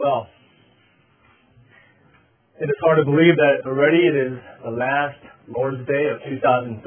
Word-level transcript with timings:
Well, 0.00 0.28
it 2.58 2.64
is 2.64 2.76
hard 2.80 2.96
to 2.96 3.04
believe 3.04 3.36
that 3.36 3.68
already 3.68 3.98
it 3.98 4.16
is 4.16 4.38
the 4.64 4.70
last 4.70 5.20
Lord's 5.46 5.86
Day 5.86 6.08
of 6.08 6.24
2003. 6.24 6.80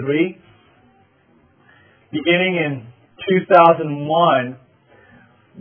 Beginning 2.09 2.55
in 2.57 2.87
2001, 3.29 4.57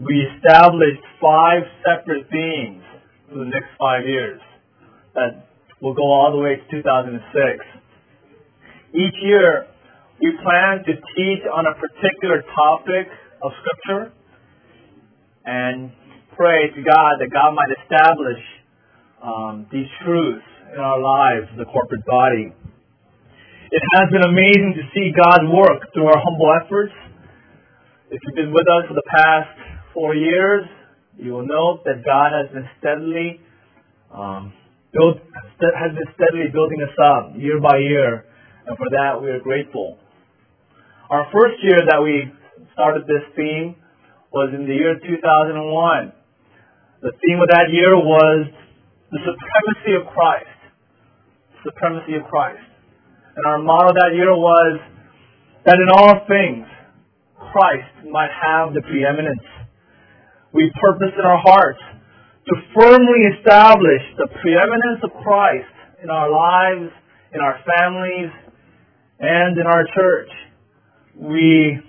we 0.00 0.24
established 0.32 1.04
five 1.20 1.68
separate 1.84 2.24
themes 2.32 2.84
for 3.28 3.44
the 3.44 3.50
next 3.52 3.68
five 3.78 4.06
years 4.06 4.40
that 5.12 5.44
will 5.82 5.92
go 5.92 6.08
all 6.08 6.32
the 6.32 6.40
way 6.40 6.56
to 6.56 6.82
2006. 6.82 7.20
Each 8.94 9.18
year, 9.20 9.66
we 10.22 10.32
plan 10.42 10.78
to 10.88 10.92
teach 10.96 11.44
on 11.52 11.66
a 11.68 11.74
particular 11.76 12.40
topic 12.56 13.12
of 13.42 13.52
Scripture 13.60 14.10
and 15.44 15.92
pray 16.36 16.70
to 16.74 16.80
God 16.82 17.20
that 17.20 17.30
God 17.32 17.52
might 17.52 17.72
establish 17.82 18.42
um, 19.22 19.66
these 19.70 19.88
truths 20.04 20.44
in 20.74 20.80
our 20.80 21.00
lives, 21.00 21.46
the 21.56 21.64
corporate 21.64 22.04
body. 22.06 22.52
It 23.72 23.82
has 23.96 24.10
been 24.12 24.24
amazing 24.24 24.74
to 24.76 24.84
see 24.92 25.12
God 25.16 25.48
work 25.48 25.92
through 25.94 26.06
our 26.06 26.20
humble 26.20 26.50
efforts. 26.60 26.92
If 28.10 28.20
you've 28.24 28.36
been 28.36 28.52
with 28.52 28.68
us 28.68 28.84
for 28.88 28.94
the 28.94 29.08
past 29.08 29.48
four 29.94 30.14
years, 30.14 30.64
you 31.16 31.32
will 31.32 31.46
note 31.46 31.84
that 31.84 32.04
God 32.04 32.32
has 32.32 32.52
been 32.52 32.68
steadily 32.80 33.40
um, 34.12 34.52
build, 34.92 35.20
has 35.60 35.92
been 35.96 36.08
steadily 36.16 36.48
building 36.52 36.84
us 36.84 36.96
up 37.00 37.32
year 37.36 37.60
by 37.60 37.78
year, 37.78 38.24
and 38.66 38.76
for 38.76 38.88
that 38.92 39.20
we 39.20 39.28
are 39.30 39.40
grateful. 39.40 39.98
Our 41.08 41.26
first 41.32 41.62
year 41.62 41.80
that 41.88 42.00
we 42.02 42.32
started 42.72 43.04
this 43.04 43.24
theme 43.36 43.76
was 44.32 44.52
in 44.54 44.66
the 44.66 44.74
year 44.74 44.96
2001. 44.96 46.12
The 47.02 47.10
theme 47.18 47.42
of 47.42 47.50
that 47.50 47.66
year 47.74 47.98
was 47.98 48.46
the 49.10 49.18
supremacy 49.18 49.98
of 49.98 50.06
Christ. 50.14 50.54
Supremacy 51.66 52.14
of 52.14 52.22
Christ. 52.30 52.62
And 53.34 53.42
our 53.42 53.58
motto 53.58 53.90
that 53.90 54.14
year 54.14 54.30
was 54.30 54.78
that 55.66 55.82
in 55.82 55.90
all 55.98 56.22
things, 56.30 56.62
Christ 57.50 58.06
might 58.06 58.30
have 58.30 58.70
the 58.70 58.86
preeminence. 58.86 59.42
We 60.54 60.70
purpose 60.78 61.10
in 61.18 61.26
our 61.26 61.42
hearts 61.42 61.82
to 61.82 62.54
firmly 62.70 63.34
establish 63.34 64.02
the 64.22 64.30
preeminence 64.38 65.02
of 65.02 65.10
Christ 65.26 65.74
in 66.06 66.08
our 66.08 66.30
lives, 66.30 66.86
in 67.34 67.40
our 67.42 67.58
families, 67.66 68.30
and 69.18 69.58
in 69.58 69.66
our 69.66 69.82
church. 69.90 70.30
We 71.18 71.82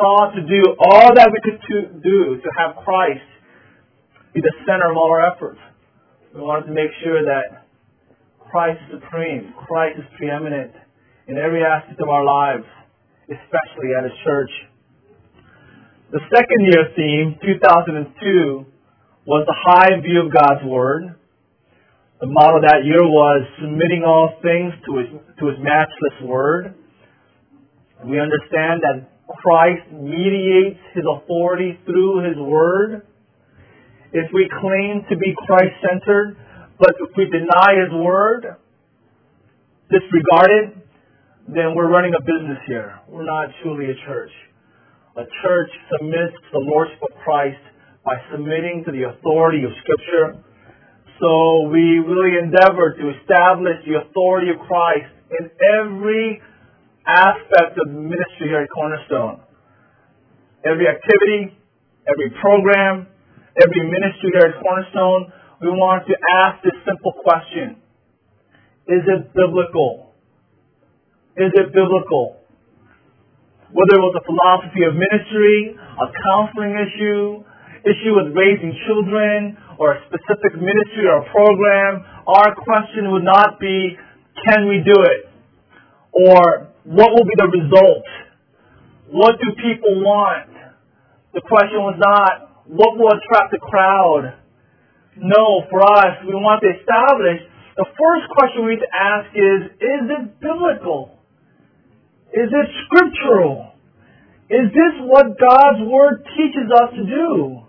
sought 0.00 0.32
to 0.32 0.40
do 0.40 0.62
all 0.88 1.12
that 1.12 1.28
we 1.28 1.40
could 1.44 2.00
do 2.00 2.40
to 2.40 2.48
have 2.56 2.76
Christ 2.80 3.33
be 4.34 4.42
the 4.42 4.52
center 4.66 4.90
of 4.90 4.96
all 4.98 5.14
our 5.14 5.30
efforts. 5.30 5.62
We 6.34 6.42
wanted 6.42 6.66
to 6.66 6.74
make 6.74 6.90
sure 7.06 7.22
that 7.22 7.70
Christ 8.50 8.82
is 8.90 8.98
supreme, 8.98 9.54
Christ 9.66 10.02
is 10.02 10.04
preeminent 10.18 10.74
in 11.30 11.38
every 11.38 11.62
aspect 11.62 12.02
of 12.02 12.08
our 12.08 12.26
lives, 12.26 12.66
especially 13.30 13.94
at 13.94 14.02
a 14.02 14.10
church. 14.26 14.50
The 16.10 16.18
second 16.34 16.60
year 16.66 16.82
theme, 16.98 17.38
2002, 17.46 18.66
was 19.26 19.46
the 19.46 19.54
high 19.54 20.02
view 20.02 20.26
of 20.26 20.34
God's 20.34 20.66
Word. 20.66 21.14
The 22.20 22.26
motto 22.26 22.60
that 22.66 22.84
year 22.84 23.02
was 23.06 23.46
submitting 23.62 24.02
all 24.02 24.34
things 24.42 24.74
to 24.86 24.98
His, 24.98 25.08
to 25.38 25.46
his 25.46 25.58
matchless 25.62 26.18
Word. 26.22 26.74
We 28.04 28.18
understand 28.18 28.82
that 28.82 29.06
Christ 29.30 29.86
mediates 29.94 30.82
His 30.94 31.04
authority 31.06 31.78
through 31.86 32.28
His 32.28 32.36
Word 32.36 33.06
if 34.14 34.30
we 34.32 34.48
claim 34.62 35.02
to 35.10 35.16
be 35.18 35.34
Christ 35.44 35.74
centered, 35.82 36.38
but 36.78 36.94
if 37.02 37.10
we 37.18 37.26
deny 37.26 37.82
His 37.82 37.90
Word, 37.90 38.46
disregard 39.90 40.50
it, 40.50 40.66
then 41.50 41.74
we're 41.74 41.90
running 41.90 42.14
a 42.14 42.22
business 42.22 42.62
here. 42.66 42.94
We're 43.08 43.26
not 43.26 43.50
truly 43.62 43.90
a 43.90 43.96
church. 44.06 44.30
A 45.18 45.26
church 45.42 45.70
submits 45.90 46.32
to 46.32 46.50
the 46.54 46.62
Lordship 46.62 47.02
of 47.02 47.10
Christ 47.26 47.58
by 48.04 48.14
submitting 48.30 48.84
to 48.86 48.92
the 48.92 49.10
authority 49.10 49.64
of 49.66 49.70
Scripture. 49.82 50.38
So 51.18 51.68
we 51.68 51.98
really 51.98 52.38
endeavor 52.38 52.94
to 52.94 53.04
establish 53.18 53.82
the 53.82 53.98
authority 53.98 54.50
of 54.50 54.62
Christ 54.66 55.10
in 55.42 55.50
every 55.74 56.40
aspect 57.06 57.78
of 57.82 57.90
ministry 57.90 58.46
here 58.46 58.62
at 58.62 58.70
Cornerstone. 58.70 59.42
Every 60.64 60.86
activity, 60.86 61.58
every 62.06 62.30
program, 62.40 63.06
every 63.60 63.82
ministry 63.86 64.30
here 64.34 64.50
at 64.50 64.58
Cornerstone, 64.58 65.32
we 65.62 65.70
want 65.70 66.06
to 66.10 66.14
ask 66.42 66.62
this 66.62 66.74
simple 66.82 67.14
question. 67.22 67.78
Is 68.90 69.02
it 69.06 69.32
biblical? 69.32 70.12
Is 71.38 71.50
it 71.54 71.72
biblical? 71.72 72.42
Whether 73.70 73.94
it 73.98 74.04
was 74.04 74.14
a 74.18 74.24
philosophy 74.26 74.86
of 74.86 74.94
ministry, 74.94 75.74
a 75.74 76.06
counseling 76.30 76.74
issue, 76.78 77.42
issue 77.82 78.12
with 78.14 78.34
raising 78.34 78.74
children, 78.86 79.56
or 79.78 79.98
a 79.98 79.98
specific 80.06 80.54
ministry 80.54 81.06
or 81.10 81.26
program, 81.30 82.06
our 82.26 82.54
question 82.54 83.10
would 83.10 83.24
not 83.24 83.58
be, 83.58 83.98
can 84.46 84.68
we 84.68 84.82
do 84.84 84.94
it? 84.94 85.30
Or 86.12 86.70
what 86.84 87.10
will 87.10 87.26
be 87.26 87.34
the 87.38 87.50
result? 87.50 88.06
What 89.10 89.34
do 89.38 89.46
people 89.58 90.02
want? 90.02 90.50
The 91.34 91.42
question 91.42 91.82
was 91.82 91.98
not, 91.98 92.53
what 92.66 92.96
will 92.96 93.12
attract 93.12 93.52
the 93.52 93.60
crowd? 93.60 94.34
No, 95.16 95.62
for 95.70 95.80
us, 95.82 96.24
we 96.26 96.34
want 96.34 96.62
to 96.64 96.70
establish 96.74 97.44
the 97.76 97.86
first 97.90 98.26
question 98.30 98.64
we 98.64 98.78
need 98.78 98.86
to 98.86 98.94
ask 98.94 99.26
is, 99.34 99.60
is 99.82 100.02
it 100.06 100.24
biblical? 100.38 101.18
Is 102.30 102.46
it 102.50 102.66
scriptural? 102.86 103.74
Is 104.46 104.70
this 104.70 104.94
what 105.02 105.34
God's 105.34 105.82
Word 105.90 106.22
teaches 106.38 106.70
us 106.70 106.94
to 106.94 107.02
do? 107.02 107.66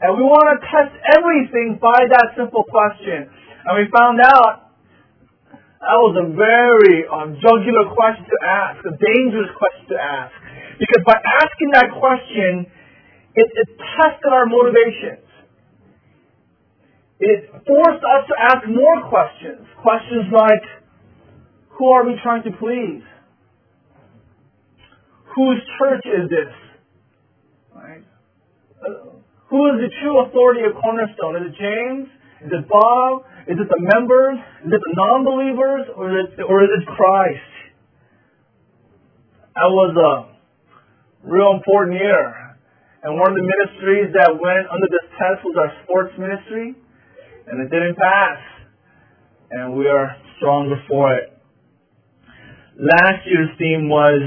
And 0.00 0.16
we 0.16 0.24
want 0.24 0.48
to 0.56 0.58
test 0.64 0.96
everything 1.12 1.76
by 1.76 2.08
that 2.08 2.34
simple 2.36 2.64
question. 2.64 3.28
And 3.28 3.72
we 3.76 3.86
found 3.92 4.18
out 4.24 4.72
that 5.82 5.98
was 5.98 6.16
a 6.16 6.28
very 6.32 7.04
um, 7.10 7.36
jugular 7.36 7.92
question 7.92 8.24
to 8.24 8.38
ask, 8.46 8.80
a 8.86 8.96
dangerous 8.96 9.50
question 9.60 9.92
to 9.92 9.98
ask. 10.00 10.32
Because 10.80 11.02
by 11.04 11.18
asking 11.20 11.70
that 11.76 11.92
question, 12.00 12.66
it, 13.34 13.48
it 13.54 13.68
tested 13.96 14.32
our 14.32 14.46
motivations. 14.46 15.24
It 17.20 17.48
forced 17.66 18.02
us 18.02 18.22
to 18.28 18.34
ask 18.36 18.68
more 18.68 19.08
questions. 19.08 19.66
Questions 19.80 20.26
like, 20.32 20.64
who 21.70 21.88
are 21.90 22.04
we 22.04 22.18
trying 22.22 22.42
to 22.42 22.50
please? 22.50 23.02
Whose 25.36 25.62
church 25.78 26.04
is 26.04 26.28
this? 26.28 26.52
Right? 27.74 28.04
Who 29.48 29.66
is 29.70 29.80
the 29.80 29.90
true 30.02 30.26
authority 30.26 30.62
of 30.66 30.74
Cornerstone? 30.82 31.46
Is 31.46 31.52
it 31.52 31.56
James? 31.56 32.08
Is 32.44 32.50
it 32.52 32.68
Bob? 32.68 33.22
Is 33.46 33.56
it 33.56 33.68
the 33.68 33.80
members? 33.80 34.38
Is 34.66 34.72
it 34.72 34.80
the 34.82 34.94
non-believers? 34.94 35.94
Or 35.96 36.10
is 36.18 36.26
it, 36.36 36.42
or 36.42 36.64
is 36.64 36.70
it 36.74 36.86
Christ? 36.86 37.52
That 39.54 39.70
was 39.70 39.94
a 39.96 41.28
real 41.28 41.54
important 41.54 41.98
year 41.98 42.51
and 43.02 43.18
one 43.18 43.34
of 43.34 43.36
the 43.36 43.42
ministries 43.42 44.14
that 44.14 44.30
went 44.30 44.70
under 44.70 44.86
this 44.86 45.06
test 45.18 45.42
was 45.42 45.58
our 45.58 45.72
sports 45.82 46.14
ministry, 46.14 46.74
and 47.50 47.58
it 47.58 47.68
didn't 47.68 47.98
pass. 47.98 48.38
And 49.50 49.74
we 49.74 49.88
are 49.88 50.16
stronger 50.38 50.76
for 50.88 51.12
it. 51.14 51.34
Last 52.78 53.26
year's 53.26 53.50
theme 53.58 53.88
was, 53.90 54.22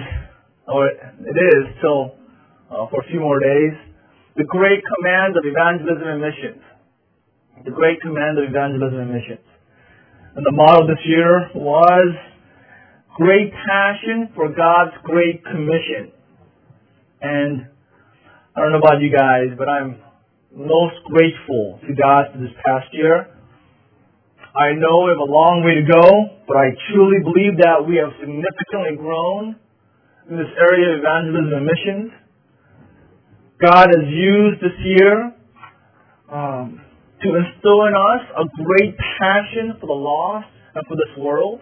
or 0.68 0.88
it 0.91 1.38
is 1.56 1.63
till 1.80 2.19
uh, 2.69 2.88
for 2.91 3.02
a 3.02 3.08
few 3.08 3.19
more 3.19 3.39
days, 3.39 3.74
the 4.36 4.44
great 4.44 4.83
command 4.83 5.38
of 5.38 5.44
evangelism 5.48 6.07
and 6.07 6.22
missions. 6.22 6.62
The 7.63 7.72
great 7.72 8.01
command 8.01 8.38
of 8.38 8.44
evangelism 8.44 9.00
and 9.00 9.12
missions. 9.12 9.48
And 10.36 10.45
the 10.45 10.51
motto 10.51 10.86
this 10.86 11.00
year 11.06 11.50
was 11.56 12.16
great 13.16 13.54
passion 13.66 14.30
for 14.36 14.50
God's 14.51 14.92
great 15.04 15.44
commission. 15.45 16.12
And 17.22 17.68
I 18.56 18.62
don't 18.62 18.72
know 18.72 18.80
about 18.80 19.02
you 19.04 19.12
guys, 19.12 19.52
but 19.60 19.68
I'm 19.68 20.00
most 20.56 20.96
grateful 21.12 21.78
to 21.84 21.92
God 21.92 22.31
for 22.31 22.40
this 22.40 22.56
past 22.63 22.88
year. 22.96 23.28
I 24.56 24.72
know 24.72 25.04
we 25.04 25.12
have 25.12 25.19
a 25.19 25.28
long 25.28 25.60
way 25.60 25.75
to 25.75 25.84
go, 25.84 26.40
but 26.48 26.56
I 26.56 26.72
truly 26.88 27.19
believe 27.19 27.60
that 27.60 27.84
we 27.84 28.00
have 28.00 28.16
significantly 28.16 28.96
grown 28.96 29.60
in 30.31 30.40
this 30.40 30.48
area 30.56 30.96
of 30.96 31.04
evangelism 31.04 31.52
and 31.52 31.66
missions. 31.68 32.10
God 33.60 33.92
has 33.92 34.07
used 34.07 34.63
this 34.63 34.78
year 34.88 35.36
um, 36.31 36.80
to 36.80 37.28
instill 37.36 37.92
in 37.92 37.94
us 37.94 38.24
a 38.40 38.46
great 38.63 38.96
passion 39.19 39.75
for 39.84 39.92
the 39.92 40.00
lost 40.00 40.48
and 40.80 40.88
for 40.88 40.96
this 40.96 41.12
world. 41.19 41.60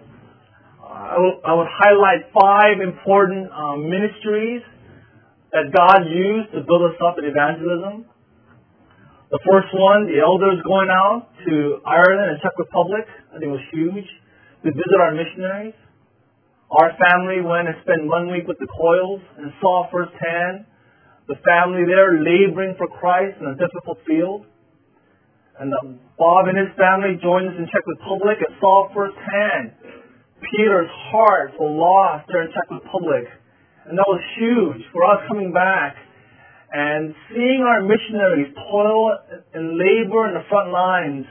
I, 0.78 1.18
will, 1.18 1.42
I 1.42 1.58
would 1.58 1.74
highlight 1.74 2.30
five 2.38 2.86
important 2.86 3.50
um, 3.50 3.90
ministries 3.90 4.62
that 5.54 5.70
God 5.70 6.10
used 6.10 6.50
to 6.58 6.66
build 6.66 6.82
us 6.90 6.98
up 7.06 7.22
in 7.22 7.30
evangelism. 7.30 8.10
The 9.30 9.42
first 9.46 9.70
one, 9.74 10.10
the 10.10 10.18
elders 10.18 10.62
going 10.66 10.90
out 10.90 11.30
to 11.46 11.82
Ireland 11.86 12.34
and 12.34 12.38
Czech 12.42 12.58
Republic, 12.58 13.06
I 13.30 13.38
think 13.38 13.50
it 13.50 13.56
was 13.58 13.68
huge, 13.70 14.10
to 14.66 14.70
visit 14.74 14.98
our 14.98 15.14
missionaries. 15.14 15.78
Our 16.74 16.90
family 16.98 17.46
went 17.46 17.70
and 17.70 17.78
spent 17.86 18.10
one 18.10 18.34
week 18.34 18.50
with 18.50 18.58
the 18.58 18.66
Coils 18.66 19.22
and 19.38 19.54
saw 19.62 19.86
firsthand 19.94 20.66
the 21.30 21.38
family 21.46 21.86
there 21.86 22.18
laboring 22.18 22.74
for 22.78 22.90
Christ 22.90 23.38
in 23.38 23.54
a 23.54 23.56
difficult 23.56 24.02
field. 24.10 24.50
And 25.62 25.70
Bob 26.18 26.50
and 26.50 26.58
his 26.58 26.74
family 26.74 27.22
joined 27.22 27.54
us 27.54 27.58
in 27.62 27.70
Czech 27.70 27.86
Republic 27.86 28.42
and 28.42 28.58
saw 28.58 28.90
firsthand 28.90 29.78
Peter's 30.50 30.90
heart 31.14 31.54
for 31.58 31.70
lost 31.70 32.26
there 32.28 32.42
in 32.42 32.50
Czech 32.50 32.70
Republic. 32.74 33.30
And 33.90 33.98
that 34.00 34.08
was 34.08 34.22
huge 34.40 34.82
for 34.92 35.04
us 35.04 35.28
coming 35.28 35.52
back 35.52 35.96
and 36.72 37.14
seeing 37.30 37.62
our 37.62 37.84
missionaries 37.84 38.50
toil 38.56 39.14
and 39.54 39.78
labor 39.78 40.28
in 40.28 40.34
the 40.34 40.46
front 40.50 40.72
lines. 40.72 41.26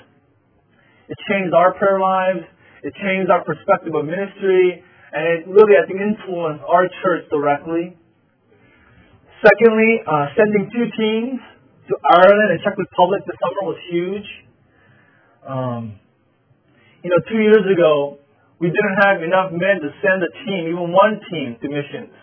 It 1.08 1.19
changed 1.28 1.52
our 1.52 1.75
prayer 1.75 1.99
lives. 1.99 2.44
It 2.84 2.94
changed 3.00 3.31
our 3.31 3.43
perspective 3.43 3.94
of 3.94 4.04
ministry. 4.04 4.84
And 5.12 5.22
it 5.26 5.40
really, 5.49 5.81
I 5.81 5.84
think, 5.88 5.99
influenced 5.99 6.64
our 6.64 6.87
church 7.02 7.26
directly. 7.32 7.96
Secondly, 9.43 9.93
uh, 10.06 10.26
sending 10.38 10.70
two 10.70 10.87
teams 10.94 11.40
to 11.90 11.94
Ireland 12.06 12.55
and 12.55 12.60
Czech 12.62 12.78
Republic 12.78 13.26
this 13.26 13.37
summer 13.43 13.62
was 13.66 13.81
huge. 13.90 14.28
Um, 15.43 15.98
you 17.02 17.10
know, 17.10 17.19
two 17.26 17.43
years 17.43 17.66
ago, 17.66 18.22
we 18.60 18.70
didn't 18.70 18.98
have 19.02 19.19
enough 19.26 19.50
men 19.50 19.82
to 19.82 19.90
send 19.98 20.22
a 20.22 20.31
team, 20.46 20.70
even 20.70 20.94
one 20.94 21.19
team, 21.26 21.58
to 21.58 21.66
missions. 21.66 22.14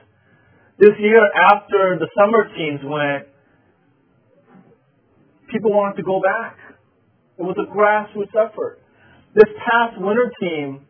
This 0.79 0.95
year, 0.97 1.19
after 1.51 1.99
the 1.99 2.07
summer 2.15 2.47
teams 2.55 2.79
went, 2.87 3.27
people 5.51 5.75
wanted 5.75 5.99
to 5.99 6.03
go 6.07 6.23
back. 6.23 6.55
It 7.35 7.43
was 7.43 7.59
a 7.59 7.67
grassroots 7.67 8.31
effort. 8.31 8.79
This 9.35 9.51
past 9.59 9.99
winter 9.99 10.31
team, 10.39 10.87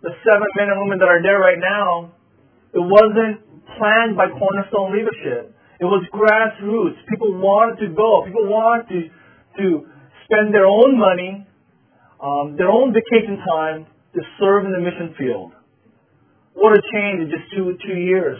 the 0.00 0.14
seven 0.22 0.46
men 0.54 0.70
and 0.70 0.78
women 0.86 1.02
that 1.02 1.10
are 1.10 1.18
there 1.18 1.42
right 1.42 1.58
now, 1.58 2.14
it 2.70 2.86
wasn't 2.86 3.42
planned 3.78 4.14
by 4.14 4.30
Cornerstone 4.30 4.94
leadership. 4.94 5.50
It 5.82 5.90
was 5.90 6.06
grassroots. 6.14 7.02
People 7.10 7.34
wanted 7.42 7.82
to 7.82 7.90
go. 7.90 8.22
People 8.22 8.46
wanted 8.46 8.86
to 8.94 9.00
to 9.58 9.84
spend 10.24 10.54
their 10.54 10.64
own 10.64 10.96
money, 10.96 11.44
um, 12.22 12.54
their 12.56 12.70
own 12.70 12.94
vacation 12.94 13.42
time 13.42 13.86
to 14.14 14.20
serve 14.38 14.64
in 14.64 14.72
the 14.72 14.78
mission 14.78 15.18
field. 15.18 15.50
What 16.54 16.78
a 16.78 16.82
change 16.94 17.26
in 17.26 17.28
just 17.28 17.50
two 17.50 17.76
two 17.82 17.98
years. 17.98 18.38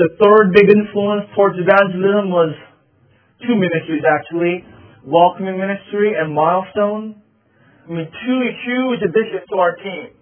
The 0.00 0.16
third 0.16 0.56
big 0.56 0.64
influence 0.72 1.28
towards 1.36 1.60
evangelism 1.60 2.32
was 2.32 2.56
two 3.44 3.52
ministries 3.52 4.00
actually, 4.00 4.64
welcoming 5.04 5.60
ministry 5.60 6.16
and 6.16 6.32
milestone. 6.32 7.20
I 7.84 7.92
mean, 7.92 8.08
two 8.08 8.40
huge 8.64 9.04
additions 9.04 9.44
to 9.52 9.56
our 9.60 9.76
team. 9.76 10.16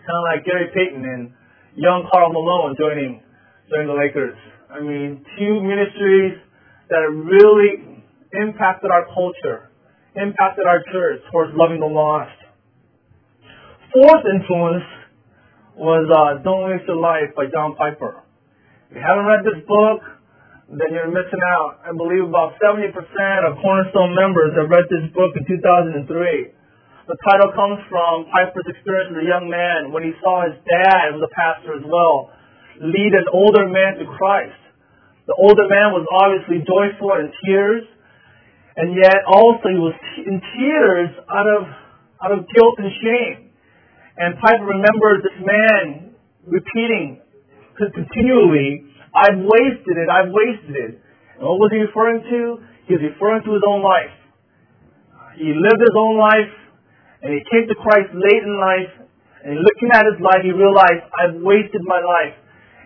Kind 0.00 0.16
of 0.16 0.24
like 0.32 0.48
Gary 0.48 0.72
Payton 0.72 1.04
and 1.04 1.36
young 1.76 2.08
Karl 2.08 2.32
Malone 2.32 2.72
joining 2.80 3.20
during 3.68 3.84
the 3.84 3.92
Lakers. 3.92 4.32
I 4.72 4.80
mean, 4.80 5.20
two 5.36 5.60
ministries 5.60 6.40
that 6.88 7.04
really 7.12 8.00
impacted 8.32 8.88
our 8.88 9.04
culture, 9.12 9.68
impacted 10.16 10.64
our 10.64 10.80
church 10.88 11.20
towards 11.30 11.52
loving 11.52 11.80
the 11.80 11.92
lost. 11.92 12.32
Fourth 13.92 14.24
influence 14.24 14.88
was 15.76 16.08
uh, 16.08 16.42
Don't 16.42 16.64
Waste 16.72 16.88
Your 16.88 16.96
Life 16.96 17.36
by 17.36 17.44
John 17.52 17.76
Piper. 17.76 18.23
If 18.94 19.02
you 19.02 19.10
haven't 19.10 19.26
read 19.26 19.42
this 19.42 19.58
book, 19.66 20.06
then 20.70 20.94
you're 20.94 21.10
missing 21.10 21.42
out. 21.58 21.82
I 21.82 21.90
believe 21.90 22.30
about 22.30 22.54
70% 22.62 22.94
of 23.42 23.58
Cornerstone 23.58 24.14
members 24.14 24.54
have 24.54 24.70
read 24.70 24.86
this 24.86 25.10
book 25.10 25.34
in 25.34 25.42
2003. 25.50 26.06
The 26.06 27.18
title 27.26 27.50
comes 27.58 27.82
from 27.90 28.30
Piper's 28.30 28.70
experience 28.70 29.18
as 29.18 29.26
a 29.26 29.26
young 29.26 29.50
man 29.50 29.90
when 29.90 30.06
he 30.06 30.14
saw 30.22 30.46
his 30.46 30.54
dad 30.62 31.10
who 31.10 31.18
was 31.18 31.26
a 31.26 31.34
pastor 31.34 31.74
as 31.74 31.82
well 31.82 32.30
lead 32.78 33.18
an 33.18 33.26
older 33.34 33.66
man 33.66 33.98
to 33.98 34.06
Christ. 34.14 34.62
The 35.26 35.34
older 35.42 35.66
man 35.66 35.90
was 35.90 36.06
obviously 36.14 36.62
joyful 36.62 37.18
in 37.18 37.34
tears, 37.42 37.82
and 38.78 38.94
yet 38.94 39.26
also 39.26 39.74
he 39.74 39.80
was 39.82 39.98
in 40.22 40.38
tears 40.54 41.10
out 41.34 41.50
of 41.50 41.66
out 42.22 42.30
of 42.30 42.46
guilt 42.46 42.78
and 42.78 42.94
shame. 43.02 43.50
And 44.22 44.38
Piper 44.38 44.70
remembers 44.70 45.26
this 45.26 45.38
man 45.42 46.14
repeating 46.46 47.23
continually, 47.76 48.86
"I've 49.14 49.38
wasted 49.38 49.96
it. 49.98 50.08
I've 50.08 50.30
wasted 50.30 50.76
it." 50.76 50.92
And 51.38 51.42
what 51.48 51.58
was 51.58 51.70
he 51.72 51.80
referring 51.80 52.22
to? 52.22 52.60
He 52.86 52.94
was 52.94 53.02
referring 53.02 53.42
to 53.42 53.52
his 53.52 53.62
own 53.66 53.82
life. 53.82 54.14
He 55.34 55.52
lived 55.52 55.80
his 55.80 55.96
own 55.96 56.16
life, 56.16 56.54
and 57.22 57.34
he 57.34 57.40
came 57.50 57.66
to 57.66 57.74
Christ 57.74 58.14
late 58.14 58.42
in 58.42 58.60
life. 58.60 58.92
And 59.44 59.58
looking 59.60 59.90
at 59.92 60.06
his 60.06 60.20
life, 60.20 60.42
he 60.42 60.52
realized, 60.52 61.04
"I've 61.18 61.34
wasted 61.42 61.82
my 61.84 62.00
life." 62.00 62.34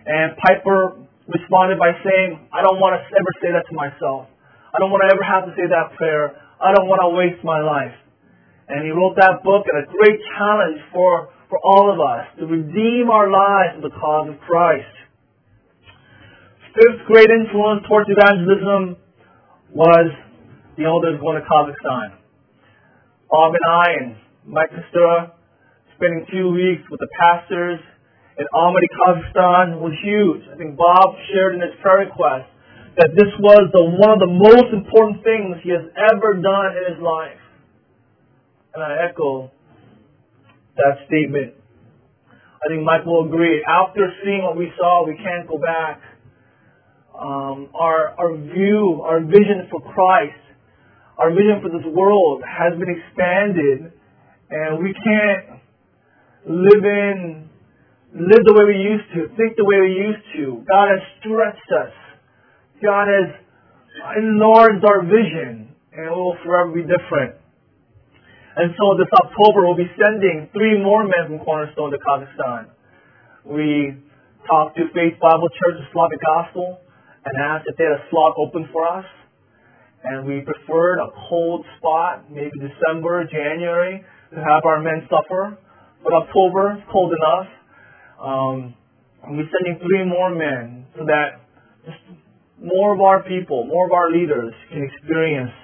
And 0.05 0.35
Piper 0.37 0.95
responded 1.29 1.77
by 1.77 1.93
saying, 2.03 2.49
I 2.51 2.61
don't 2.65 2.81
want 2.81 2.97
to 2.97 3.01
ever 3.05 3.31
say 3.41 3.53
that 3.53 3.67
to 3.69 3.75
myself. 3.75 4.27
I 4.73 4.79
don't 4.79 4.89
want 4.89 5.05
to 5.05 5.13
ever 5.13 5.23
have 5.23 5.45
to 5.45 5.53
say 5.53 5.69
that 5.69 5.93
prayer. 5.93 6.33
I 6.59 6.73
don't 6.73 6.89
want 6.89 7.01
to 7.05 7.09
waste 7.13 7.43
my 7.43 7.61
life. 7.61 7.93
And 8.67 8.83
he 8.85 8.91
wrote 8.91 9.15
that 9.17 9.41
book 9.43 9.65
and 9.69 9.77
a 9.81 9.85
great 9.85 10.19
challenge 10.37 10.81
for, 10.93 11.29
for 11.49 11.59
all 11.65 11.91
of 11.91 11.99
us 11.99 12.29
to 12.39 12.45
redeem 12.45 13.09
our 13.09 13.29
lives 13.29 13.81
for 13.81 13.89
the 13.89 13.95
cause 13.97 14.29
of 14.29 14.39
Christ. 14.41 14.95
Fifth 16.77 17.05
great 17.07 17.29
influence 17.29 17.81
towards 17.89 18.07
evangelism 18.09 18.95
was 19.73 20.13
the 20.77 20.85
elders 20.85 21.19
going 21.19 21.41
to 21.41 21.45
Kazakhstan. 21.49 22.15
Bob 23.29 23.53
and 23.53 23.65
I 23.67 23.85
and 23.99 24.15
Mike 24.45 24.69
Costura 24.69 25.33
spending 25.97 26.25
two 26.31 26.53
weeks 26.53 26.85
with 26.89 26.99
the 27.01 27.09
pastors 27.19 27.79
in 28.39 28.45
Almaty, 28.55 28.87
Kazakhstan 28.95 29.81
was 29.81 29.91
huge. 29.99 30.47
I 30.47 30.55
think 30.55 30.77
Bob 30.77 31.15
shared 31.33 31.55
in 31.55 31.61
his 31.61 31.75
prayer 31.81 32.07
request 32.07 32.47
that 32.95 33.11
this 33.11 33.27
was 33.37 33.67
the, 33.75 33.83
one 33.83 34.15
of 34.15 34.19
the 34.23 34.31
most 34.31 34.71
important 34.71 35.23
things 35.27 35.59
he 35.59 35.75
has 35.75 35.83
ever 35.91 36.39
done 36.39 36.71
in 36.71 36.95
his 36.95 36.99
life. 37.03 37.41
And 38.73 38.83
I 38.83 39.11
echo 39.11 39.51
that 40.79 41.05
statement. 41.07 41.53
I 42.59 42.67
think 42.67 42.83
Mike 42.83 43.05
will 43.05 43.27
agree. 43.27 43.63
After 43.63 44.07
seeing 44.23 44.43
what 44.43 44.57
we 44.57 44.71
saw, 44.77 45.05
we 45.05 45.15
can't 45.15 45.47
go 45.47 45.57
back. 45.57 46.01
Um, 47.15 47.69
our, 47.75 48.15
our 48.19 48.35
view, 48.35 49.01
our 49.03 49.19
vision 49.19 49.67
for 49.71 49.81
Christ, 49.81 50.39
our 51.17 51.31
vision 51.31 51.59
for 51.61 51.69
this 51.69 51.85
world 51.91 52.43
has 52.47 52.77
been 52.79 52.87
expanded, 52.87 53.91
and 54.49 54.83
we 54.83 54.93
can't 54.93 55.59
live 56.47 56.83
in 56.83 57.49
live 58.13 58.43
the 58.45 58.53
way 58.57 58.65
we 58.73 58.79
used 58.81 59.05
to, 59.13 59.27
think 59.37 59.55
the 59.55 59.65
way 59.65 59.81
we 59.81 59.93
used 59.93 60.25
to. 60.33 60.65
God 60.65 60.89
has 60.89 61.01
stretched 61.19 61.69
us. 61.77 61.93
God 62.81 63.05
has 63.07 63.29
enlarged 64.17 64.83
our 64.85 65.03
vision, 65.03 65.75
and 65.93 66.05
it 66.07 66.09
will 66.09 66.37
forever 66.43 66.71
be 66.71 66.81
different. 66.81 67.35
And 68.59 68.75
so 68.75 68.91
this 68.99 69.07
October, 69.15 69.63
we'll 69.63 69.79
be 69.79 69.87
sending 69.95 70.49
three 70.51 70.83
more 70.83 71.07
men 71.07 71.31
from 71.31 71.39
Cornerstone 71.47 71.95
to 71.95 71.97
Kazakhstan. 71.97 72.67
We 73.45 73.95
talked 74.51 74.75
to 74.75 74.83
Faith 74.91 75.15
Bible 75.21 75.47
Church 75.47 75.79
of 75.79 75.87
Slavic 75.93 76.19
Gospel 76.19 76.77
and 77.23 77.39
asked 77.39 77.71
if 77.71 77.77
they 77.77 77.85
had 77.85 77.93
a 77.93 78.03
slot 78.11 78.35
open 78.35 78.67
for 78.73 78.83
us. 78.83 79.05
And 80.03 80.27
we 80.27 80.43
preferred 80.43 80.99
a 80.99 81.07
cold 81.29 81.65
spot, 81.77 82.29
maybe 82.29 82.51
December, 82.59 83.23
January, 83.31 84.03
to 84.31 84.35
have 84.35 84.65
our 84.65 84.81
men 84.83 85.07
suffer. 85.07 85.57
But 86.03 86.11
October, 86.27 86.75
is 86.75 86.83
cold 86.91 87.15
enough. 87.15 87.47
Um, 88.19 88.75
and 89.23 89.37
we're 89.37 89.47
sending 89.55 89.79
three 89.79 90.03
more 90.03 90.35
men 90.35 90.85
so 90.97 91.05
that 91.05 91.47
just 91.85 92.03
more 92.59 92.93
of 92.93 92.99
our 92.99 93.23
people, 93.23 93.63
more 93.63 93.85
of 93.85 93.93
our 93.93 94.11
leaders 94.11 94.51
can 94.67 94.83
experience 94.83 95.55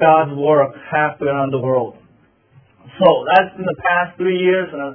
God's 0.00 0.34
work 0.34 0.74
halfway 0.90 1.28
around 1.28 1.52
the 1.52 1.60
world. 1.62 2.01
So 2.98 3.06
that's 3.30 3.54
in 3.58 3.64
the 3.64 3.78
past 3.78 4.18
three 4.18 4.38
years 4.38 4.68
and 4.72 4.82
a 4.82 4.90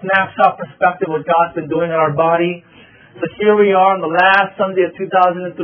snapshot 0.00 0.58
perspective 0.58 1.08
what 1.10 1.26
God's 1.26 1.54
been 1.54 1.68
doing 1.68 1.90
in 1.90 1.98
our 1.98 2.12
body. 2.12 2.62
So 3.18 3.24
here 3.38 3.54
we 3.54 3.72
are 3.74 3.94
on 3.94 4.00
the 4.02 4.10
last 4.10 4.58
Sunday 4.58 4.86
of 4.86 4.94
2003. 4.96 5.54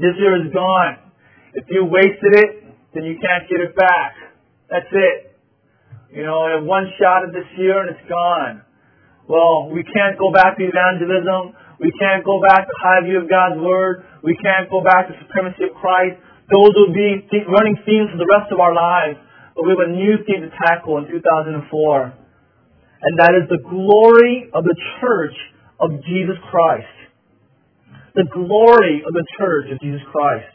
This 0.00 0.14
year 0.20 0.34
is 0.40 0.52
gone. 0.52 1.12
If 1.54 1.66
you 1.68 1.84
wasted 1.84 2.36
it, 2.36 2.50
then 2.94 3.04
you 3.04 3.18
can't 3.18 3.48
get 3.48 3.60
it 3.60 3.74
back. 3.74 4.14
That's 4.70 4.90
it. 4.92 5.34
You 6.14 6.22
know, 6.26 6.46
I 6.46 6.58
have 6.58 6.64
one 6.64 6.90
shot 6.98 7.26
at 7.26 7.32
this 7.32 7.46
year 7.58 7.80
and 7.82 7.90
it's 7.90 8.06
gone. 8.08 8.62
Well, 9.26 9.70
we 9.70 9.82
can't 9.86 10.18
go 10.18 10.30
back 10.34 10.58
to 10.58 10.62
evangelism. 10.62 11.54
We 11.78 11.94
can't 11.96 12.26
go 12.26 12.42
back 12.42 12.66
to 12.66 12.74
high 12.82 13.02
view 13.06 13.22
of 13.22 13.30
God's 13.30 13.62
Word. 13.62 14.04
We 14.22 14.36
can't 14.36 14.68
go 14.68 14.82
back 14.82 15.06
to 15.08 15.14
supremacy 15.22 15.70
of 15.70 15.74
Christ. 15.78 16.18
Those 16.50 16.74
will 16.74 16.92
be 16.92 17.22
running 17.46 17.78
themes 17.86 18.10
for 18.10 18.18
the 18.18 18.26
rest 18.26 18.50
of 18.50 18.58
our 18.58 18.74
lives. 18.74 19.22
We 19.64 19.76
have 19.76 19.88
a 19.88 19.92
new 19.92 20.16
theme 20.24 20.42
to 20.42 20.50
tackle 20.64 20.98
in 20.98 21.08
2004. 21.08 21.60
And 23.02 23.18
that 23.18 23.32
is 23.36 23.48
the 23.48 23.60
glory 23.64 24.50
of 24.52 24.64
the 24.64 24.76
church 25.00 25.36
of 25.80 25.90
Jesus 26.04 26.36
Christ. 26.50 26.96
The 28.14 28.28
glory 28.32 29.02
of 29.06 29.12
the 29.12 29.24
church 29.38 29.72
of 29.72 29.80
Jesus 29.80 30.02
Christ. 30.12 30.52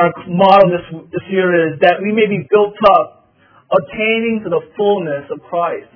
Our 0.00 0.12
model 0.28 0.70
this, 0.70 0.86
this 1.12 1.26
year 1.30 1.72
is 1.72 1.80
that 1.80 2.00
we 2.00 2.12
may 2.12 2.26
be 2.26 2.46
built 2.50 2.74
up, 2.96 3.28
attaining 3.70 4.40
to 4.44 4.50
the 4.50 4.60
fullness 4.76 5.28
of 5.30 5.40
Christ. 5.48 5.90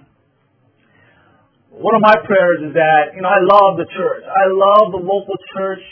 One 1.70 1.94
of 1.94 2.02
my 2.02 2.16
prayers 2.26 2.58
is 2.66 2.75
that, 2.75 3.14
you 3.14 3.22
know, 3.22 3.30
I 3.30 3.38
love 3.38 3.78
the 3.78 3.87
church. 3.87 4.25
I 4.26 4.50
love 4.50 4.92
the 4.92 4.98
local 4.98 5.37
church. 5.54 5.84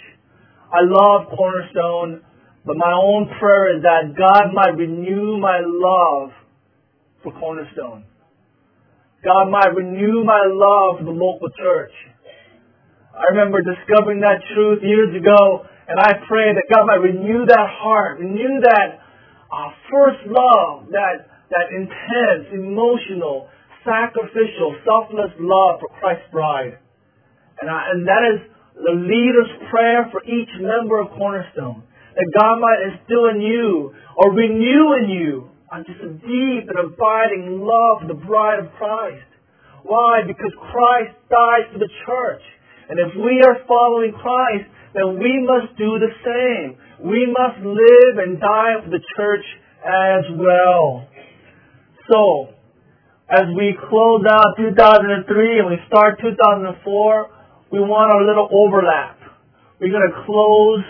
I 0.67 0.83
love 0.83 1.31
Cornerstone. 1.31 2.26
But 2.67 2.77
my 2.77 2.91
own 2.91 3.31
prayer 3.39 3.79
is 3.79 3.83
that 3.87 4.19
God 4.19 4.51
might 4.53 4.75
renew 4.75 5.39
my 5.39 5.63
love 5.63 6.35
for 7.23 7.31
Cornerstone. 7.39 8.03
God 9.23 9.47
might 9.51 9.71
renew 9.71 10.27
my 10.27 10.43
love 10.51 10.99
for 10.99 11.05
the 11.07 11.15
local 11.15 11.47
church. 11.55 11.95
I 13.15 13.31
remember 13.31 13.63
discovering 13.63 14.21
that 14.21 14.43
truth 14.53 14.83
years 14.83 15.15
ago, 15.15 15.65
and 15.87 15.99
I 15.99 16.19
pray 16.27 16.53
that 16.53 16.67
God 16.67 16.85
might 16.91 17.07
renew 17.07 17.47
that 17.47 17.67
heart, 17.81 18.19
renew 18.19 18.61
that 18.61 18.99
uh, 19.47 19.71
first 19.87 20.27
love, 20.27 20.91
that, 20.91 21.31
that 21.55 21.67
intense, 21.71 22.51
emotional, 22.51 23.49
sacrificial, 23.87 24.75
selfless 24.83 25.31
love 25.39 25.79
for 25.79 25.89
Christ's 26.03 26.27
bride. 26.35 26.83
And, 27.63 27.71
I, 27.71 27.95
and 27.95 28.07
that 28.07 28.23
is 28.35 28.39
the 28.75 28.93
leader's 28.93 29.71
prayer 29.71 30.11
for 30.11 30.21
each 30.27 30.51
member 30.61 31.01
of 31.01 31.15
Cornerstone. 31.17 31.86
That 32.17 32.33
God 32.33 32.59
might 32.59 32.81
instill 32.91 33.29
in 33.29 33.41
you 33.41 33.95
or 34.17 34.33
renew 34.33 35.05
in 35.05 35.11
you 35.11 35.51
just 35.85 36.01
a 36.01 36.09
deep 36.25 36.65
and 36.73 36.79
abiding 36.79 37.61
love 37.61 38.01
for 38.01 38.09
the 38.09 38.21
bride 38.27 38.61
of 38.61 38.73
Christ. 38.79 39.29
Why? 39.85 40.23
Because 40.27 40.53
Christ 40.73 41.13
died 41.29 41.69
for 41.73 41.79
the 41.79 41.91
church. 42.07 42.43
And 42.89 42.99
if 42.99 43.13
we 43.19 43.43
are 43.45 43.61
following 43.69 44.13
Christ, 44.13 44.65
then 44.95 45.19
we 45.19 45.45
must 45.45 45.77
do 45.77 45.99
the 46.01 46.13
same. 46.25 46.79
We 47.05 47.27
must 47.29 47.61
live 47.61 48.15
and 48.25 48.41
die 48.41 48.81
for 48.85 48.91
the 48.91 49.03
church 49.17 49.45
as 49.85 50.25
well. 50.39 51.09
So, 52.11 52.55
as 53.29 53.45
we 53.57 53.77
close 53.91 54.25
out 54.31 54.57
2003 54.57 55.59
and 55.59 55.69
we 55.69 55.77
start 55.89 56.21
2004, 56.23 57.31
we 57.73 57.81
want 57.81 58.15
a 58.15 58.25
little 58.25 58.49
overlap. 58.49 59.19
We're 59.81 59.93
going 59.93 60.09
to 60.09 60.25
close 60.25 60.85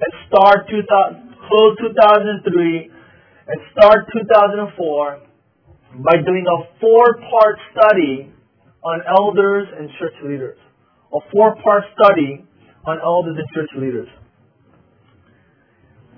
and 0.00 0.10
start 0.28 0.68
2000, 0.68 1.36
close 1.48 1.76
2003 1.80 2.90
and 3.48 3.58
start 3.76 4.08
2004 4.12 5.20
by 6.02 6.16
doing 6.24 6.44
a 6.46 6.58
four-part 6.80 7.56
study 7.72 8.32
on 8.82 9.02
elders 9.06 9.68
and 9.76 9.90
church 9.98 10.14
leaders 10.24 10.56
a 11.12 11.18
four-part 11.32 11.84
study 11.98 12.44
on 12.86 12.98
elders 13.02 13.36
and 13.38 13.48
church 13.54 13.70
leaders. 13.76 14.08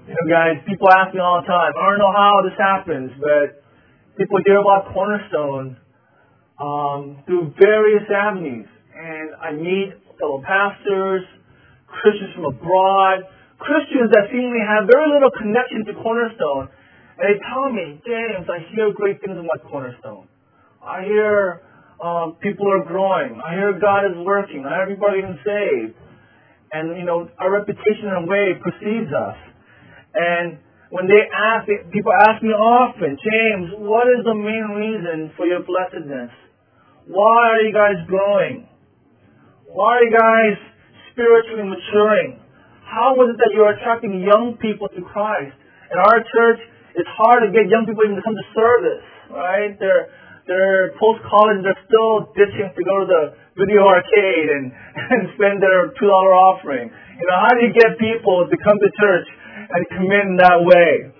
You 0.06 0.14
know, 0.14 0.26
guys, 0.28 0.60
people 0.68 0.88
ask 0.90 1.14
me 1.14 1.20
all 1.20 1.40
the 1.40 1.46
time, 1.46 1.72
I 1.78 1.90
don't 1.90 1.98
know 1.98 2.12
how 2.12 2.42
this 2.44 2.58
happens, 2.58 3.10
but 3.18 3.64
people 4.18 4.38
hear 4.44 4.60
about 4.60 4.92
Cornerstone 4.92 5.76
um, 6.60 7.22
through 7.24 7.54
various 7.58 8.04
avenues. 8.10 8.66
And 8.94 9.34
I 9.40 9.52
meet 9.52 9.94
fellow 10.20 10.42
pastors, 10.44 11.22
Christians 11.86 12.34
from 12.34 12.44
abroad, 12.44 13.24
Christians 13.62 14.10
that 14.10 14.28
seemingly 14.28 14.62
have 14.66 14.90
very 14.90 15.06
little 15.06 15.30
connection 15.30 15.86
to 15.86 15.92
Cornerstone. 16.02 16.68
And 17.18 17.24
they 17.30 17.38
tell 17.46 17.70
me, 17.70 18.02
James, 18.02 18.50
I 18.50 18.66
hear 18.74 18.90
great 18.92 19.22
things 19.22 19.38
about 19.38 19.62
Cornerstone. 19.70 20.26
I 20.82 21.06
hear 21.06 21.62
um, 22.02 22.36
people 22.42 22.66
are 22.66 22.82
growing. 22.82 23.38
I 23.38 23.54
hear 23.54 23.78
God 23.78 24.10
is 24.10 24.18
working. 24.26 24.66
Everybody 24.66 25.22
is 25.22 25.38
saved. 25.46 25.94
And, 26.72 26.98
you 26.98 27.04
know, 27.04 27.30
our 27.38 27.52
reputation 27.52 28.10
in 28.10 28.24
a 28.24 28.26
way 28.26 28.58
precedes 28.58 29.12
us. 29.14 29.38
And 30.14 30.58
when 30.90 31.06
they 31.06 31.22
ask, 31.30 31.70
people 31.92 32.12
ask 32.26 32.42
me 32.42 32.50
often, 32.50 33.16
James, 33.16 33.72
what 33.78 34.08
is 34.12 34.24
the 34.24 34.34
main 34.34 34.76
reason 34.76 35.32
for 35.36 35.46
your 35.46 35.62
blessedness? 35.62 36.34
Why 37.06 37.48
are 37.48 37.62
you 37.62 37.72
guys 37.72 37.96
growing? 38.08 38.68
Why 39.68 39.96
are 39.96 40.04
you 40.04 40.12
guys 40.12 40.56
spiritually 41.12 41.64
maturing? 41.64 42.41
How 42.92 43.16
was 43.16 43.32
it 43.32 43.40
that 43.40 43.56
you're 43.56 43.72
attracting 43.72 44.20
young 44.20 44.60
people 44.60 44.84
to 44.92 45.00
Christ? 45.00 45.56
In 45.88 45.96
our 45.96 46.20
church, 46.20 46.60
it's 46.92 47.08
hard 47.16 47.40
to 47.40 47.48
get 47.48 47.64
young 47.72 47.88
people 47.88 48.04
even 48.04 48.20
to 48.20 48.24
come 48.24 48.36
to 48.36 48.48
service, 48.52 49.04
right? 49.32 49.72
They're 49.80 50.12
they're 50.44 50.92
post 51.00 51.24
college, 51.24 51.64
they're 51.64 51.78
still 51.88 52.28
ditching 52.36 52.68
to 52.68 52.82
go 52.84 52.94
to 53.00 53.06
the 53.08 53.22
video 53.56 53.88
arcade 53.88 54.48
and, 54.52 54.74
and 55.16 55.20
spend 55.40 55.64
their 55.64 55.96
two 55.96 56.04
dollar 56.04 56.36
offering. 56.36 56.92
You 56.92 57.26
know, 57.32 57.38
how 57.40 57.56
do 57.56 57.64
you 57.64 57.72
get 57.72 57.96
people 57.96 58.44
to 58.44 58.56
come 58.60 58.76
to 58.76 58.90
church 59.00 59.28
and 59.72 59.80
commit 59.96 60.28
in 60.28 60.36
that 60.44 60.60
way? 60.60 61.16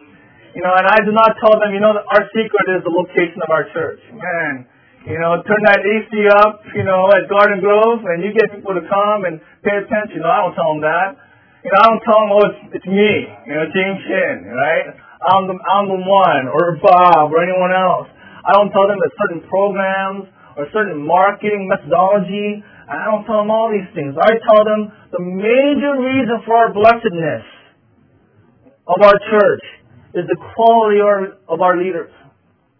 You 0.53 0.61
know, 0.61 0.77
and 0.77 0.85
I 0.85 1.01
do 1.01 1.17
not 1.17 1.41
tell 1.41 1.57
them, 1.57 1.73
you 1.73 1.81
know, 1.81 1.97
our 1.97 2.25
secret 2.37 2.67
is 2.77 2.85
the 2.85 2.93
location 2.93 3.41
of 3.41 3.49
our 3.49 3.65
church. 3.73 4.05
Man, 4.13 4.69
you 5.09 5.17
know, 5.17 5.41
turn 5.49 5.63
that 5.65 5.81
AC 5.81 6.13
up, 6.37 6.69
you 6.77 6.85
know, 6.85 7.09
at 7.17 7.33
Garden 7.33 7.65
Grove, 7.65 8.05
and 8.05 8.21
you 8.21 8.37
get 8.37 8.53
people 8.53 8.77
to 8.77 8.85
come 8.85 9.25
and 9.25 9.41
pay 9.65 9.81
attention. 9.81 10.21
No, 10.21 10.29
I 10.29 10.45
don't 10.45 10.53
tell 10.53 10.77
them 10.77 10.85
that. 10.85 11.32
You 11.63 11.71
know, 11.71 11.79
I 11.79 11.87
don't 11.95 12.03
tell 12.03 12.21
them, 12.27 12.31
it's, 12.43 12.83
it's 12.83 12.89
me, 12.91 13.13
you 13.47 13.55
know, 13.55 13.67
James 13.71 14.01
Shin, 14.03 14.51
right? 14.51 14.99
I'm 15.23 15.47
the, 15.47 15.55
I'm 15.55 15.87
the 15.87 16.03
one, 16.03 16.51
or 16.51 16.83
Bob, 16.83 17.31
or 17.31 17.39
anyone 17.39 17.71
else. 17.71 18.11
I 18.43 18.59
don't 18.59 18.75
tell 18.75 18.91
them 18.91 18.99
that 18.99 19.13
certain 19.15 19.47
programs 19.47 20.27
or 20.59 20.67
certain 20.75 20.99
marketing 20.99 21.71
methodology. 21.71 22.67
I 22.91 23.07
don't 23.07 23.23
tell 23.31 23.47
them 23.47 23.55
all 23.55 23.71
these 23.71 23.87
things. 23.95 24.19
I 24.19 24.35
tell 24.43 24.67
them 24.67 24.91
the 25.15 25.23
major 25.23 26.03
reason 26.03 26.43
for 26.43 26.59
our 26.59 26.75
blessedness 26.75 27.47
of 28.91 28.99
our 28.99 29.15
church 29.31 29.63
is 30.19 30.27
the 30.27 30.39
quality 30.59 30.99
of 30.99 31.63
our 31.63 31.79
leaders. 31.79 32.11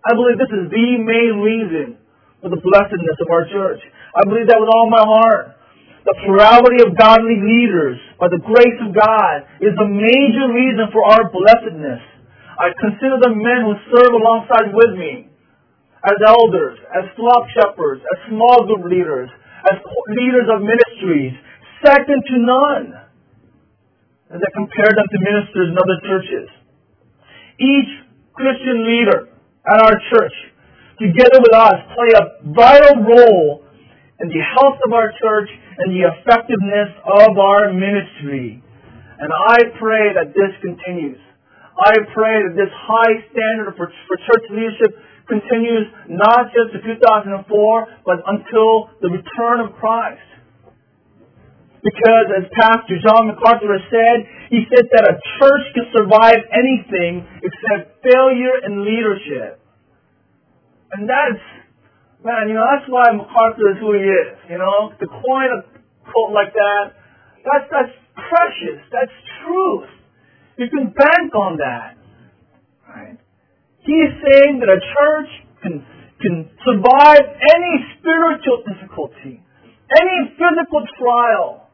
I 0.03 0.19
believe 0.19 0.43
this 0.43 0.51
is 0.51 0.67
the 0.67 0.89
main 0.99 1.39
reason 1.39 2.03
for 2.43 2.51
the 2.51 2.59
blessedness 2.59 3.19
of 3.23 3.31
our 3.31 3.47
church. 3.47 3.79
I 4.19 4.27
believe 4.27 4.51
that 4.51 4.59
with 4.59 4.75
all 4.75 4.91
my 4.91 5.07
heart. 5.07 5.62
The 6.03 6.19
plurality 6.27 6.83
of 6.83 6.99
godly 6.99 7.39
leaders, 7.39 7.99
by 8.19 8.27
the 8.27 8.43
grace 8.43 8.79
of 8.83 8.91
God, 8.91 9.47
is 9.63 9.71
the 9.79 9.87
major 9.87 10.51
reason 10.51 10.91
for 10.91 11.03
our 11.07 11.31
blessedness. 11.31 12.03
I 12.59 12.75
consider 12.75 13.23
the 13.23 13.31
men 13.31 13.63
who 13.63 13.75
serve 13.95 14.11
alongside 14.11 14.75
with 14.75 14.99
me 14.99 15.31
as 16.03 16.19
elders, 16.27 16.79
as 16.91 17.07
flock 17.15 17.47
shepherds, 17.55 18.03
as 18.03 18.19
small 18.35 18.67
group 18.67 18.91
leaders, 18.91 19.31
as 19.71 19.79
leaders 20.19 20.51
of 20.51 20.59
ministries, 20.67 21.39
second 21.87 22.19
to 22.19 22.37
none. 22.43 22.87
As 24.35 24.41
I 24.43 24.51
compare 24.59 24.91
them 24.91 25.07
to 25.07 25.19
ministers 25.23 25.71
in 25.71 25.77
other 25.79 25.99
churches. 26.03 26.49
Each 27.63 27.93
Christian 28.35 28.83
leader 28.83 29.29
at 29.71 29.79
our 29.79 29.97
church, 30.11 30.35
together 30.99 31.39
with 31.39 31.55
us, 31.55 31.79
play 31.95 32.11
a 32.19 32.25
vital 32.51 33.07
role 33.07 33.63
in 34.19 34.29
the 34.29 34.43
health 34.57 34.81
of 34.87 34.93
our 34.95 35.13
church 35.23 35.51
and 35.79 35.89
the 35.95 36.09
effectiveness 36.09 36.91
of 37.07 37.39
our 37.39 37.73
ministry. 37.73 38.63
And 39.19 39.31
I 39.31 39.71
pray 39.79 40.13
that 40.19 40.35
this 40.35 40.53
continues. 40.61 41.21
I 41.79 41.95
pray 42.13 42.43
that 42.45 42.55
this 42.55 42.73
high 42.75 43.17
standard 43.33 43.75
for, 43.77 43.89
for 44.09 44.17
church 44.17 44.47
leadership 44.51 44.93
continues 45.29 45.87
not 46.09 46.53
just 46.53 46.75
to 46.75 46.79
2004, 46.83 47.47
but 48.05 48.19
until 48.27 48.91
the 49.01 49.09
return 49.09 49.65
of 49.65 49.73
Christ. 49.81 50.21
Because 51.83 52.27
as 52.39 52.45
Pastor 52.55 52.95
John 53.03 53.27
MacArthur 53.27 53.75
has 53.75 53.87
said, 53.91 54.17
he 54.51 54.63
said 54.71 54.87
that 54.95 55.03
a 55.03 55.19
church 55.39 55.67
can 55.75 55.87
survive 55.91 56.39
anything 56.55 57.27
except 57.43 57.99
failure 58.07 58.63
in 58.63 58.87
leadership. 58.87 59.59
And 60.93 61.09
that's, 61.09 61.43
man, 62.25 62.49
you 62.49 62.55
know, 62.55 62.67
that's 62.67 62.89
why 62.89 63.11
MacArthur 63.13 63.75
is 63.75 63.79
who 63.79 63.95
he 63.95 64.07
is. 64.07 64.39
You 64.51 64.59
know, 64.59 64.95
to 64.95 65.07
coin 65.07 65.49
a 65.51 65.61
quote 66.07 66.33
like 66.33 66.55
that, 66.55 66.95
that's, 67.43 67.67
that's 67.71 67.95
precious. 68.15 68.81
That's 68.91 69.15
truth. 69.43 69.91
You 70.59 70.67
can 70.71 70.95
bank 70.95 71.35
on 71.35 71.59
that. 71.59 71.99
Right? 72.89 73.19
He 73.83 73.93
is 73.93 74.15
saying 74.23 74.63
that 74.63 74.71
a 74.71 74.79
church 74.79 75.31
can, 75.63 75.75
can 76.23 76.51
survive 76.63 77.25
any 77.27 77.75
spiritual 77.99 78.63
difficulty, 78.63 79.43
any 79.91 80.19
physical 80.39 80.87
trial, 80.99 81.71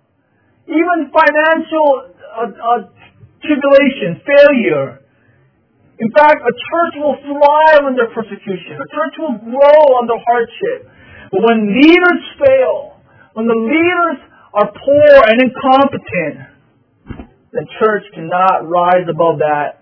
even 0.69 1.13
financial 1.13 2.13
uh, 2.33 2.49
uh, 2.49 2.89
tribulation, 3.45 4.21
failure. 4.25 5.05
In 5.99 6.11
fact, 6.15 6.39
a 6.43 6.55
church 6.55 6.95
will 7.03 7.19
thrive 7.27 7.83
under 7.85 8.07
persecution. 8.15 8.79
A 8.79 8.89
church 8.95 9.15
will 9.19 9.37
grow 9.43 9.99
under 9.99 10.15
hardship. 10.15 10.91
But 11.33 11.43
when 11.43 11.75
leaders 11.75 12.23
fail, 12.39 13.03
when 13.35 13.47
the 13.47 13.59
leaders 13.59 14.19
are 14.55 14.71
poor 14.71 15.13
and 15.27 15.37
incompetent, 15.43 16.37
the 17.53 17.67
church 17.81 18.05
cannot 18.15 18.69
rise 18.69 19.07
above 19.11 19.39
that 19.41 19.79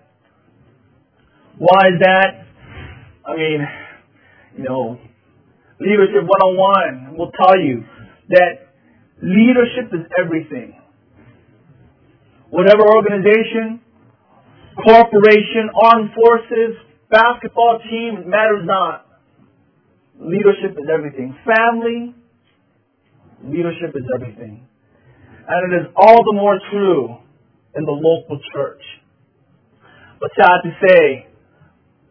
why 1.57 1.89
is 1.89 1.99
that? 2.01 2.45
I 3.25 3.35
mean, 3.35 3.67
you 4.57 4.63
know, 4.63 4.99
Leadership 5.79 6.21
101 6.21 7.17
will 7.17 7.31
tell 7.31 7.59
you 7.59 7.83
that 8.29 8.69
leadership 9.21 9.89
is 9.93 10.05
everything. 10.21 10.77
Whatever 12.49 12.83
organization, 12.93 13.81
corporation, 14.83 15.69
armed 15.83 16.11
forces, 16.13 16.77
basketball 17.09 17.79
team, 17.89 18.29
matters 18.29 18.63
not. 18.63 19.05
Leadership 20.19 20.77
is 20.77 20.87
everything. 20.91 21.35
Family, 21.45 22.15
leadership 23.43 23.95
is 23.95 24.03
everything. 24.15 24.67
And 25.47 25.73
it 25.73 25.81
is 25.81 25.87
all 25.95 26.23
the 26.23 26.33
more 26.33 26.59
true 26.71 27.17
in 27.75 27.85
the 27.85 27.91
local 27.91 28.39
church. 28.53 28.81
But 30.19 30.31
sad 30.35 30.61
to 30.63 30.71
say 30.87 31.27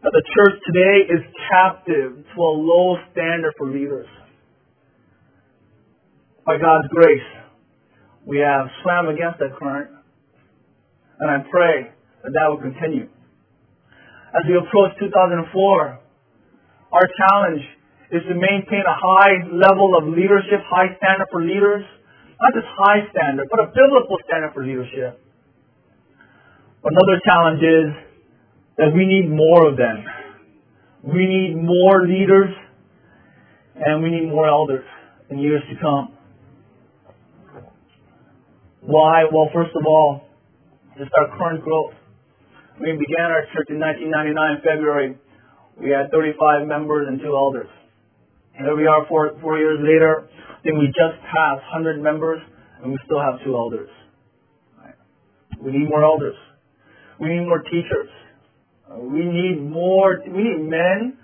that 0.01 0.11
the 0.11 0.23
church 0.35 0.61
today 0.65 1.13
is 1.13 1.21
captive 1.51 2.25
to 2.33 2.41
a 2.41 2.53
low 2.55 2.97
standard 3.11 3.53
for 3.57 3.67
leaders. 3.67 4.07
By 6.45 6.57
God's 6.57 6.87
grace, 6.89 7.27
we 8.25 8.39
have 8.39 8.67
swam 8.81 9.09
against 9.09 9.39
that 9.39 9.57
current, 9.59 9.91
and 11.19 11.29
I 11.29 11.43
pray 11.51 11.91
that 12.23 12.31
that 12.33 12.45
will 12.49 12.61
continue. 12.61 13.09
As 14.33 14.43
we 14.47 14.57
approach 14.57 14.97
2004, 14.99 15.99
our 16.91 17.07
challenge 17.17 17.63
is 18.11 18.21
to 18.27 18.35
maintain 18.35 18.83
a 18.87 18.97
high 18.97 19.43
level 19.51 19.97
of 19.97 20.07
leadership, 20.07 20.63
high 20.69 20.95
standard 20.97 21.27
for 21.31 21.43
leaders, 21.43 21.83
not 22.39 22.53
just 22.53 22.67
high 22.79 23.03
standard, 23.11 23.47
but 23.51 23.59
a 23.59 23.67
biblical 23.67 24.17
standard 24.27 24.53
for 24.53 24.65
leadership. 24.65 25.19
Another 26.83 27.19
challenge 27.25 27.59
is 27.59 27.87
that 28.77 28.93
we 28.93 29.05
need 29.05 29.29
more 29.29 29.67
of 29.67 29.77
them. 29.77 30.05
We 31.03 31.25
need 31.25 31.55
more 31.57 32.07
leaders 32.07 32.53
and 33.75 34.03
we 34.03 34.09
need 34.09 34.29
more 34.29 34.47
elders 34.47 34.85
in 35.29 35.39
years 35.39 35.61
to 35.69 35.75
come. 35.81 36.13
Why? 38.81 39.25
Well, 39.31 39.49
first 39.53 39.71
of 39.75 39.85
all, 39.85 40.29
just 40.97 41.11
our 41.19 41.37
current 41.37 41.63
growth. 41.63 41.93
We 42.77 42.93
began 42.93 43.33
our 43.33 43.41
church 43.57 43.73
in 43.73 43.81
1999, 43.81 44.61
February. 44.61 45.17
We 45.81 45.89
had 45.89 46.13
35 46.13 46.67
members 46.67 47.07
and 47.09 47.17
two 47.19 47.33
elders. 47.33 47.69
Here 48.53 48.75
we 48.77 48.85
are 48.85 49.01
four, 49.09 49.33
four 49.41 49.57
years 49.57 49.81
later. 49.81 50.29
I 50.29 50.61
think 50.61 50.77
we 50.77 50.85
just 50.93 51.17
passed 51.25 51.65
100 51.73 51.97
members 52.01 52.37
and 52.81 52.91
we 52.91 52.97
still 53.05 53.17
have 53.17 53.41
two 53.43 53.57
elders. 53.57 53.89
We 55.57 55.71
need 55.71 55.89
more 55.89 56.05
elders. 56.05 56.37
We 57.19 57.29
need 57.29 57.49
more 57.49 57.65
teachers. 57.65 58.09
We 58.93 59.25
need 59.25 59.57
more, 59.57 60.21
we 60.29 60.43
need 60.45 60.69
men 60.69 61.17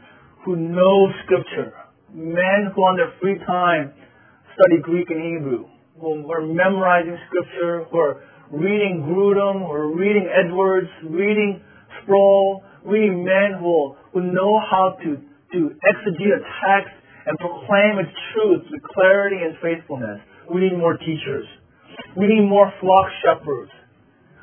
who 0.45 0.55
know 0.55 1.13
scripture. 1.23 1.69
Men 2.09 2.73
who 2.73 2.81
on 2.81 2.97
their 2.97 3.13
free 3.21 3.37
time 3.45 3.93
study 4.57 4.81
Greek 4.81 5.05
and 5.11 5.21
Hebrew. 5.21 5.65
Who 6.01 6.31
are 6.31 6.41
memorizing 6.41 7.17
scripture, 7.29 7.85
who 7.91 7.97
are 7.97 8.23
reading 8.51 9.05
Grudem, 9.07 9.69
are 9.69 9.87
reading 9.87 10.27
Edwards, 10.27 10.89
reading 11.09 11.61
Sproul. 12.03 12.63
Men 12.85 13.55
who, 13.63 13.95
who 14.11 14.19
know 14.33 14.59
how 14.59 14.97
to, 14.99 15.15
to 15.15 15.59
exegete 15.87 16.35
a 16.35 16.43
text 16.67 16.91
and 17.25 17.39
proclaim 17.39 17.95
its 18.03 18.11
truth 18.35 18.63
with 18.69 18.83
clarity 18.83 19.37
and 19.39 19.55
faithfulness. 19.63 20.19
We 20.53 20.67
need 20.67 20.77
more 20.77 20.97
teachers. 20.97 21.47
We 22.17 22.27
need 22.27 22.43
more 22.43 22.67
flock 22.81 23.07
shepherds. 23.23 23.71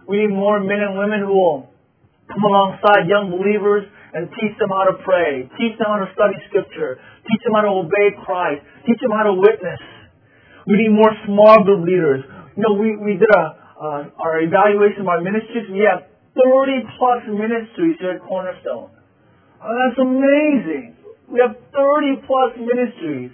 We 0.08 0.24
need 0.24 0.32
more 0.32 0.58
men 0.58 0.80
and 0.80 0.96
women 0.96 1.20
who 1.20 1.36
will 1.36 1.68
come 2.32 2.42
alongside 2.48 3.06
young 3.06 3.28
believers 3.28 3.84
and 4.14 4.26
teach 4.40 4.56
them 4.58 4.70
how 4.70 4.88
to 4.88 4.96
pray, 5.04 5.44
teach 5.60 5.76
them 5.78 5.86
how 5.86 6.00
to 6.00 6.08
study 6.16 6.34
scripture, 6.48 6.98
teach 7.28 7.42
them 7.44 7.54
how 7.54 7.62
to 7.62 7.74
obey 7.84 8.16
Christ, 8.24 8.64
teach 8.88 8.98
them 9.04 9.12
how 9.12 9.28
to 9.28 9.36
witness. 9.36 9.78
We 10.66 10.80
need 10.80 10.96
more 10.96 11.12
small 11.28 11.62
group 11.62 11.84
leaders. 11.84 12.24
You 12.56 12.62
know, 12.64 12.74
we, 12.74 12.96
we 12.96 13.20
did 13.20 13.28
a, 13.28 13.59
uh, 13.80 14.12
our 14.20 14.40
evaluation 14.44 15.02
of 15.02 15.08
our 15.08 15.20
ministries. 15.20 15.64
We 15.72 15.88
have 15.88 16.04
30 16.36 16.84
plus 17.00 17.24
ministries 17.32 17.96
here 17.98 18.20
at 18.20 18.22
Cornerstone. 18.22 18.92
Oh, 19.64 19.72
that's 19.72 19.98
amazing. 19.98 20.96
We 21.32 21.40
have 21.40 21.56
30 21.72 22.26
plus 22.28 22.60
ministries 22.60 23.32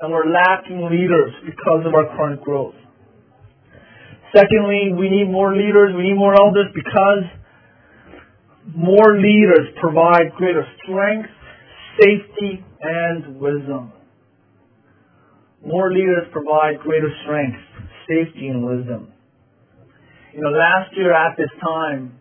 and 0.00 0.10
we're 0.10 0.32
lacking 0.32 0.88
leaders 0.90 1.32
because 1.44 1.86
of 1.86 1.94
our 1.94 2.08
current 2.16 2.42
growth. 2.42 2.74
Secondly, 4.34 4.96
we 4.98 5.10
need 5.10 5.30
more 5.30 5.54
leaders, 5.54 5.94
we 5.94 6.08
need 6.08 6.16
more 6.16 6.34
elders 6.34 6.66
because 6.74 7.24
more 8.74 9.18
leaders 9.18 9.68
provide 9.80 10.32
greater 10.36 10.64
strength, 10.82 11.28
safety, 12.00 12.64
and 12.80 13.38
wisdom. 13.38 13.92
More 15.64 15.92
leaders 15.92 16.26
provide 16.32 16.80
greater 16.80 17.10
strength, 17.24 17.58
safety, 18.08 18.48
and 18.48 18.64
wisdom. 18.64 19.11
You 20.32 20.40
know, 20.40 20.48
last 20.48 20.96
year 20.96 21.12
at 21.12 21.36
this 21.36 21.52
time, 21.60 22.16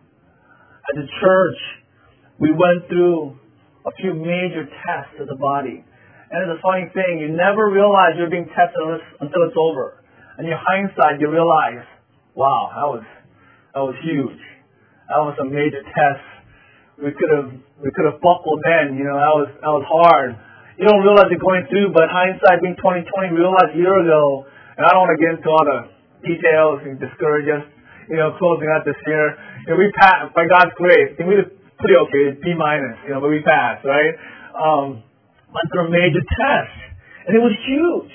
as 0.92 0.96
a 1.00 1.08
church, 1.24 1.60
we 2.44 2.52
went 2.52 2.84
through 2.92 3.40
a 3.88 3.92
few 4.04 4.12
major 4.12 4.68
tests 4.68 5.16
of 5.16 5.32
the 5.32 5.40
body. 5.40 5.80
And 5.80 6.38
it's 6.44 6.60
a 6.60 6.62
funny 6.64 6.92
thing, 6.92 7.24
you 7.24 7.32
never 7.32 7.72
realize 7.72 8.20
you're 8.20 8.28
being 8.28 8.52
tested 8.52 9.00
until 9.24 9.48
it's 9.48 9.56
over. 9.56 10.04
And 10.36 10.44
in 10.44 10.52
hindsight, 10.52 11.24
you 11.24 11.32
realize, 11.32 11.88
wow, 12.36 12.76
that 12.76 12.88
was, 12.92 13.06
that 13.76 13.84
was 13.84 13.96
huge. 14.04 14.44
That 15.08 15.24
was 15.24 15.40
a 15.40 15.48
major 15.48 15.80
test. 15.80 16.28
We 17.00 17.16
could 17.16 17.32
have, 17.32 17.48
we 17.80 17.96
could 17.96 18.12
have 18.12 18.20
buckled 18.20 18.60
then, 18.68 19.00
you 19.00 19.08
know, 19.08 19.16
that 19.16 19.36
was, 19.40 19.50
that 19.56 19.72
was 19.72 19.88
hard. 19.88 20.36
You 20.76 20.84
don't 20.84 21.00
realize 21.00 21.32
it 21.32 21.40
going 21.40 21.64
through, 21.72 21.96
but 21.96 22.12
hindsight 22.12 22.60
being 22.60 22.76
2020, 22.76 23.08
we 23.32 23.40
realized 23.40 23.72
a 23.72 23.80
year 23.80 23.96
ago, 24.04 24.52
and 24.76 24.84
I 24.84 24.92
don't 24.92 25.08
want 25.08 25.16
to 25.16 25.22
get 25.24 25.32
into 25.40 25.48
all 25.48 25.64
the 25.64 25.80
details 26.28 26.84
and 26.84 27.00
discourage 27.00 27.48
us, 27.48 27.64
you 28.12 28.20
know, 28.20 28.36
closing 28.36 28.68
out 28.76 28.84
this 28.84 29.00
year. 29.08 29.40
You 29.64 29.68
know, 29.72 29.78
we 29.80 29.88
passed, 29.96 30.36
by 30.36 30.44
God's 30.44 30.76
grace, 30.76 31.16
we 31.16 31.40
did 31.40 31.48
pretty 31.80 31.96
okay, 31.96 32.36
B 32.44 32.54
minus, 32.54 33.00
you 33.08 33.16
know, 33.16 33.24
but 33.24 33.32
we 33.32 33.42
passed, 33.42 33.88
right? 33.88 34.14
Um, 34.52 35.02
went 35.48 35.68
through 35.72 35.88
a 35.88 35.92
major 35.92 36.20
test, 36.20 36.76
and 37.26 37.32
it 37.34 37.42
was 37.42 37.56
huge. 37.64 38.14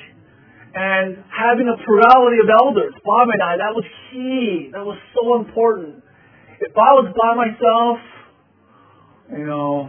And 0.76 1.16
having 1.32 1.72
a 1.72 1.76
plurality 1.80 2.44
of 2.44 2.48
elders, 2.52 2.92
Bob 3.00 3.32
and 3.32 3.40
I, 3.40 3.56
that 3.56 3.72
was 3.72 3.88
key. 4.12 4.68
That 4.76 4.84
was 4.84 5.00
so 5.16 5.40
important. 5.40 6.04
If 6.60 6.76
I 6.76 6.92
was 7.00 7.08
by 7.16 7.32
myself, 7.32 7.96
you 9.32 9.46
know, 9.48 9.88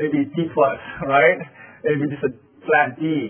maybe 0.00 0.24
D 0.32 0.48
plus, 0.56 0.80
right? 1.04 1.36
Maybe 1.84 2.08
just 2.08 2.24
a 2.24 2.32
flat 2.64 2.96
D. 2.98 3.28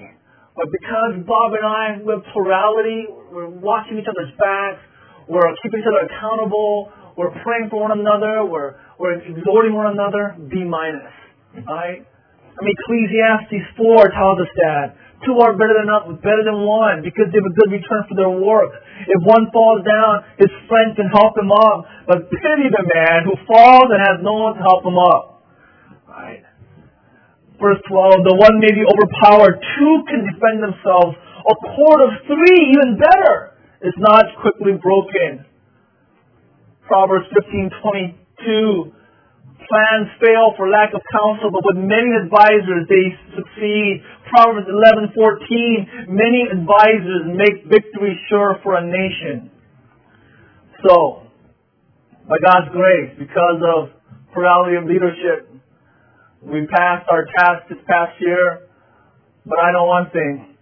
But 0.55 0.71
because 0.71 1.27
Bob 1.27 1.53
and 1.59 1.67
I, 1.67 1.99
we 2.01 2.15
have 2.15 2.23
plurality, 2.33 3.11
we're 3.35 3.51
watching 3.51 3.99
each 3.99 4.09
other's 4.09 4.33
backs, 4.39 4.81
we're 5.29 5.47
keeping 5.63 5.81
each 5.81 5.91
other 5.91 6.07
accountable, 6.07 6.93
we're 7.17 7.35
praying 7.43 7.69
for 7.71 7.81
one 7.81 7.97
another, 7.99 8.45
we're, 8.45 8.77
we're 8.99 9.19
exhorting 9.21 9.75
one 9.75 9.93
another, 9.93 10.37
B 10.39 10.63
minus. 10.63 11.11
Mm-hmm. 11.57 11.67
Right? 11.67 12.01
I 12.05 12.59
mean, 12.65 12.73
Ecclesiastes 12.73 13.77
4 13.77 14.17
tells 14.17 14.39
us 14.41 14.53
that. 14.65 14.87
Two 15.25 15.33
are 15.41 15.57
better 15.57 15.73
than 15.81 15.89
better 16.21 16.45
than 16.45 16.69
one 16.69 17.01
because 17.01 17.33
they 17.33 17.41
have 17.41 17.49
a 17.49 17.57
good 17.57 17.73
return 17.73 18.05
for 18.05 18.17
their 18.21 18.33
work. 18.37 18.69
If 19.09 19.21
one 19.25 19.49
falls 19.49 19.81
down, 19.81 20.29
his 20.37 20.53
friend 20.69 20.93
can 20.93 21.09
help 21.09 21.33
him 21.41 21.49
up. 21.49 21.89
But 22.05 22.29
pity 22.29 22.69
the 22.69 22.85
man 22.85 23.25
who 23.25 23.33
falls 23.49 23.89
and 23.97 24.01
has 24.05 24.21
no 24.21 24.37
one 24.37 24.61
to 24.61 24.63
help 24.63 24.85
him 24.85 25.01
up. 25.01 25.25
Right? 26.05 26.45
Verse 27.57 27.81
12, 27.89 28.29
the 28.29 28.37
one 28.37 28.61
may 28.61 28.73
be 28.77 28.85
overpowered, 28.85 29.57
two 29.57 29.95
can 30.05 30.21
defend 30.29 30.61
themselves. 30.61 31.17
A 31.17 31.55
cord 31.65 32.01
of 32.05 32.13
three, 32.29 32.77
even 32.77 33.01
better, 33.01 33.56
is 33.87 33.95
not 33.99 34.27
quickly 34.43 34.75
broken. 34.83 35.47
Proverbs 36.91 37.27
15:22 37.31 38.93
Plans 39.67 40.09
fail 40.23 40.55
for 40.57 40.69
lack 40.69 40.95
of 40.95 41.03
counsel, 41.11 41.51
but 41.51 41.63
with 41.65 41.79
many 41.79 42.15
advisors 42.23 42.87
they 42.87 43.07
succeed. 43.35 44.03
Proverbs 44.31 44.69
11:14 44.69 46.07
Many 46.09 46.47
advisors 46.51 47.27
make 47.27 47.65
victory 47.67 48.19
sure 48.29 48.61
for 48.63 48.77
a 48.77 48.83
nation. 48.83 49.51
So, 50.87 51.23
by 52.29 52.39
God's 52.39 52.71
grace, 52.71 53.11
because 53.19 53.63
of 53.75 53.91
plurality 54.33 54.77
of 54.77 54.85
leadership, 54.85 55.51
we 56.43 56.67
passed 56.67 57.09
our 57.11 57.25
test 57.25 57.69
this 57.69 57.79
past 57.89 58.21
year. 58.21 58.69
But 59.47 59.59
I 59.59 59.73
know 59.73 59.85
one 59.85 60.11
thing: 60.11 60.57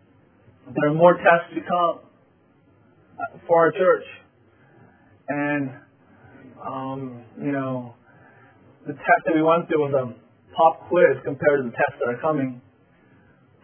there 0.73 0.91
are 0.91 0.95
more 0.95 1.17
tests 1.17 1.53
to 1.55 1.61
come 1.61 2.04
for 3.47 3.67
our 3.67 3.73
church, 3.73 4.05
and 5.29 5.71
um, 6.67 7.25
you 7.41 7.53
know 7.53 7.95
the 8.87 8.93
test 8.93 9.23
that 9.27 9.35
we 9.35 9.43
went 9.43 9.69
through 9.69 9.81
was 9.81 9.95
a 9.95 10.07
pop 10.55 10.89
quiz 10.89 11.17
compared 11.25 11.65
to 11.65 11.71
the 11.71 11.77
tests 11.77 11.99
that 12.01 12.15
are 12.15 12.21
coming. 12.21 12.61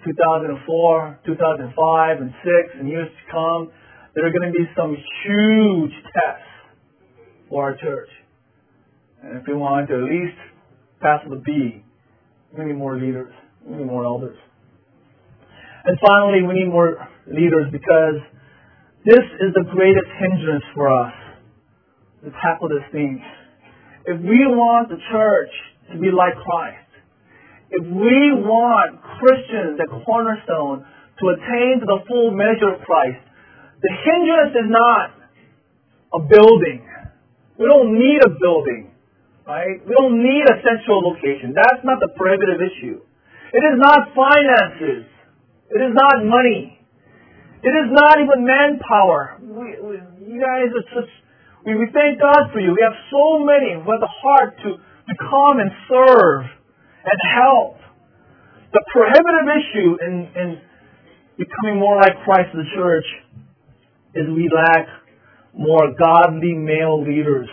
2004, 0.05 1.21
2005, 1.27 2.21
and 2.21 2.33
6, 2.33 2.81
and 2.81 2.89
years 2.89 3.09
to 3.09 3.25
come, 3.31 3.71
there 4.15 4.27
are 4.27 4.33
going 4.33 4.51
to 4.51 4.57
be 4.57 4.65
some 4.75 4.97
huge 4.97 5.93
tests 6.17 6.49
for 7.51 7.65
our 7.65 7.77
church. 7.77 8.09
And 9.23 9.37
if 9.37 9.45
we 9.47 9.55
want 9.55 9.89
to 9.89 9.95
at 9.95 10.05
least 10.05 10.41
pass 11.03 11.21
the 11.29 11.37
B, 11.37 11.85
we 12.57 12.65
need 12.65 12.77
more 12.77 12.97
leaders. 12.97 13.33
We 13.65 13.77
need 13.77 13.87
more 13.87 14.05
elders. 14.05 14.39
And 15.85 15.99
finally, 16.01 16.43
we 16.47 16.55
need 16.55 16.69
more 16.73 16.97
leaders 17.27 17.69
because 17.71 18.21
this 19.05 19.25
is 19.41 19.57
the 19.57 19.65
greatest 19.73 20.09
hindrance 20.21 20.65
for 20.75 20.93
us 20.93 21.15
to 22.25 22.31
tackle 22.45 22.69
this 22.69 22.85
thing. 22.93 23.17
if 24.05 24.21
we 24.21 24.45
want 24.45 24.89
the 24.89 25.01
church 25.09 25.53
to 25.93 25.97
be 25.97 26.13
like 26.13 26.37
Christ, 26.37 26.89
if 27.71 27.85
we 27.87 28.37
want 28.45 29.01
Christians 29.17 29.79
the 29.81 29.89
Cornerstone 30.05 30.85
to 30.85 31.25
attain 31.33 31.81
to 31.81 31.87
the 31.87 32.01
full 32.09 32.33
measure 32.33 32.77
of 32.77 32.85
Christ, 32.85 33.25
the 33.81 33.93
hindrance 34.05 34.53
is 34.53 34.69
not 34.69 35.17
a 36.13 36.21
building. 36.21 36.85
We 37.57 37.65
don't 37.65 37.97
need 37.97 38.21
a 38.21 38.33
building, 38.37 38.91
right? 39.47 39.81
We 39.81 39.93
don't 39.97 40.21
need 40.21 40.45
a 40.45 40.61
central 40.61 41.01
location. 41.09 41.55
That's 41.55 41.81
not 41.85 42.01
the 42.01 42.13
prohibitive 42.17 42.61
issue. 42.61 43.01
It 43.53 43.63
is 43.65 43.77
not 43.81 44.13
finances. 44.13 45.09
It 45.71 45.81
is 45.81 45.93
not 45.95 46.27
money. 46.27 46.80
It 47.63 47.75
is 47.77 47.89
not 47.93 48.17
even 48.21 48.45
manpower. 48.45 49.37
We, 49.41 49.77
we, 49.85 49.95
you 50.25 50.41
guys 50.41 50.73
we, 51.67 51.75
we 51.77 51.87
thank 51.93 52.21
God 52.21 52.49
for 52.53 52.61
you. 52.61 52.73
We 52.73 52.81
have 52.83 52.97
so 53.13 53.45
many 53.45 53.77
with 53.77 54.01
the 54.01 54.09
heart 54.09 54.57
to, 54.65 54.71
to 54.81 55.15
come 55.21 55.61
and 55.61 55.71
serve 55.89 56.45
and 57.05 57.19
help. 57.37 57.77
The 58.73 58.83
prohibitive 58.93 59.49
issue 59.51 59.91
in, 60.01 60.15
in 60.41 60.49
becoming 61.37 61.81
more 61.81 61.97
like 61.97 62.23
Christ 62.25 62.49
in 62.55 62.61
the 62.61 62.71
church 62.75 63.05
is 64.15 64.27
we 64.29 64.49
lack 64.49 64.87
more 65.53 65.93
godly 65.99 66.55
male 66.55 67.03
leaders 67.03 67.49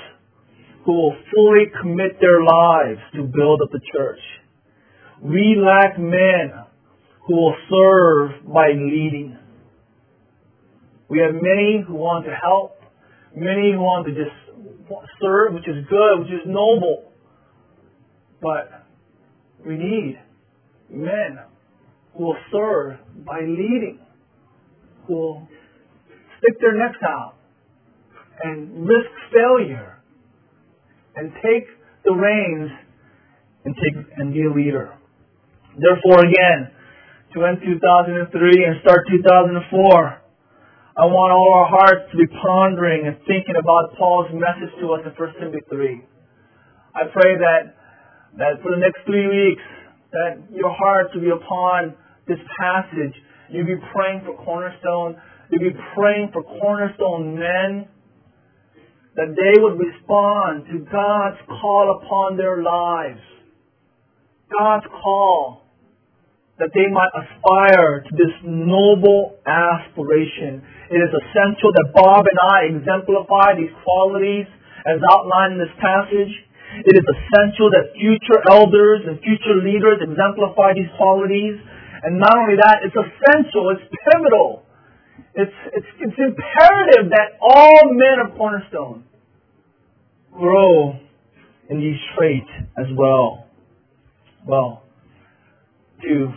who 0.85 0.93
will 0.93 1.15
fully 1.33 1.65
commit 1.81 2.19
their 2.21 2.41
lives 2.43 3.01
to 3.15 3.23
build 3.23 3.61
up 3.61 3.71
the 3.71 3.81
church. 3.93 4.19
We 5.21 5.57
lack 5.59 5.99
men 5.99 6.53
who 7.27 7.35
will 7.35 7.55
serve 7.69 8.53
by 8.53 8.69
leading. 8.69 9.37
We 11.09 11.19
have 11.19 11.33
many 11.33 11.83
who 11.87 11.93
want 11.95 12.25
to 12.25 12.31
help, 12.31 12.81
many 13.35 13.71
who 13.71 13.79
want 13.79 14.07
to 14.07 14.13
just 14.13 14.35
serve, 15.21 15.53
which 15.53 15.67
is 15.67 15.85
good, 15.89 16.19
which 16.19 16.29
is 16.29 16.45
noble. 16.45 17.11
But 18.41 18.85
we 19.65 19.75
need 19.77 20.19
men 20.89 21.39
who 22.15 22.25
will 22.25 22.37
serve 22.51 22.97
by 23.25 23.39
leading, 23.41 23.99
who 25.07 25.13
will 25.13 25.47
stick 26.39 26.59
their 26.59 26.77
necks 26.77 27.01
out 27.03 27.35
and 28.43 28.87
risk 28.87 29.09
failure 29.33 29.97
and 31.15 31.31
take 31.43 31.67
the 32.05 32.13
reins 32.13 32.71
and 33.65 33.75
take 33.75 34.05
and 34.17 34.33
be 34.33 34.43
a 34.43 34.51
leader. 34.51 34.93
Therefore, 35.77 36.25
again, 36.25 36.71
to 37.33 37.45
end 37.45 37.57
2003 37.63 38.63
and 38.65 38.81
start 38.81 39.05
2004, 39.09 40.21
I 40.97 41.05
want 41.05 41.29
all 41.29 41.53
our 41.61 41.69
hearts 41.69 42.09
to 42.09 42.17
be 42.17 42.25
pondering 42.41 43.05
and 43.05 43.21
thinking 43.29 43.53
about 43.53 43.93
Paul's 44.01 44.33
message 44.33 44.73
to 44.81 44.97
us 44.97 45.05
in 45.05 45.13
1 45.13 45.33
Timothy 45.37 45.61
3. 45.69 46.01
I 46.95 47.05
pray 47.13 47.37
that, 47.37 47.77
that 48.41 48.57
for 48.65 48.73
the 48.73 48.81
next 48.81 49.05
three 49.05 49.29
weeks, 49.29 49.61
that 50.09 50.41
your 50.49 50.73
hearts 50.73 51.13
will 51.13 51.21
be 51.21 51.29
upon 51.29 51.93
this 52.25 52.41
passage. 52.57 53.13
You'll 53.53 53.69
be 53.69 53.77
praying 53.93 54.25
for 54.25 54.33
Cornerstone. 54.41 55.21
You'll 55.51 55.69
be 55.69 55.77
praying 55.93 56.33
for 56.33 56.41
Cornerstone 56.41 57.37
men 57.37 57.85
that 59.13 59.37
they 59.37 59.61
would 59.61 59.77
respond 59.77 60.65
to 60.73 60.81
God's 60.81 61.37
call 61.61 62.01
upon 62.01 62.37
their 62.37 62.63
lives. 62.63 63.21
God's 64.49 64.87
call 64.89 65.66
that 66.59 66.73
they 66.73 66.89
might 66.89 67.13
aspire 67.13 68.01
to 68.01 68.11
this 68.17 68.33
noble 68.41 69.37
aspiration. 69.45 70.65
It 70.89 70.97
is 70.97 71.13
essential 71.13 71.69
that 71.69 71.93
Bob 71.93 72.25
and 72.25 72.39
I 72.41 72.57
exemplify 72.73 73.53
these 73.53 73.69
qualities 73.85 74.49
as 74.89 74.97
outlined 75.13 75.57
in 75.57 75.59
this 75.61 75.75
passage. 75.77 76.33
It 76.81 76.97
is 76.97 77.05
essential 77.05 77.69
that 77.77 77.93
future 77.93 78.41
elders 78.49 79.05
and 79.05 79.21
future 79.21 79.61
leaders 79.61 80.01
exemplify 80.01 80.73
these 80.73 80.89
qualities. 80.97 81.61
And 82.03 82.17
not 82.17 82.33
only 82.33 82.57
that, 82.57 82.81
it's 82.81 82.97
essential, 82.97 83.69
it's 83.77 83.85
pivotal. 84.09 84.65
It's, 85.37 85.57
it's, 85.73 85.91
it's 86.01 86.17
imperative 86.17 87.13
that 87.13 87.37
all 87.37 87.93
men 87.93 88.17
of 88.25 88.37
Cornerstone 88.37 89.05
grow 90.33 90.97
in 91.69 91.79
these 91.79 91.99
traits 92.17 92.49
as 92.77 92.87
well. 92.97 93.45
Well, 94.45 94.83
to 96.01 96.33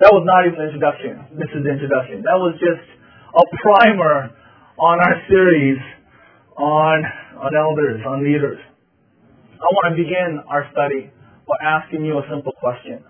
that 0.00 0.10
was 0.10 0.24
not 0.26 0.46
even 0.46 0.58
an 0.58 0.66
introduction. 0.74 1.38
This 1.38 1.50
is 1.54 1.62
the 1.62 1.70
introduction. 1.70 2.22
That 2.26 2.38
was 2.38 2.58
just 2.58 2.82
a 3.30 3.44
primer 3.62 4.34
on 4.78 4.98
our 4.98 5.16
series 5.28 5.78
on, 6.56 7.04
on 7.38 7.50
elders, 7.54 8.00
on 8.06 8.24
leaders. 8.24 8.58
I 9.54 9.66
want 9.70 9.96
to 9.96 10.02
begin 10.02 10.42
our 10.48 10.68
study 10.72 11.10
by 11.46 11.56
asking 11.62 12.04
you 12.04 12.18
a 12.18 12.22
simple 12.30 12.52
question. 12.58 13.04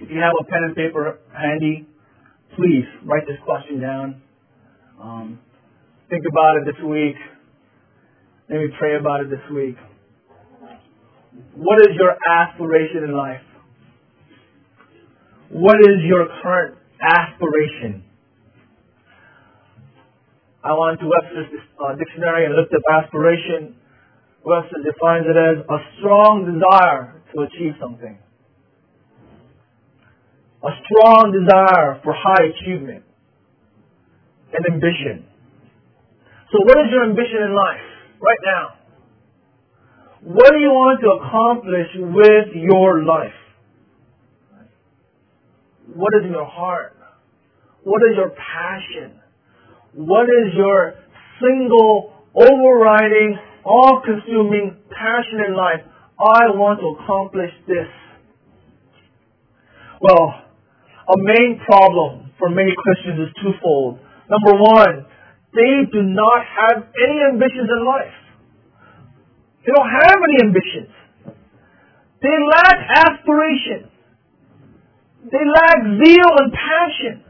If 0.00 0.10
you 0.10 0.20
have 0.20 0.32
a 0.40 0.44
pen 0.44 0.64
and 0.64 0.76
paper 0.76 1.20
handy, 1.32 1.86
please 2.56 2.84
write 3.04 3.26
this 3.26 3.38
question 3.44 3.80
down. 3.80 4.22
Um, 5.00 5.38
think 6.10 6.24
about 6.30 6.56
it 6.56 6.64
this 6.66 6.84
week. 6.84 7.16
Maybe 8.48 8.72
pray 8.78 8.96
about 8.96 9.20
it 9.20 9.30
this 9.30 9.44
week. 9.52 9.76
What 11.56 11.80
is 11.82 11.96
your 11.96 12.16
aspiration 12.28 13.04
in 13.04 13.16
life? 13.16 13.40
What 15.54 15.78
is 15.78 16.02
your 16.02 16.26
current 16.42 16.74
aspiration? 16.98 18.02
I 20.64 20.74
went 20.74 20.98
to 20.98 21.06
Webster's 21.06 21.46
uh, 21.78 21.94
dictionary 21.94 22.46
and 22.46 22.56
looked 22.56 22.74
up 22.74 22.82
aspiration. 22.90 23.76
Webster 24.44 24.82
defines 24.82 25.26
it 25.30 25.38
as 25.38 25.62
a 25.62 25.78
strong 26.00 26.42
desire 26.42 27.22
to 27.30 27.42
achieve 27.46 27.78
something. 27.78 28.18
A 30.64 30.70
strong 30.90 31.30
desire 31.30 32.00
for 32.02 32.12
high 32.18 32.50
achievement 32.50 33.04
and 34.58 34.74
ambition. 34.74 35.24
So 36.50 36.58
what 36.66 36.78
is 36.82 36.90
your 36.90 37.04
ambition 37.04 37.46
in 37.46 37.54
life 37.54 37.86
right 38.18 38.42
now? 38.42 38.66
What 40.34 40.50
do 40.50 40.58
you 40.58 40.70
want 40.70 40.98
to 40.98 41.10
accomplish 41.22 41.94
with 41.94 42.56
your 42.56 43.04
life? 43.04 43.43
What 45.94 46.10
is 46.18 46.26
in 46.26 46.32
your 46.32 46.46
heart? 46.46 46.96
What 47.84 48.02
is 48.10 48.16
your 48.16 48.30
passion? 48.30 49.20
What 49.94 50.26
is 50.26 50.52
your 50.56 50.94
single, 51.38 52.12
overriding, 52.34 53.38
all-consuming 53.64 54.76
passion 54.90 55.38
in 55.46 55.54
life? 55.54 55.86
I 56.18 56.50
want 56.50 56.80
to 56.80 56.98
accomplish 56.98 57.50
this. 57.68 57.86
Well, 60.00 60.42
a 61.06 61.16
main 61.16 61.60
problem 61.64 62.32
for 62.38 62.50
many 62.50 62.74
Christians 62.74 63.28
is 63.28 63.42
twofold. 63.42 63.98
Number 64.28 64.58
one, 64.58 65.06
they 65.54 65.86
do 65.92 66.02
not 66.02 66.42
have 66.42 66.90
any 66.90 67.18
ambitions 67.30 67.70
in 67.70 67.86
life. 67.86 68.18
They 69.62 69.70
don't 69.70 69.90
have 69.90 70.18
any 70.18 70.38
ambitions. 70.42 70.90
They 72.20 72.34
lack 72.50 72.78
aspiration. 73.06 73.93
They 75.24 75.40
lack 75.40 75.78
zeal 76.04 76.30
and 76.38 76.52
passion. 76.52 77.24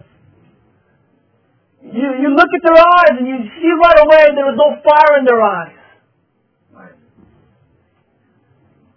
You, 1.83 2.09
you 2.23 2.29
look 2.35 2.49
at 2.55 2.63
their 2.63 2.81
eyes 2.81 3.15
and 3.19 3.29
you 3.29 3.39
see 3.55 3.71
right 3.71 3.99
away 4.01 4.35
there 4.35 4.51
is 4.51 4.59
no 4.59 4.75
fire 4.83 5.19
in 5.19 5.25
their 5.25 5.43
eyes. 5.43 5.77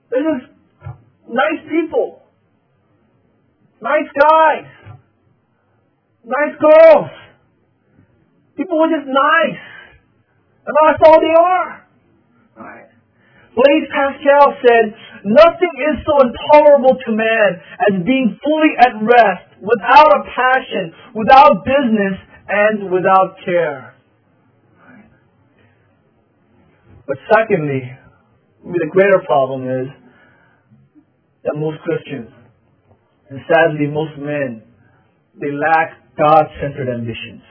They're 0.10 0.24
just 0.24 0.52
nice 1.30 1.62
people. 1.70 2.22
Nice 3.82 4.10
guys. 4.20 4.66
Nice 6.24 6.56
girls. 6.60 7.12
People 8.56 8.82
are 8.82 8.90
just 8.90 9.08
nice. 9.08 9.62
And 10.66 10.76
that's 10.82 11.02
all 11.06 11.22
they 11.22 11.36
are. 11.40 11.88
Right. 12.58 12.87
Blaise 13.58 13.90
Pascal 13.90 14.54
said, 14.62 14.94
Nothing 15.26 15.74
is 15.82 15.98
so 16.06 16.14
intolerable 16.30 16.94
to 16.94 17.12
man 17.12 17.50
as 17.90 18.06
being 18.06 18.38
fully 18.46 18.74
at 18.78 18.94
rest, 19.02 19.50
without 19.60 20.14
a 20.14 20.22
passion, 20.30 20.94
without 21.16 21.66
business, 21.66 22.22
and 22.48 22.92
without 22.92 23.36
care. 23.44 23.96
But 27.08 27.18
secondly, 27.34 27.98
the 28.64 28.88
greater 28.92 29.24
problem 29.26 29.66
is 29.66 29.88
that 31.44 31.56
most 31.56 31.82
Christians, 31.82 32.30
and 33.32 33.40
sadly 33.50 33.88
most 33.88 34.20
men, 34.20 34.62
they 35.42 35.52
lack 35.52 35.98
God-centered 36.16 36.94
ambitions. 36.94 37.42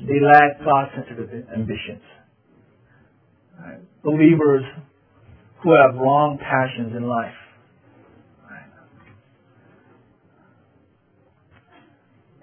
They 0.00 0.20
lack 0.20 0.64
God-centered 0.64 1.46
ambitions. 1.54 2.02
Believers 4.02 4.64
who 5.62 5.72
have 5.72 5.94
wrong 5.94 6.38
passions 6.38 6.94
in 6.96 7.08
life. 7.08 7.34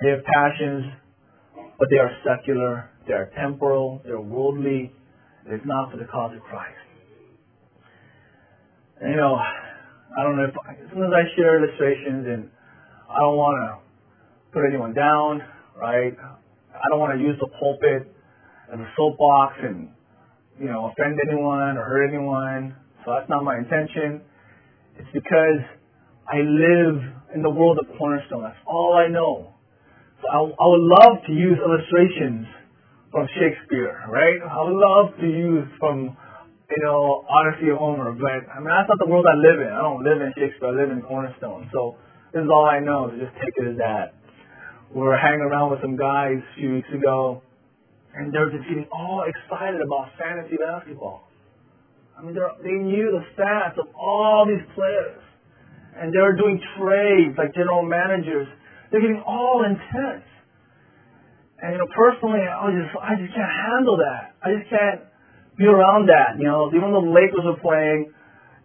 They 0.02 0.10
have 0.10 0.24
passions, 0.26 0.86
but 1.78 1.88
they 1.92 1.98
are 1.98 2.10
secular, 2.26 2.90
they 3.08 3.14
are 3.14 3.30
temporal, 3.38 4.02
they're 4.04 4.20
worldly, 4.20 4.92
It's 5.46 5.66
not 5.66 5.92
for 5.92 5.98
the 5.98 6.06
cause 6.06 6.36
of 6.36 6.42
Christ. 6.42 6.74
You 9.02 9.16
know, 9.16 9.36
I 9.36 10.24
don't 10.24 10.38
know 10.38 10.46
if 10.46 10.56
sometimes 10.90 11.14
I 11.14 11.36
share 11.36 11.64
illustrations 11.64 12.26
and 12.28 12.50
I 13.10 13.20
don't 13.20 13.38
want 13.38 13.58
to 13.62 14.52
put 14.54 14.66
anyone 14.68 14.94
down, 14.94 15.42
right? 15.80 16.14
I 16.18 16.86
don't 16.90 17.00
want 17.00 17.18
to 17.18 17.24
use 17.24 17.38
the 17.40 17.48
pulpit 17.60 18.12
as 18.74 18.80
a 18.80 18.90
soapbox 18.98 19.56
and 19.62 19.90
you 20.62 20.70
know 20.70 20.94
offend 20.94 21.18
anyone 21.26 21.78
or 21.78 21.84
hurt 21.84 22.08
anyone. 22.08 22.76
So 23.04 23.18
that's 23.18 23.30
not 23.30 23.44
my 23.44 23.58
intention. 23.58 24.22
It's 25.02 25.10
because 25.12 25.66
I 26.30 26.46
live 26.46 27.02
in 27.34 27.42
the 27.42 27.50
world 27.50 27.80
of 27.82 27.90
Cornerstone. 27.98 28.44
That's 28.44 28.62
all 28.68 28.94
I 28.94 29.10
know. 29.10 29.58
So 30.22 30.30
I, 30.30 30.38
I 30.38 30.66
would 30.70 30.86
love 30.86 31.26
to 31.26 31.34
use 31.34 31.58
illustrations 31.58 32.46
from 33.10 33.28
Shakespeare, 33.34 34.06
right? 34.08 34.38
I 34.38 34.62
would 34.62 34.78
love 34.78 35.18
to 35.20 35.28
use 35.28 35.68
from, 35.80 36.16
you 36.70 36.82
know, 36.86 37.26
Odyssey 37.26 37.74
of 37.74 37.78
Homer, 37.82 38.14
but 38.14 38.46
I 38.54 38.62
mean 38.62 38.70
that's 38.70 38.88
not 38.88 39.02
the 39.02 39.10
world 39.10 39.26
I 39.26 39.36
live 39.36 39.60
in. 39.66 39.74
I 39.74 39.82
don't 39.82 40.06
live 40.06 40.22
in 40.22 40.30
Shakespeare. 40.38 40.70
I 40.70 40.78
live 40.78 40.92
in 40.94 41.02
Cornerstone. 41.02 41.70
So 41.74 41.98
this 42.32 42.46
is 42.46 42.50
all 42.54 42.70
I 42.70 42.80
know. 42.80 43.10
So 43.10 43.18
just 43.18 43.34
take 43.42 43.58
it 43.58 43.66
as 43.66 43.78
that. 43.82 44.14
We 44.94 45.02
were 45.02 45.18
hanging 45.18 45.42
around 45.42 45.72
with 45.72 45.82
some 45.82 45.98
guys 45.98 46.38
a 46.38 46.56
few 46.60 46.76
weeks 46.76 46.92
ago, 46.94 47.42
and 48.16 48.34
they 48.34 48.40
were 48.40 48.52
just 48.52 48.68
getting 48.68 48.88
all 48.92 49.24
excited 49.28 49.82
about 49.82 50.12
fantasy 50.20 50.58
basketball. 50.58 51.28
I 52.18 52.24
mean, 52.24 52.36
they 52.36 52.78
knew 52.78 53.12
the 53.12 53.24
stats 53.34 53.80
of 53.80 53.88
all 53.96 54.46
these 54.46 54.64
players 54.76 55.22
and 55.96 56.14
they 56.14 56.20
were 56.20 56.36
doing 56.36 56.60
trades 56.80 57.36
like 57.38 57.54
general 57.54 57.84
managers. 57.84 58.48
They're 58.92 59.02
getting 59.02 59.24
all 59.26 59.64
intense. 59.64 60.26
And 61.62 61.74
you 61.74 61.80
know, 61.80 61.90
personally, 61.94 62.42
I 62.42 62.72
just 62.74 62.92
I 62.98 63.14
just 63.20 63.34
can't 63.36 63.54
handle 63.70 63.98
that. 64.02 64.34
I 64.42 64.56
just 64.58 64.70
can't 64.72 65.02
be 65.58 65.68
around 65.68 66.10
that. 66.10 66.40
You 66.40 66.48
know, 66.48 66.72
even 66.74 66.92
the 66.92 67.06
Lakers 67.06 67.46
were 67.46 67.60
playing, 67.62 68.12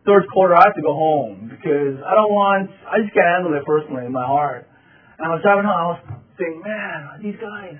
third 0.07 0.25
quarter 0.33 0.55
I 0.55 0.65
have 0.71 0.77
to 0.77 0.83
go 0.83 0.95
home 0.95 1.51
because 1.51 2.01
I 2.01 2.15
don't 2.15 2.33
want. 2.33 2.71
I 2.87 3.03
just 3.03 3.13
can't 3.13 3.27
handle 3.27 3.53
it 3.53 3.67
personally 3.67 4.07
in 4.07 4.13
my 4.13 4.25
heart. 4.25 4.65
And 5.19 5.29
I 5.29 5.31
was 5.35 5.43
driving 5.43 5.69
home. 5.69 5.77
I 5.77 5.87
was 5.93 6.01
thinking, 6.39 6.63
man, 6.65 7.21
these 7.21 7.37
guys. 7.37 7.77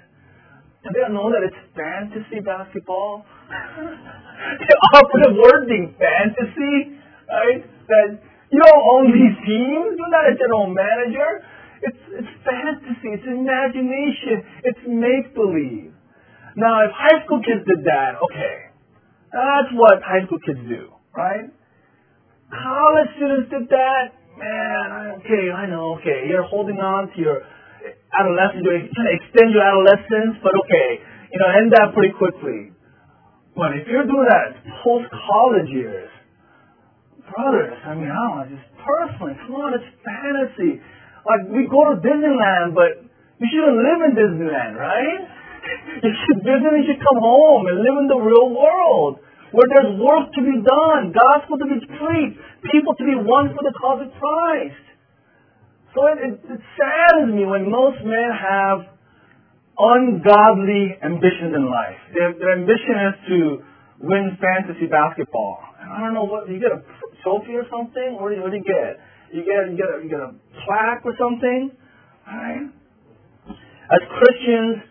Do 0.87 0.95
they 0.95 1.11
know 1.11 1.35
that 1.35 1.43
it's 1.43 1.59
fantasy 1.75 2.39
basketball? 2.47 3.27
they 3.51 4.77
offer 4.95 5.19
the 5.27 5.35
wording 5.35 5.99
fantasy, 5.99 6.95
right? 7.27 7.67
That 7.91 8.23
you 8.55 8.63
don't 8.63 8.85
own 8.95 9.11
these 9.11 9.35
teams. 9.43 9.99
You're 9.99 10.15
not 10.15 10.31
a 10.31 10.35
general 10.39 10.71
manager. 10.71 11.43
It's, 11.83 12.03
it's 12.23 12.33
fantasy. 12.47 13.19
It's 13.19 13.27
imagination. 13.27 14.47
It's 14.63 14.85
make 14.87 15.35
believe. 15.35 15.91
Now, 16.55 16.87
if 16.87 16.95
high 16.95 17.19
school 17.27 17.43
kids 17.43 17.67
did 17.67 17.83
that, 17.85 18.23
okay, 18.31 18.71
that's 19.35 19.75
what 19.75 20.01
high 20.07 20.25
school 20.25 20.39
kids 20.39 20.63
do, 20.71 20.95
right? 21.19 21.51
College 22.49 23.11
students 23.19 23.51
did 23.51 23.67
that, 23.75 24.15
man. 24.39 25.19
Okay, 25.21 25.51
I 25.51 25.67
know. 25.67 25.99
Okay, 25.99 26.31
you're 26.31 26.47
holding 26.47 26.79
on 26.79 27.11
to 27.13 27.19
your 27.21 27.43
adolescence. 28.21 28.65
To 28.65 29.03
extend 29.13 29.53
your 29.53 29.65
adolescence, 29.65 30.41
but 30.43 30.53
okay, 30.67 30.89
you 31.33 31.39
know, 31.41 31.49
end 31.53 31.73
that 31.73 31.93
pretty 31.93 32.15
quickly. 32.17 32.73
But 33.57 33.73
if 33.77 33.89
you're 33.89 34.05
doing 34.05 34.29
that 34.29 34.53
post 34.85 35.09
college 35.09 35.73
years, 35.73 36.13
brothers, 37.25 37.77
I 37.85 37.97
mean, 37.97 38.13
I 38.13 38.17
don't 38.17 38.37
know, 38.37 38.57
just 38.57 38.69
personally, 38.85 39.35
come 39.49 39.57
on, 39.57 39.73
it's 39.73 39.89
fantasy. 40.05 40.77
Like, 41.25 41.49
we 41.49 41.65
go 41.67 41.91
to 41.91 41.97
Disneyland, 41.99 42.77
but 42.77 43.01
you 43.41 43.47
shouldn't 43.49 43.81
live 43.81 44.01
in 44.07 44.13
Disneyland, 44.15 44.77
right? 44.77 45.21
You 45.97 46.13
should 46.15 46.47
you 46.47 46.85
should 46.87 47.03
come 47.03 47.19
home 47.19 47.67
and 47.67 47.83
live 47.83 47.99
in 47.99 48.07
the 48.07 48.21
real 48.23 48.55
world 48.55 49.19
where 49.51 49.67
there's 49.75 49.99
work 49.99 50.31
to 50.37 50.43
be 50.45 50.63
done, 50.63 51.11
gospel 51.11 51.59
to 51.59 51.67
be 51.67 51.81
preached, 51.99 52.39
people 52.71 52.95
to 52.95 53.05
be 53.05 53.19
won 53.19 53.51
for 53.51 53.67
the 53.67 53.75
cause 53.75 54.05
of 54.05 54.11
Christ. 54.15 54.85
So 55.97 56.05
it, 56.13 56.19
it, 56.21 56.35
it 56.45 56.61
saddens 56.77 57.33
me 57.33 57.49
when 57.49 57.73
most 57.73 58.05
men 58.05 58.29
have 58.37 58.85
ungodly 59.81 60.93
ambitions 61.01 61.57
in 61.57 61.65
life. 61.73 61.97
Their, 62.13 62.37
their 62.37 62.53
ambition 62.53 62.97
is 63.09 63.15
to 63.33 63.39
win 64.05 64.37
fantasy 64.37 64.93
basketball. 64.93 65.57
And 65.81 65.89
I 65.89 66.01
don't 66.05 66.13
know 66.13 66.29
what 66.29 66.49
you 66.53 66.61
get 66.61 66.73
a 66.73 66.85
trophy 67.27 67.59
or 67.59 67.67
something? 67.67 68.21
What 68.21 68.31
do 68.31 68.37
you, 68.37 68.43
what 68.43 68.53
do 68.55 68.59
you 68.61 68.69
get? 68.69 69.03
You 69.35 69.43
get 69.43 69.67
you 69.73 69.77
get 69.77 69.89
a, 69.91 69.97
you 70.05 70.09
get 70.09 70.23
a 70.23 70.31
plaque 70.63 71.03
or 71.03 71.15
something, 71.19 71.75
right? 72.23 72.71
As 73.91 74.03
Christians, 74.21 74.87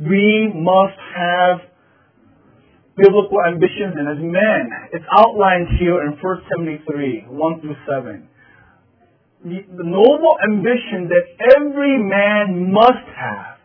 we 0.00 0.48
must 0.54 0.96
have 1.16 1.60
biblical 2.96 3.36
ambitions, 3.44 3.92
and 3.96 4.08
as 4.08 4.20
men, 4.20 4.62
it's 4.92 5.04
outlined 5.12 5.68
here 5.78 6.00
in 6.04 6.16
1 6.16 6.42
Timothy 6.48 6.84
3, 6.88 7.24
1 7.28 7.60
through 7.60 7.76
7. 7.84 8.28
The, 9.44 9.64
the 9.72 9.86
noble 9.88 10.36
ambition 10.44 11.08
that 11.08 11.24
every 11.56 11.96
man 11.96 12.72
must 12.72 13.08
have. 13.16 13.56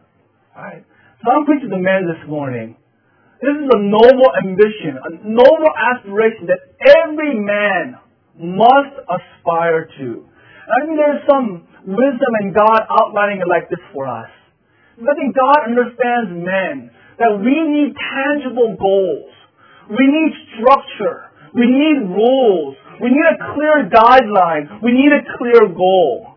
Right? 0.56 0.86
So 1.24 1.32
I'm 1.32 1.46
preaching 1.46 1.70
to 1.70 1.76
the 1.76 1.82
men 1.82 2.08
this 2.08 2.30
morning 2.30 2.78
this 3.46 3.52
is 3.52 3.68
a 3.68 3.82
noble 3.84 4.32
ambition, 4.42 4.96
a 4.96 5.12
noble 5.28 5.72
aspiration 5.94 6.48
that 6.48 6.66
every 7.04 7.36
man 7.36 8.00
must 8.40 8.96
aspire 9.06 9.86
to. 10.00 10.26
I 10.66 10.76
think 10.82 10.96
there's 10.98 11.22
some 11.30 11.68
wisdom 11.86 12.32
in 12.42 12.54
God 12.58 12.80
outlining 12.90 13.44
it 13.44 13.48
like 13.48 13.70
this 13.70 13.84
for 13.94 14.08
us. 14.08 14.32
I 14.98 15.14
think 15.14 15.36
God 15.36 15.68
understands 15.68 16.32
men, 16.32 16.90
that 17.20 17.38
we 17.38 17.54
need 17.54 17.94
tangible 17.94 18.74
goals. 18.80 19.30
We 19.92 20.08
need 20.08 20.32
structure. 20.56 21.30
We 21.54 21.68
need 21.68 22.08
rules. 22.08 22.76
We 23.02 23.10
need 23.10 23.28
a 23.28 23.38
clear 23.54 23.90
guideline. 23.92 24.82
We 24.82 24.92
need 24.92 25.12
a 25.12 25.24
clear 25.38 25.68
goal. 25.68 26.36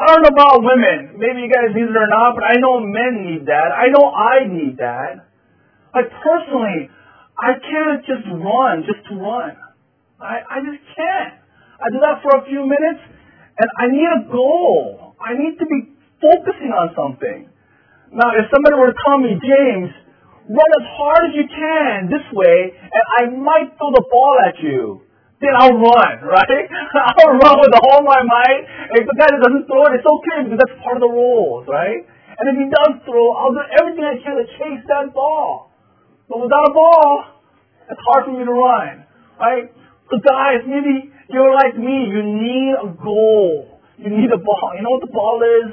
I 0.00 0.06
don't 0.06 0.22
know 0.24 0.32
about 0.32 0.64
women. 0.64 1.20
Maybe 1.20 1.44
you 1.44 1.50
guys 1.52 1.76
need 1.76 1.84
it 1.84 1.96
or 1.96 2.08
not, 2.08 2.34
but 2.34 2.44
I 2.44 2.56
know 2.56 2.80
men 2.80 3.20
need 3.20 3.46
that. 3.46 3.68
I 3.68 3.92
know 3.92 4.08
I 4.08 4.48
need 4.48 4.78
that. 4.78 5.28
Like 5.94 6.08
personally, 6.24 6.88
I 7.36 7.52
can't 7.60 8.00
just 8.06 8.24
run 8.32 8.84
just 8.88 9.04
run. 9.12 9.56
I, 10.20 10.40
I 10.40 10.56
just 10.64 10.80
can't. 10.96 11.40
I 11.80 11.88
do 11.92 11.98
that 12.00 12.20
for 12.22 12.36
a 12.36 12.44
few 12.44 12.64
minutes 12.64 13.00
and 13.60 13.68
I 13.76 13.88
need 13.88 14.08
a 14.08 14.22
goal. 14.30 15.16
I 15.20 15.36
need 15.36 15.56
to 15.60 15.66
be 15.66 15.92
focusing 16.20 16.72
on 16.72 16.92
something. 16.96 17.48
Now, 18.12 18.36
if 18.36 18.48
somebody 18.52 18.76
were 18.76 18.92
to 18.92 18.98
tell 19.04 19.18
me, 19.20 19.36
James, 19.36 19.92
run 20.48 20.70
as 20.80 20.86
hard 20.96 21.22
as 21.28 21.32
you 21.36 21.46
can 21.48 22.08
this 22.08 22.24
way 22.32 22.72
and 22.76 23.04
I 23.20 23.22
might 23.36 23.76
throw 23.76 23.92
the 23.92 24.04
ball 24.08 24.36
at 24.44 24.56
you, 24.60 25.02
then 25.40 25.56
I'll 25.56 25.72
run, 25.72 26.20
right? 26.20 26.64
I'll 27.16 27.34
run 27.40 27.56
with 27.64 27.74
all 27.88 28.04
my 28.04 28.20
might. 28.20 28.62
If 29.00 29.08
the 29.08 29.16
guy 29.16 29.32
doesn't 29.32 29.64
throw 29.64 29.88
it, 29.88 29.96
it's 29.96 30.04
okay 30.04 30.44
because 30.44 30.60
that's 30.60 30.76
part 30.84 31.00
of 31.00 31.02
the 31.02 31.12
rules, 31.12 31.64
right? 31.64 32.04
And 32.36 32.44
if 32.52 32.56
he 32.60 32.66
does 32.68 33.00
throw, 33.08 33.32
I'll 33.32 33.56
do 33.56 33.64
everything 33.80 34.04
I 34.04 34.20
can 34.20 34.36
to 34.36 34.46
chase 34.60 34.84
that 34.92 35.16
ball. 35.16 35.72
But 36.28 36.44
without 36.44 36.68
a 36.68 36.72
ball, 36.76 37.40
it's 37.88 38.00
hard 38.12 38.28
for 38.28 38.36
me 38.36 38.44
to 38.44 38.52
run, 38.52 39.04
right? 39.40 39.72
But 40.12 40.20
guys, 40.24 40.60
maybe 40.68 41.08
you're 41.32 41.54
like 41.56 41.76
me. 41.76 42.12
You 42.12 42.20
need 42.20 42.72
a 42.76 42.88
goal. 43.00 43.80
You 43.96 44.12
need 44.12 44.28
a 44.32 44.38
ball. 44.38 44.72
You 44.76 44.84
know 44.84 45.00
what 45.00 45.04
the 45.08 45.12
ball 45.12 45.40
is? 45.40 45.72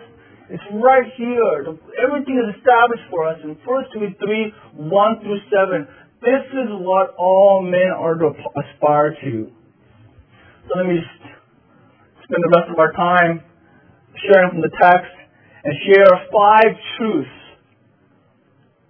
It's 0.49 0.63
right 0.79 1.11
here. 1.19 1.75
Everything 1.99 2.39
is 2.39 2.55
established 2.55 3.03
for 3.11 3.27
us 3.27 3.39
in 3.43 3.59
1 3.59 3.85
Timothy 3.91 4.15
3, 4.15 4.53
1 4.79 5.19
through 5.21 5.41
7. 5.51 5.87
This 6.23 6.43
is 6.55 6.69
what 6.87 7.15
all 7.19 7.61
men 7.61 7.91
are 7.91 8.15
to 8.15 8.31
aspire 8.55 9.15
to. 9.23 9.51
So 10.67 10.79
let 10.79 10.87
me 10.87 10.99
just 10.99 11.23
spend 12.25 12.43
the 12.43 12.51
rest 12.59 12.69
of 12.69 12.77
our 12.77 12.91
time 12.91 13.41
sharing 14.19 14.49
from 14.51 14.59
the 14.59 14.71
text 14.81 15.15
and 15.63 15.73
share 15.87 16.27
five 16.29 16.75
truths 16.97 17.29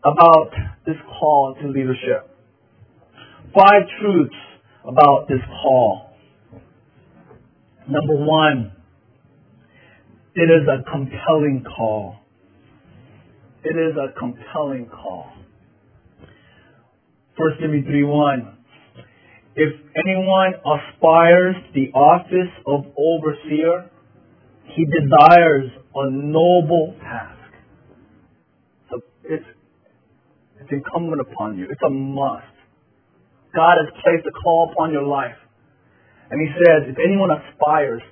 about 0.04 0.50
this 0.88 0.96
call 1.20 1.56
to 1.62 1.68
leadership. 1.68 2.34
Five 3.54 3.84
truths 4.02 4.36
about 4.88 5.28
this 5.28 5.42
call. 5.62 6.18
Number 7.88 8.26
one, 8.26 8.72
it 10.34 10.50
is 10.50 10.68
a 10.68 10.84
compelling 10.90 11.64
call. 11.64 12.16
It 13.64 13.78
is 13.78 13.96
a 13.98 14.18
compelling 14.18 14.90
call. 14.90 15.32
1 17.36 17.58
Timothy 17.62 17.84
3 17.84 18.04
1. 18.04 18.57
If 19.58 19.74
anyone 19.98 20.54
aspires 20.62 21.56
the 21.74 21.90
office 21.98 22.54
of 22.68 22.86
overseer, 22.94 23.90
he 24.66 24.86
desires 24.86 25.72
a 25.96 26.12
noble 26.12 26.96
task. 27.02 27.34
So 28.92 29.02
it's 29.24 29.44
it's 30.62 30.70
incumbent 30.72 31.22
upon 31.22 31.58
you. 31.58 31.66
It's 31.72 31.82
a 31.82 31.90
must. 31.90 32.46
God 33.56 33.78
has 33.82 33.90
placed 34.04 34.28
a 34.28 34.32
call 34.32 34.70
upon 34.72 34.92
your 34.92 35.04
life. 35.04 35.38
And 36.30 36.40
he 36.40 36.54
says, 36.54 36.94
if 36.94 36.98
anyone 37.04 37.30
aspires, 37.32 38.04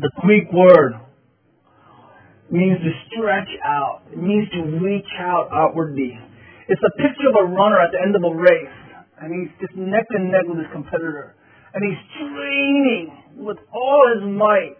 the 0.00 0.10
Greek 0.22 0.50
word 0.52 0.94
means 2.50 2.78
to 2.78 2.90
stretch 3.06 3.50
out. 3.64 4.02
It 4.10 4.18
means 4.18 4.48
to 4.50 4.62
reach 4.82 5.06
out 5.20 5.50
outwardly. 5.52 6.18
It's 6.66 6.82
a 6.82 6.96
picture 6.96 7.28
of 7.30 7.46
a 7.46 7.52
runner 7.52 7.78
at 7.78 7.92
the 7.92 8.00
end 8.02 8.16
of 8.16 8.24
a 8.24 8.34
race. 8.34 8.83
And 9.20 9.30
he's 9.30 9.52
just 9.60 9.76
neck 9.76 10.06
and 10.10 10.30
neck 10.30 10.44
with 10.46 10.58
his 10.58 10.70
competitor. 10.72 11.34
And 11.74 11.82
he's 11.82 12.02
training 12.18 13.42
with 13.44 13.58
all 13.72 14.02
his 14.14 14.30
might 14.30 14.78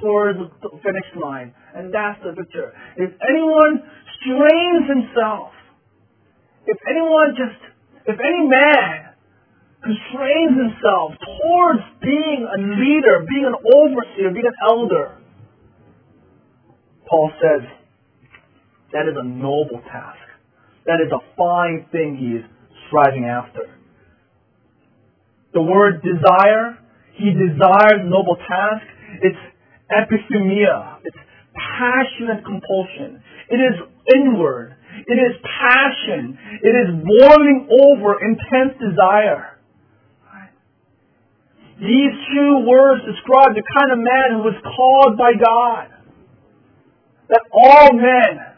towards 0.00 0.38
the 0.38 0.70
finish 0.82 1.08
line. 1.20 1.54
And 1.74 1.92
that's 1.92 2.18
the 2.22 2.32
victor. 2.32 2.72
If 2.96 3.10
anyone 3.28 3.82
strains 4.20 4.86
himself, 4.86 5.52
if 6.66 6.78
anyone 6.88 7.34
just, 7.34 7.58
if 8.06 8.18
any 8.18 8.46
man 8.46 9.14
constrains 9.82 10.54
himself 10.54 11.18
towards 11.18 11.82
being 12.02 12.46
a 12.46 12.58
leader, 12.78 13.26
being 13.28 13.46
an 13.46 13.58
overseer, 13.74 14.30
being 14.30 14.46
an 14.46 14.58
elder, 14.62 15.18
Paul 17.08 17.30
says, 17.42 17.66
that 18.92 19.08
is 19.08 19.14
a 19.18 19.24
noble 19.24 19.82
task. 19.90 20.18
That 20.86 21.00
is 21.00 21.10
a 21.12 21.20
fine 21.36 21.86
thing 21.90 22.16
he 22.18 22.38
is 22.38 22.44
striving 22.92 23.24
after. 23.24 23.72
The 25.54 25.62
word 25.62 26.02
desire, 26.04 26.76
he 27.14 27.32
desires 27.32 28.04
noble 28.04 28.36
task. 28.36 28.84
It's 29.22 29.38
epithumia. 29.88 31.00
It's 31.04 31.16
passionate 31.56 32.44
compulsion. 32.44 33.22
It 33.48 33.56
is 33.56 33.76
inward. 34.14 34.76
It 35.06 35.16
is 35.16 35.36
passion. 35.40 36.38
It 36.62 36.74
is 36.76 36.88
boiling 37.00 37.68
over 37.68 38.16
intense 38.20 38.76
desire. 38.80 39.58
These 41.80 42.14
two 42.32 42.64
words 42.68 43.02
describe 43.04 43.56
the 43.56 43.64
kind 43.64 43.92
of 43.92 43.98
man 43.98 44.28
who 44.36 44.42
was 44.44 44.54
called 44.62 45.18
by 45.18 45.32
God. 45.34 45.88
That 47.28 47.40
all 47.50 47.92
men 47.94 48.51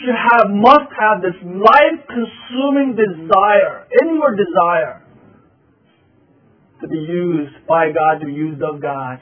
should 0.00 0.14
have, 0.14 0.50
must 0.50 0.90
have 0.98 1.22
this 1.22 1.34
life-consuming 1.42 2.94
desire, 2.94 3.86
inward 4.02 4.38
desire, 4.38 5.02
to 6.80 6.88
be 6.88 6.98
used 6.98 7.66
by 7.66 7.90
God, 7.90 8.20
to 8.20 8.26
be 8.26 8.32
used 8.32 8.62
of 8.62 8.80
God, 8.80 9.20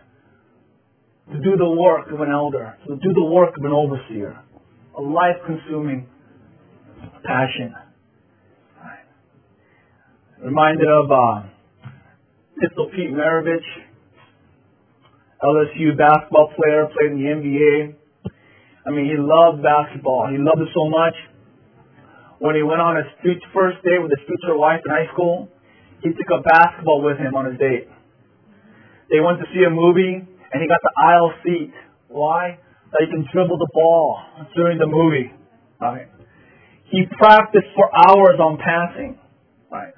to 1.33 1.39
do 1.41 1.57
the 1.57 1.69
work 1.69 2.13
of 2.13 2.21
an 2.21 2.31
elder, 2.31 2.77
to 2.87 2.97
do 2.97 3.13
the 3.15 3.25
work 3.25 3.57
of 3.57 3.65
an 3.65 3.73
overseer. 3.73 4.39
A 4.99 5.03
life-consuming 5.03 6.07
passion. 7.25 7.75
Reminded 10.43 10.87
of 10.89 11.11
uh, 11.11 11.43
Pistol 12.61 12.91
Pete 12.95 13.11
Maravich, 13.11 13.65
LSU 15.43 15.97
basketball 15.97 16.53
player, 16.57 16.87
played 16.87 17.13
in 17.13 17.19
the 17.19 17.25
NBA. 17.25 18.06
I 18.87 18.91
mean, 18.95 19.11
he 19.11 19.19
loved 19.19 19.63
basketball. 19.67 20.31
He 20.31 20.39
loved 20.39 20.63
it 20.63 20.71
so 20.71 20.87
much. 20.89 21.15
When 22.39 22.55
he 22.55 22.63
went 22.63 22.81
on 22.81 22.95
his 22.97 23.11
first 23.53 23.83
date 23.83 23.99
with 23.99 24.15
his 24.15 24.23
future 24.29 24.55
wife 24.55 24.81
in 24.87 24.91
high 24.93 25.11
school, 25.13 25.49
he 26.03 26.11
took 26.11 26.31
a 26.31 26.43
basketball 26.43 27.03
with 27.03 27.19
him 27.19 27.35
on 27.35 27.51
his 27.51 27.59
date. 27.59 27.89
They 29.11 29.19
went 29.19 29.43
to 29.43 29.47
see 29.51 29.65
a 29.67 29.71
movie, 29.71 30.23
and 30.23 30.57
he 30.63 30.69
got 30.69 30.79
the 30.83 30.95
aisle 31.03 31.33
seat. 31.43 31.73
Why? 32.09 32.59
So 32.93 33.03
he 33.03 33.11
can 33.11 33.27
dribble 33.33 33.59
the 33.59 33.71
ball 33.75 34.21
during 34.55 34.79
the 34.79 34.87
movie. 34.87 35.33
Right? 35.81 36.07
He 36.91 37.03
practiced 37.19 37.75
for 37.75 37.91
hours 37.91 38.39
on 38.39 38.59
passing. 38.63 39.19
Right? 39.71 39.95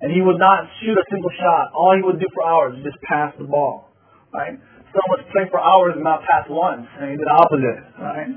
And 0.00 0.10
he 0.10 0.20
would 0.20 0.38
not 0.38 0.66
shoot 0.80 0.98
a 0.98 1.04
single 1.10 1.30
shot. 1.38 1.70
All 1.74 1.94
he 1.94 2.02
would 2.02 2.18
do 2.18 2.26
for 2.34 2.42
hours 2.42 2.78
is 2.78 2.84
just 2.84 2.98
pass 3.06 3.32
the 3.38 3.44
ball. 3.44 3.90
Right? 4.34 4.58
Some 4.92 5.06
would 5.08 5.24
play 5.32 5.48
for 5.50 5.60
hours 5.60 5.96
and 5.96 6.04
not 6.04 6.20
pass 6.28 6.44
once. 6.48 6.86
And 7.00 7.10
he 7.10 7.16
did 7.16 7.24
the 7.24 7.32
opposite. 7.32 7.80
Right? 7.96 8.28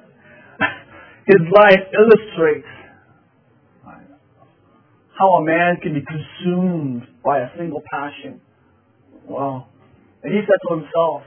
His 1.28 1.44
life 1.52 1.84
illustrates 1.92 2.72
right, 3.84 4.08
how 5.20 5.42
a 5.42 5.44
man 5.44 5.78
can 5.84 5.94
be 5.94 6.04
consumed 6.08 7.04
by 7.24 7.40
a 7.40 7.50
single 7.58 7.84
passion. 7.92 8.40
Well, 9.28 9.68
and 10.24 10.32
he 10.32 10.40
said 10.48 10.60
to 10.70 10.80
himself 10.80 11.22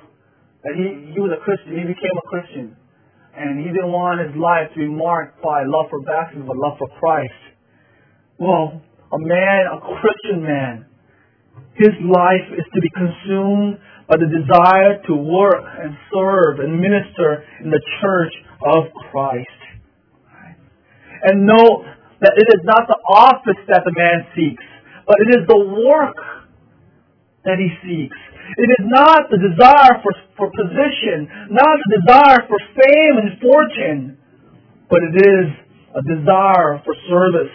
that 0.64 0.74
he, 0.74 1.12
he 1.12 1.20
was 1.20 1.30
a 1.36 1.40
Christian. 1.44 1.76
He 1.76 1.84
became 1.84 2.16
a 2.16 2.26
Christian. 2.26 2.76
And 3.36 3.60
he 3.60 3.70
didn't 3.70 3.92
want 3.92 4.24
his 4.24 4.34
life 4.34 4.72
to 4.74 4.78
be 4.80 4.88
marked 4.88 5.42
by 5.42 5.62
love 5.62 5.86
for 5.90 6.00
basketball, 6.02 6.50
but 6.50 6.56
love 6.56 6.78
for 6.78 6.88
Christ. 6.98 7.42
Well, 8.38 8.80
a 9.12 9.18
man, 9.18 9.60
a 9.70 9.78
Christian 9.78 10.42
man, 10.42 10.86
his 11.74 11.94
life 12.02 12.48
is 12.58 12.66
to 12.74 12.80
be 12.80 12.90
consumed 12.90 13.78
by 14.08 14.16
the 14.16 14.26
desire 14.26 15.04
to 15.06 15.14
work 15.14 15.62
and 15.62 15.96
serve 16.12 16.60
and 16.60 16.80
minister 16.80 17.44
in 17.62 17.70
the 17.70 17.80
church 18.00 18.32
of 18.64 18.88
Christ. 19.10 19.60
And 21.22 21.46
note 21.46 21.84
that 22.20 22.32
it 22.36 22.48
is 22.48 22.62
not 22.64 22.88
the 22.88 22.98
office 23.12 23.60
that 23.68 23.82
the 23.84 23.92
man 23.92 24.26
seeks, 24.34 24.64
but 25.06 25.16
it 25.20 25.38
is 25.38 25.46
the 25.46 25.60
work 25.60 26.16
that 27.44 27.60
he 27.60 27.68
seeks. 27.84 28.16
It 28.56 28.68
is 28.80 28.84
not 28.88 29.28
the 29.28 29.36
desire 29.36 30.00
for, 30.00 30.12
for 30.36 30.48
position, 30.56 31.28
not 31.52 31.76
the 31.84 32.00
desire 32.00 32.40
for 32.48 32.58
fame 32.74 33.14
and 33.20 33.30
fortune, 33.44 34.18
but 34.88 35.04
it 35.04 35.20
is 35.20 35.46
a 35.92 36.02
desire 36.02 36.80
for 36.84 36.96
service 37.10 37.52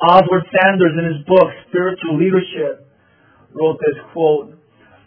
Oswald 0.00 0.46
Sanders, 0.54 0.94
in 0.94 1.04
his 1.10 1.26
book, 1.26 1.50
Spiritual 1.68 2.18
Leadership, 2.18 2.86
wrote 3.52 3.78
this 3.82 3.98
quote, 4.12 4.54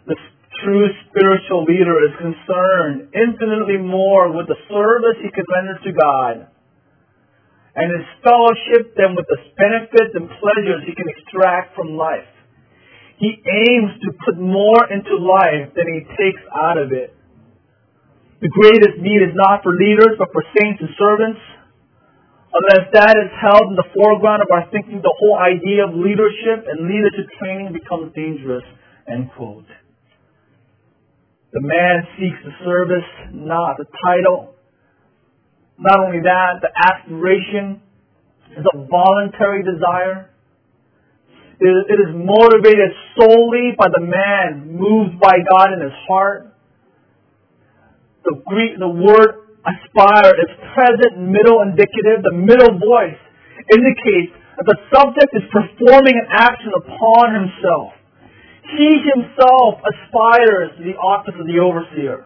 the 0.06 0.16
true 0.60 0.86
spiritual 1.08 1.64
leader 1.64 1.96
is 2.04 2.14
concerned 2.20 3.08
infinitely 3.16 3.80
more 3.80 4.30
with 4.30 4.46
the 4.46 4.58
service 4.68 5.16
he 5.24 5.30
can 5.32 5.48
render 5.48 5.78
to 5.80 5.92
God 5.96 6.34
and 7.72 7.88
his 7.88 8.04
fellowship 8.20 8.92
than 9.00 9.16
with 9.16 9.24
the 9.32 9.40
benefits 9.56 10.12
and 10.12 10.28
pleasures 10.28 10.84
he 10.84 10.92
can 10.92 11.08
extract 11.08 11.72
from 11.74 11.96
life. 11.96 12.28
He 13.16 13.32
aims 13.32 13.96
to 14.04 14.10
put 14.26 14.36
more 14.36 14.84
into 14.92 15.16
life 15.16 15.72
than 15.72 15.86
he 15.88 16.04
takes 16.20 16.42
out 16.52 16.76
of 16.76 16.92
it. 16.92 17.16
The 18.44 18.52
greatest 18.52 19.00
need 19.00 19.22
is 19.24 19.32
not 19.32 19.62
for 19.62 19.72
leaders, 19.72 20.18
but 20.18 20.28
for 20.34 20.42
saints 20.58 20.82
and 20.82 20.90
servants 20.98 21.40
Unless 22.52 22.92
that 22.92 23.16
is 23.16 23.32
held 23.40 23.72
in 23.72 23.76
the 23.80 23.88
foreground 23.96 24.44
of 24.44 24.48
our 24.52 24.68
thinking, 24.68 25.00
the 25.00 25.16
whole 25.24 25.40
idea 25.40 25.88
of 25.88 25.96
leadership 25.96 26.68
and 26.68 26.84
leadership 26.84 27.24
training 27.40 27.72
becomes 27.72 28.12
dangerous. 28.12 28.64
End 29.08 29.32
quote. 29.32 29.64
The 31.52 31.60
man 31.60 32.08
seeks 32.16 32.40
the 32.44 32.52
service, 32.64 33.04
not 33.32 33.76
the 33.76 33.84
title. 34.04 34.54
Not 35.78 36.00
only 36.00 36.20
that, 36.24 36.64
the 36.64 36.72
aspiration 36.72 37.82
is 38.56 38.64
a 38.64 38.86
voluntary 38.88 39.62
desire. 39.62 40.30
It 41.60 41.98
is 42.00 42.10
motivated 42.16 42.90
solely 43.20 43.76
by 43.78 43.86
the 43.92 44.00
man 44.00 44.72
moved 44.72 45.20
by 45.20 45.36
God 45.52 45.74
in 45.74 45.80
his 45.80 45.94
heart. 46.08 46.56
The 48.24 48.40
Greek, 48.48 48.78
the 48.78 48.88
word 48.88 49.46
aspire 49.62 50.32
is 50.42 50.50
present, 50.74 51.20
middle, 51.20 51.62
indicative. 51.62 52.24
The 52.24 52.34
middle 52.34 52.80
voice 52.80 53.20
indicates 53.70 54.34
that 54.56 54.66
the 54.66 54.78
subject 54.90 55.30
is 55.36 55.46
performing 55.52 56.16
an 56.16 56.28
action 56.32 56.72
upon 56.74 57.34
himself. 57.34 57.92
He 58.78 58.90
himself 59.04 59.80
aspires 59.84 60.72
to 60.78 60.82
the 60.84 60.96
office 60.96 61.34
of 61.38 61.46
the 61.46 61.60
overseer. 61.60 62.24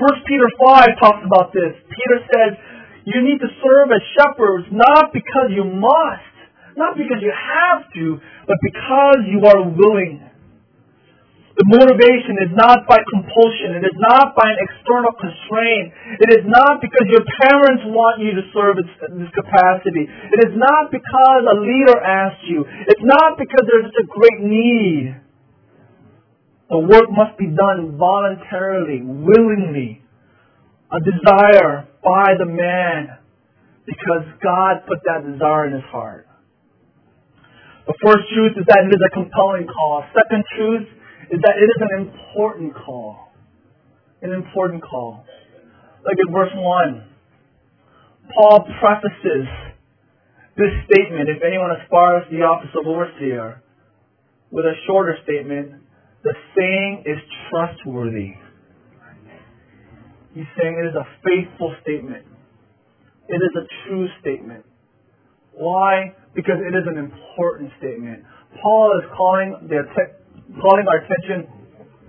First 0.00 0.24
Peter 0.24 0.48
5 0.56 0.88
talks 0.96 1.20
about 1.26 1.52
this. 1.52 1.76
Peter 1.92 2.18
says, 2.32 2.56
you 3.04 3.20
need 3.20 3.40
to 3.40 3.50
serve 3.60 3.92
as 3.92 4.00
shepherds 4.16 4.66
not 4.72 5.12
because 5.12 5.52
you 5.52 5.64
must, 5.64 6.32
not 6.76 6.96
because 6.96 7.20
you 7.20 7.32
have 7.32 7.84
to, 7.92 8.20
but 8.46 8.56
because 8.62 9.20
you 9.28 9.44
are 9.44 9.68
willing. 9.68 10.29
The 11.60 11.76
motivation 11.76 12.40
is 12.40 12.56
not 12.56 12.88
by 12.88 12.96
compulsion. 13.12 13.76
It 13.76 13.84
is 13.84 13.98
not 14.00 14.32
by 14.32 14.48
an 14.48 14.56
external 14.64 15.12
constraint. 15.12 15.92
It 16.16 16.40
is 16.40 16.44
not 16.48 16.80
because 16.80 17.04
your 17.12 17.20
parents 17.44 17.84
want 17.84 18.24
you 18.24 18.32
to 18.32 18.48
serve 18.56 18.80
in 18.80 19.20
this 19.20 19.28
capacity. 19.36 20.08
It 20.08 20.40
is 20.48 20.56
not 20.56 20.88
because 20.88 21.42
a 21.52 21.60
leader 21.60 22.00
asked 22.00 22.48
you. 22.48 22.64
It's 22.64 23.04
not 23.04 23.36
because 23.36 23.60
there's 23.68 23.92
such 23.92 24.00
a 24.00 24.08
great 24.08 24.40
need. 24.40 25.20
The 26.72 26.80
work 26.80 27.12
must 27.12 27.36
be 27.36 27.52
done 27.52 27.92
voluntarily, 28.00 29.04
willingly. 29.04 30.00
A 30.88 31.00
desire 31.04 31.84
by 32.00 32.40
the 32.40 32.48
man 32.48 33.20
because 33.84 34.24
God 34.40 34.88
put 34.88 35.04
that 35.04 35.28
desire 35.28 35.68
in 35.68 35.76
his 35.76 35.84
heart. 35.92 36.24
The 37.84 37.92
first 38.00 38.32
truth 38.32 38.56
is 38.56 38.64
that 38.64 38.88
it 38.88 38.96
is 38.96 39.02
a 39.04 39.12
compelling 39.12 39.68
call. 39.68 40.08
Second 40.16 40.40
truth 40.56 40.88
is 41.30 41.38
that 41.42 41.54
it 41.56 41.68
is 41.70 41.80
an 41.80 41.92
important 42.06 42.74
call. 42.74 43.30
An 44.22 44.32
important 44.32 44.82
call. 44.82 45.24
Look 46.04 46.18
at 46.18 46.32
verse 46.32 46.52
1. 46.54 47.08
Paul 48.34 48.66
prefaces 48.80 49.46
this 50.56 50.72
statement, 50.90 51.28
if 51.28 51.42
anyone 51.46 51.70
aspires 51.70 52.24
to 52.30 52.36
the 52.36 52.42
office 52.42 52.70
of 52.78 52.86
overseer, 52.86 53.62
with 54.50 54.64
a 54.64 54.74
shorter 54.86 55.16
statement, 55.22 55.72
the 56.22 56.34
saying 56.58 57.04
is 57.06 57.18
trustworthy. 57.48 58.34
He's 60.34 60.50
saying 60.58 60.78
it 60.78 60.86
is 60.86 60.94
a 60.94 61.06
faithful 61.24 61.74
statement. 61.82 62.26
It 63.28 63.40
is 63.40 63.54
a 63.56 63.66
true 63.86 64.06
statement. 64.20 64.64
Why? 65.52 66.14
Because 66.34 66.58
it 66.58 66.74
is 66.74 66.86
an 66.86 66.98
important 66.98 67.70
statement. 67.78 68.24
Paul 68.62 68.98
is 68.98 69.08
calling, 69.16 69.68
the, 69.68 69.82
calling 70.58 70.86
our 70.88 70.98
attention 71.04 71.46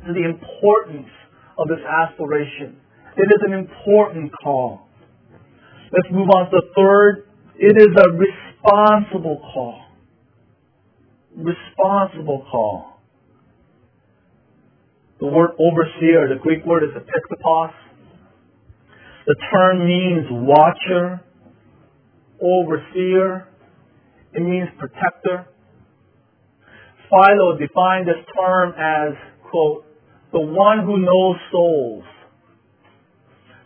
to 0.08 0.14
the 0.14 0.26
importance 0.26 1.10
of 1.58 1.68
this 1.68 1.80
aspiration. 1.86 2.78
It 3.18 3.28
is 3.28 3.42
an 3.46 3.54
important 3.54 4.32
call. 4.44 4.88
Let's 5.92 6.08
move 6.12 6.30
on 6.30 6.50
to 6.50 6.52
the 6.52 6.68
third. 6.76 7.28
It 7.60 7.78
is 7.78 7.94
a 7.96 8.08
responsible 8.18 9.42
call. 9.54 9.86
Responsible 11.36 12.46
call. 12.50 13.02
The 15.20 15.28
word 15.28 15.52
overseer, 15.60 16.30
the 16.34 16.40
Greek 16.42 16.66
word 16.66 16.84
is 16.84 16.90
episkopos. 16.96 17.74
The 19.28 19.36
term 19.54 19.86
means 19.86 20.26
watcher, 20.32 21.22
overseer. 22.42 23.48
It 24.34 24.42
means 24.42 24.70
protector. 24.80 25.46
Philo 27.12 27.58
defined 27.60 28.08
this 28.08 28.24
term 28.40 28.72
as, 28.80 29.12
quote, 29.52 29.84
the 30.32 30.40
one 30.40 30.80
who 30.80 30.96
knows 30.96 31.36
souls. 31.52 32.06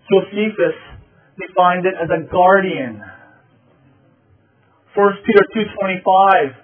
Josephus 0.10 0.74
defined 1.38 1.86
it 1.86 1.94
as 1.94 2.10
a 2.10 2.26
guardian. 2.26 3.04
1 4.96 5.14
Peter 5.26 5.46
2.25 5.78 6.56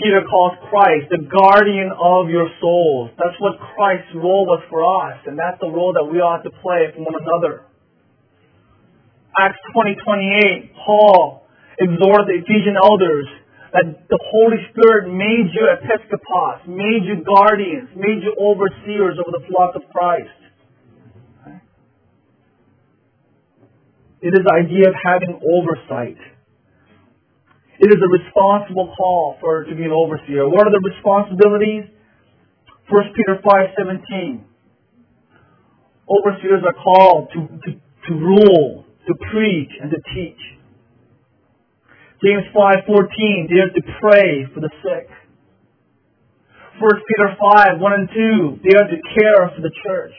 Peter 0.00 0.24
calls 0.24 0.56
Christ 0.70 1.12
the 1.12 1.20
guardian 1.28 1.92
of 1.92 2.30
your 2.30 2.48
souls. 2.60 3.10
That's 3.18 3.36
what 3.38 3.60
Christ's 3.76 4.16
role 4.16 4.48
was 4.48 4.64
for 4.70 4.80
us, 4.80 5.20
and 5.26 5.36
that's 5.36 5.60
the 5.60 5.68
role 5.68 5.92
that 5.92 6.08
we 6.08 6.18
ought 6.18 6.40
to 6.42 6.50
play 6.64 6.88
for 6.96 7.04
one 7.04 7.20
another. 7.20 7.68
Acts 9.38 9.60
20:28, 9.76 10.72
Paul 10.74 11.44
exhorted 11.78 12.26
the 12.26 12.40
Ephesian 12.40 12.76
elders 12.76 13.28
that 13.72 14.04
the 14.08 14.20
Holy 14.20 14.60
Spirit 14.68 15.08
made 15.08 15.48
you 15.56 15.64
episkopos, 15.64 16.68
made 16.68 17.08
you 17.08 17.24
guardians, 17.24 17.88
made 17.96 18.20
you 18.20 18.36
overseers 18.38 19.16
over 19.16 19.32
the 19.32 19.44
flock 19.48 19.74
of 19.74 19.82
Christ. 19.90 20.28
It 24.20 24.28
is 24.38 24.44
the 24.44 24.54
idea 24.54 24.86
of 24.88 24.94
having 25.02 25.40
oversight. 25.40 26.20
It 27.80 27.88
is 27.90 27.98
a 27.98 28.10
responsible 28.12 28.94
call 28.94 29.36
for 29.40 29.64
to 29.64 29.74
be 29.74 29.82
an 29.82 29.90
overseer. 29.90 30.48
What 30.48 30.68
are 30.68 30.70
the 30.70 30.78
responsibilities? 30.78 31.90
1 32.88 33.12
Peter 33.16 33.40
5:17. 33.42 34.44
Overseers 36.06 36.62
are 36.62 36.74
called 36.74 37.30
to, 37.32 37.48
to, 37.64 37.80
to 38.06 38.14
rule, 38.14 38.84
to 39.08 39.14
preach, 39.32 39.70
and 39.80 39.90
to 39.90 39.96
teach. 40.14 40.38
James 42.22 42.46
5.14, 42.54 43.50
they 43.50 43.58
are 43.58 43.74
to 43.74 43.82
pray 43.98 44.46
for 44.54 44.60
the 44.60 44.70
sick. 44.78 45.10
1 46.78 46.90
Peter 47.10 47.34
5, 47.34 47.80
1 47.80 47.92
and 47.92 48.08
2, 48.14 48.60
they 48.62 48.78
are 48.78 48.86
to 48.86 48.98
care 49.10 49.50
for 49.50 49.60
the 49.60 49.72
church. 49.82 50.14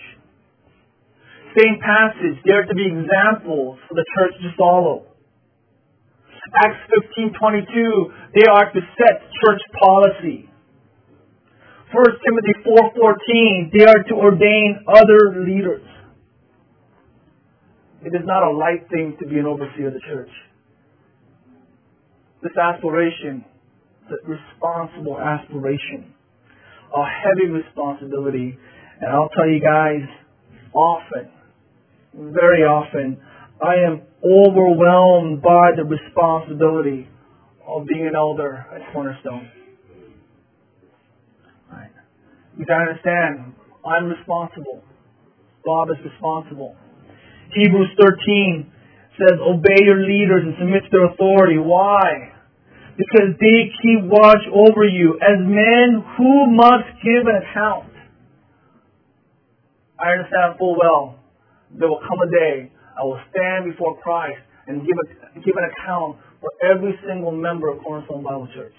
Same 1.55 1.79
passage, 1.79 2.43
they 2.43 2.51
are 2.51 2.65
to 2.65 2.75
be 2.75 2.91
examples 2.91 3.79
for 3.87 3.95
the 3.95 4.03
church 4.19 4.35
to 4.41 4.51
follow. 4.59 5.05
Acts 6.59 6.83
15.22, 7.17 8.11
they 8.35 8.51
are 8.51 8.69
to 8.73 8.81
set 8.99 9.23
church 9.39 9.61
policy. 9.79 10.49
1 11.93 12.03
Timothy 12.25 12.53
4.14, 12.67 13.71
they 13.71 13.85
are 13.85 14.03
to 14.09 14.15
ordain 14.15 14.83
other 14.89 15.39
leaders. 15.47 15.87
It 18.03 18.13
is 18.13 18.25
not 18.25 18.43
a 18.43 18.51
light 18.51 18.89
thing 18.91 19.15
to 19.21 19.25
be 19.25 19.39
an 19.39 19.45
overseer 19.45 19.87
of 19.87 19.93
the 19.93 20.01
church 20.01 20.29
this 22.43 22.57
aspiration, 22.57 23.45
the 24.09 24.17
responsible 24.27 25.17
aspiration, 25.19 26.13
a 26.95 27.03
heavy 27.05 27.49
responsibility. 27.49 28.57
And 28.99 29.09
I'll 29.09 29.29
tell 29.29 29.47
you 29.47 29.61
guys, 29.61 30.03
often, 30.73 31.29
very 32.13 32.63
often, 32.63 33.17
I 33.61 33.75
am 33.87 34.01
overwhelmed 34.23 35.41
by 35.41 35.71
the 35.75 35.85
responsibility 35.85 37.07
of 37.65 37.87
being 37.87 38.07
an 38.07 38.15
elder 38.15 38.65
at 38.75 38.93
Cornerstone. 38.93 39.49
Right. 41.71 41.89
You 42.57 42.65
gotta 42.65 42.91
understand, 42.91 43.53
I'm 43.85 44.05
responsible. 44.05 44.83
Bob 45.65 45.89
is 45.91 45.97
responsible. 46.03 46.75
Hebrews 47.55 47.89
13 48.01 48.71
says, 49.17 49.39
obey 49.41 49.79
your 49.85 50.01
leaders 50.01 50.43
and 50.43 50.55
submit 50.59 50.83
to 50.83 50.89
their 50.91 51.05
authority. 51.05 51.57
Why? 51.57 52.32
Because 52.97 53.33
they 53.39 53.71
keep 53.81 54.05
watch 54.05 54.43
over 54.53 54.85
you 54.85 55.17
as 55.21 55.37
men 55.39 56.03
who 56.17 56.47
must 56.51 56.87
give 57.03 57.25
an 57.25 57.41
account. 57.41 57.89
I 59.99 60.11
understand 60.11 60.57
full 60.57 60.75
well 60.79 61.19
there 61.73 61.89
will 61.89 62.01
come 62.07 62.19
a 62.21 62.29
day 62.29 62.71
I 62.97 63.03
will 63.03 63.19
stand 63.31 63.65
before 63.65 63.97
Christ 64.01 64.39
and 64.67 64.81
give, 64.81 64.95
a, 64.95 65.39
give 65.39 65.55
an 65.57 65.69
account 65.73 66.17
for 66.39 66.51
every 66.61 66.93
single 67.07 67.31
member 67.31 67.69
of 67.69 67.81
Cornerstone 67.83 68.23
Bible 68.23 68.47
Church. 68.53 68.75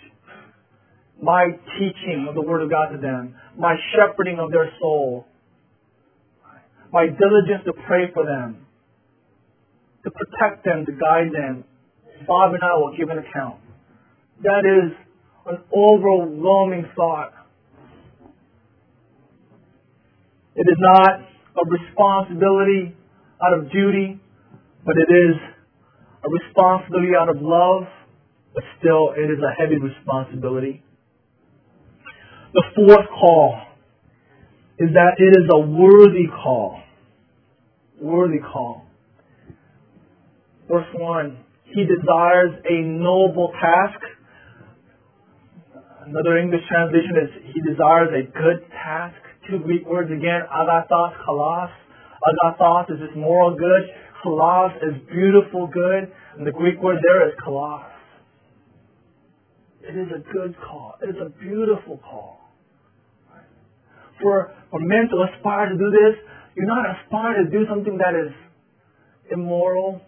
My 1.20 1.46
teaching 1.78 2.26
of 2.28 2.34
the 2.34 2.42
Word 2.42 2.62
of 2.62 2.70
God 2.70 2.90
to 2.94 2.98
them, 2.98 3.34
my 3.58 3.74
shepherding 3.94 4.38
of 4.38 4.50
their 4.50 4.70
soul, 4.80 5.26
my 6.92 7.06
diligence 7.06 7.64
to 7.66 7.72
pray 7.86 8.10
for 8.12 8.24
them, 8.24 8.66
to 10.04 10.10
protect 10.10 10.64
them, 10.64 10.86
to 10.86 10.92
guide 10.92 11.32
them. 11.32 11.64
Bob 12.26 12.54
and 12.54 12.62
I 12.62 12.78
will 12.78 12.94
give 12.96 13.08
an 13.08 13.18
account. 13.18 13.63
That 14.42 14.64
is 14.66 14.92
an 15.46 15.58
overwhelming 15.72 16.86
thought. 16.96 17.32
It 20.56 20.66
is 20.68 20.78
not 20.78 21.20
a 21.56 21.68
responsibility 21.68 22.96
out 23.42 23.58
of 23.58 23.70
duty, 23.70 24.20
but 24.84 24.94
it 24.96 25.12
is 25.12 25.36
a 26.24 26.30
responsibility 26.30 27.12
out 27.18 27.28
of 27.28 27.36
love, 27.40 27.84
but 28.54 28.64
still 28.78 29.12
it 29.16 29.30
is 29.30 29.38
a 29.42 29.52
heavy 29.60 29.76
responsibility. 29.78 30.82
The 32.52 32.62
fourth 32.76 33.08
call 33.08 33.60
is 34.78 34.90
that 34.94 35.14
it 35.18 35.36
is 35.38 35.48
a 35.52 35.58
worthy 35.58 36.28
call. 36.28 36.80
Worthy 38.00 38.38
call. 38.38 38.86
Verse 40.68 40.86
1 40.94 41.36
He 41.64 41.84
desires 41.84 42.52
a 42.68 42.82
noble 42.82 43.52
task 43.60 44.00
Another 46.06 46.36
English 46.36 46.60
translation 46.68 47.16
is 47.16 47.30
He 47.54 47.60
desires 47.62 48.12
a 48.12 48.28
good 48.36 48.60
task. 48.70 49.16
Two 49.48 49.58
Greek 49.60 49.86
words 49.86 50.10
again, 50.10 50.42
agathos, 50.52 51.16
kalos. 51.24 51.70
Agathos 52.28 52.90
is 52.92 53.00
this 53.00 53.16
moral 53.16 53.56
good. 53.56 53.88
Kalos 54.24 54.76
is 54.84 55.00
beautiful 55.08 55.66
good. 55.66 56.12
And 56.36 56.46
the 56.46 56.52
Greek 56.52 56.80
word 56.82 56.98
there 57.02 57.28
is 57.28 57.34
kalos. 57.46 57.84
It 59.82 59.96
is 59.96 60.08
a 60.14 60.32
good 60.32 60.54
call. 60.60 60.94
It 61.02 61.10
is 61.10 61.16
a 61.20 61.30
beautiful 61.40 61.98
call. 61.98 62.40
For, 64.20 64.54
for 64.70 64.80
men 64.80 65.08
to 65.10 65.26
aspire 65.28 65.70
to 65.70 65.76
do 65.76 65.90
this, 65.90 66.20
you're 66.54 66.66
not 66.66 66.84
aspiring 66.86 67.44
to 67.44 67.50
do 67.50 67.66
something 67.68 67.98
that 67.98 68.14
is 68.14 68.32
immoral, 69.30 70.00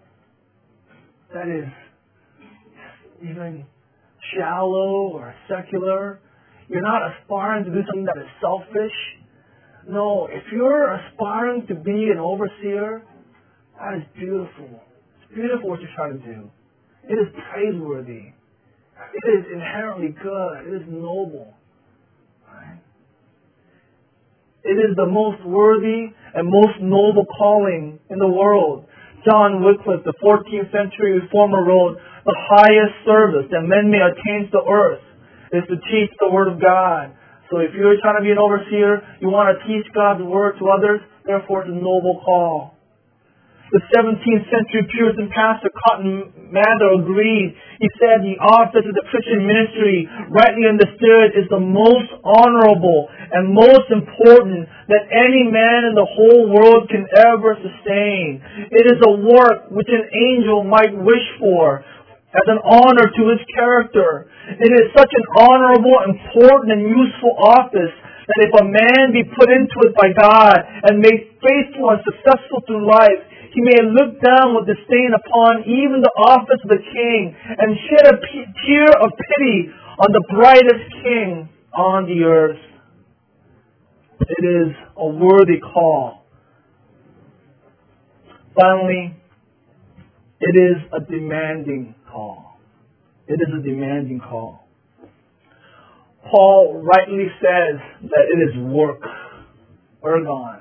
that 1.35 1.49
is 1.49 1.69
even 3.23 3.67
shallow 4.35 5.11
or 5.13 5.35
secular. 5.49 6.21
You're 6.69 6.83
not 6.83 7.03
aspiring 7.13 7.65
to 7.65 7.71
do 7.71 7.81
something 7.87 8.07
that 8.07 8.19
is 8.19 8.29
selfish. 8.41 8.97
No, 9.89 10.27
if 10.27 10.43
you're 10.53 10.95
aspiring 10.95 11.67
to 11.69 11.75
be 11.75 12.11
an 12.11 12.19
overseer, 12.19 13.03
that 13.79 13.95
is 13.99 14.03
beautiful. 14.19 14.83
It's 15.23 15.35
beautiful 15.35 15.71
what 15.71 15.81
you're 15.81 15.95
trying 15.95 16.21
to 16.21 16.27
do. 16.27 16.51
It 17.09 17.15
is 17.15 17.29
praiseworthy. 17.53 18.33
It 19.15 19.29
is 19.29 19.45
inherently 19.53 20.09
good. 20.09 20.67
It 20.67 20.83
is 20.83 20.89
noble. 20.89 21.55
Right? 22.49 22.79
It 24.65 24.75
is 24.75 24.97
the 24.97 25.07
most 25.07 25.45
worthy 25.47 26.11
and 26.35 26.49
most 26.49 26.81
noble 26.81 27.25
calling 27.39 28.01
in 28.11 28.19
the 28.19 28.27
world. 28.27 28.87
John 29.27 29.59
Wycliffe, 29.67 30.07
the 30.07 30.15
14th 30.23 30.71
century 30.71 31.19
reformer, 31.19 31.67
wrote, 31.67 31.99
the 32.25 32.39
highest 32.55 32.95
service 33.03 33.51
that 33.51 33.67
men 33.67 33.91
may 33.91 33.99
attain 33.99 34.51
to 34.55 34.63
earth 34.63 35.03
is 35.53 35.67
to 35.67 35.77
teach 35.91 36.11
the 36.23 36.31
Word 36.31 36.47
of 36.47 36.63
God. 36.63 37.11
So 37.51 37.59
if 37.59 37.75
you're 37.75 37.99
trying 38.03 38.19
to 38.19 38.23
be 38.23 38.31
an 38.31 38.39
overseer, 38.39 39.03
you 39.21 39.29
want 39.29 39.51
to 39.51 39.59
teach 39.67 39.87
God's 39.95 40.23
Word 40.23 40.55
to 40.59 40.71
others, 40.71 41.01
therefore 41.27 41.67
it's 41.67 41.71
a 41.71 41.75
noble 41.75 42.23
call. 42.25 42.76
The 43.67 43.83
17th 43.99 44.47
century 44.47 44.87
Puritan 44.95 45.27
pastor 45.35 45.75
Cotton 45.75 46.31
Mather 46.55 47.03
agreed. 47.03 47.51
He 47.83 47.89
said 47.99 48.23
the 48.23 48.39
office 48.39 48.87
of 48.87 48.95
the 48.95 49.03
Christian 49.11 49.43
ministry, 49.43 50.07
rightly 50.31 50.71
understood, 50.71 51.35
is 51.35 51.51
the 51.51 51.59
most 51.59 52.07
honorable 52.23 53.11
and 53.11 53.51
most 53.51 53.91
important 53.91 54.71
that 54.87 55.11
any 55.11 55.51
man 55.51 55.83
in 55.91 55.99
the 55.99 56.07
whole 56.07 56.47
world 56.47 56.87
can 56.95 57.11
ever 57.27 57.59
sustain. 57.59 58.39
It 58.71 58.87
is 58.87 59.03
a 59.03 59.19
work 59.35 59.67
which 59.75 59.91
an 59.91 60.15
angel 60.15 60.63
might 60.63 60.95
wish 60.95 61.27
for, 61.43 61.83
as 62.39 62.47
an 62.47 62.63
honor 62.63 63.11
to 63.11 63.23
his 63.35 63.43
character. 63.51 64.31
It 64.63 64.71
is 64.79 64.95
such 64.95 65.11
an 65.11 65.27
honorable, 65.43 66.07
important, 66.07 66.71
and 66.71 66.87
useful 66.87 67.35
office 67.35 67.95
that 68.31 68.41
if 68.47 68.53
a 68.63 68.67
man 68.67 69.11
be 69.11 69.27
put 69.27 69.51
into 69.51 69.91
it 69.91 69.95
by 69.99 70.15
God 70.15 70.59
and 70.87 71.03
made 71.03 71.35
faithful 71.43 71.95
and 71.95 72.03
successful 72.03 72.63
through 72.67 72.87
life, 72.87 73.23
he 73.57 73.63
may 73.63 73.81
look 73.89 74.21
down 74.21 74.55
with 74.55 74.67
disdain 74.67 75.13
upon 75.17 75.65
even 75.65 76.03
the 76.05 76.13
office 76.29 76.61
of 76.63 76.69
the 76.69 76.77
king 76.77 77.35
and 77.57 77.75
shed 77.89 78.05
a 78.05 78.19
tear 78.21 78.89
of 79.01 79.11
pity 79.17 79.73
on 79.97 80.13
the 80.13 80.23
brightest 80.29 80.85
king 81.03 81.49
on 81.75 82.05
the 82.05 82.23
earth. 82.25 82.59
It 84.21 84.45
is 84.45 84.77
a 84.99 85.07
worthy 85.07 85.59
call. 85.59 86.27
Finally, 88.61 89.17
it 90.39 90.55
is 90.55 90.77
a 90.93 91.01
demanding 91.11 91.95
call. 92.13 92.59
It 93.27 93.41
is 93.41 93.49
a 93.59 93.63
demanding 93.63 94.21
call. 94.21 94.69
Paul 96.31 96.83
rightly 96.85 97.29
says 97.41 97.81
that 98.03 98.25
it 98.35 98.51
is 98.51 98.71
work, 98.71 99.01
ergon. 100.05 100.61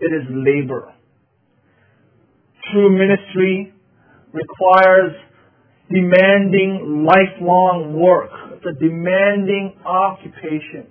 It 0.00 0.12
is 0.12 0.26
labor. 0.28 0.92
True 2.72 2.90
ministry 2.90 3.72
requires 4.32 5.12
demanding 5.90 7.06
lifelong 7.06 7.96
work. 7.96 8.30
It's 8.52 8.66
a 8.66 8.76
demanding 8.78 9.74
occupation, 9.86 10.86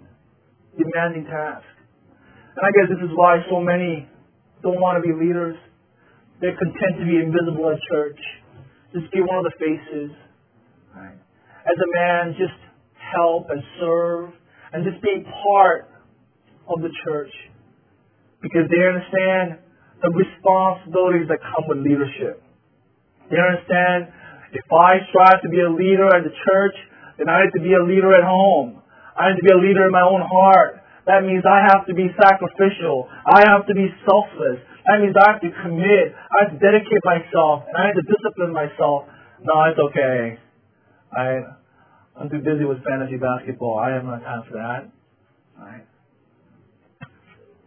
demanding 0.77 1.25
task. 1.25 1.65
And 2.57 2.65
I 2.65 2.71
guess 2.73 2.89
this 2.89 3.03
is 3.05 3.13
why 3.13 3.37
so 3.49 3.61
many 3.61 4.09
don't 4.63 4.81
want 4.81 4.97
to 4.97 5.05
be 5.05 5.13
leaders. 5.13 5.55
They're 6.41 6.57
content 6.57 6.97
to 6.99 7.05
be 7.05 7.17
invisible 7.17 7.69
at 7.69 7.77
church. 7.91 8.19
Just 8.93 9.11
be 9.13 9.21
one 9.21 9.37
of 9.37 9.45
the 9.45 9.53
faces. 9.61 10.11
Right? 10.95 11.17
As 11.65 11.77
a 11.77 11.89
man, 11.93 12.33
just 12.37 12.57
help 12.97 13.47
and 13.49 13.61
serve 13.79 14.31
and 14.73 14.83
just 14.83 15.01
be 15.01 15.23
part 15.45 15.89
of 16.67 16.81
the 16.81 16.89
church. 17.05 17.31
Because 18.41 18.65
they 18.69 18.81
understand 18.81 19.59
the 20.01 20.11
responsibilities 20.13 21.27
that 21.29 21.41
come 21.41 21.65
with 21.67 21.79
leadership. 21.81 22.41
You 23.31 23.37
understand 23.37 24.13
if 24.53 24.65
I 24.71 25.03
strive 25.09 25.41
to 25.43 25.49
be 25.49 25.59
a 25.59 25.69
leader 25.69 26.07
at 26.07 26.23
the 26.23 26.31
church, 26.31 26.77
then 27.17 27.27
I 27.27 27.43
need 27.43 27.53
to 27.57 27.63
be 27.63 27.73
a 27.73 27.83
leader 27.83 28.13
at 28.13 28.23
home. 28.23 28.81
I 29.17 29.33
need 29.33 29.41
to 29.41 29.45
be 29.45 29.51
a 29.51 29.59
leader 29.59 29.85
in 29.89 29.91
my 29.91 30.05
own 30.05 30.21
heart. 30.21 30.83
That 31.07 31.23
means 31.23 31.43
I 31.47 31.63
have 31.71 31.87
to 31.87 31.93
be 31.95 32.11
sacrificial. 32.13 33.09
I 33.25 33.47
have 33.47 33.65
to 33.67 33.73
be 33.73 33.87
selfless. 34.05 34.59
That 34.85 35.01
means 35.01 35.15
I 35.17 35.31
have 35.33 35.41
to 35.41 35.51
commit. 35.63 36.13
I 36.13 36.47
have 36.47 36.51
to 36.53 36.59
dedicate 36.59 37.03
myself, 37.03 37.65
and 37.67 37.75
I 37.75 37.91
have 37.91 37.95
to 37.95 38.05
discipline 38.05 38.53
myself. 38.53 39.07
No, 39.41 39.53
it's 39.71 39.79
okay. 39.91 40.39
I, 41.11 41.57
I'm 42.19 42.29
too 42.29 42.39
busy 42.39 42.63
with 42.63 42.83
fantasy 42.83 43.17
basketball. 43.17 43.79
I 43.79 43.91
have 43.95 44.03
no 44.03 44.19
time 44.19 44.43
for 44.47 44.55
that. 44.59 44.91
Right. 45.57 45.83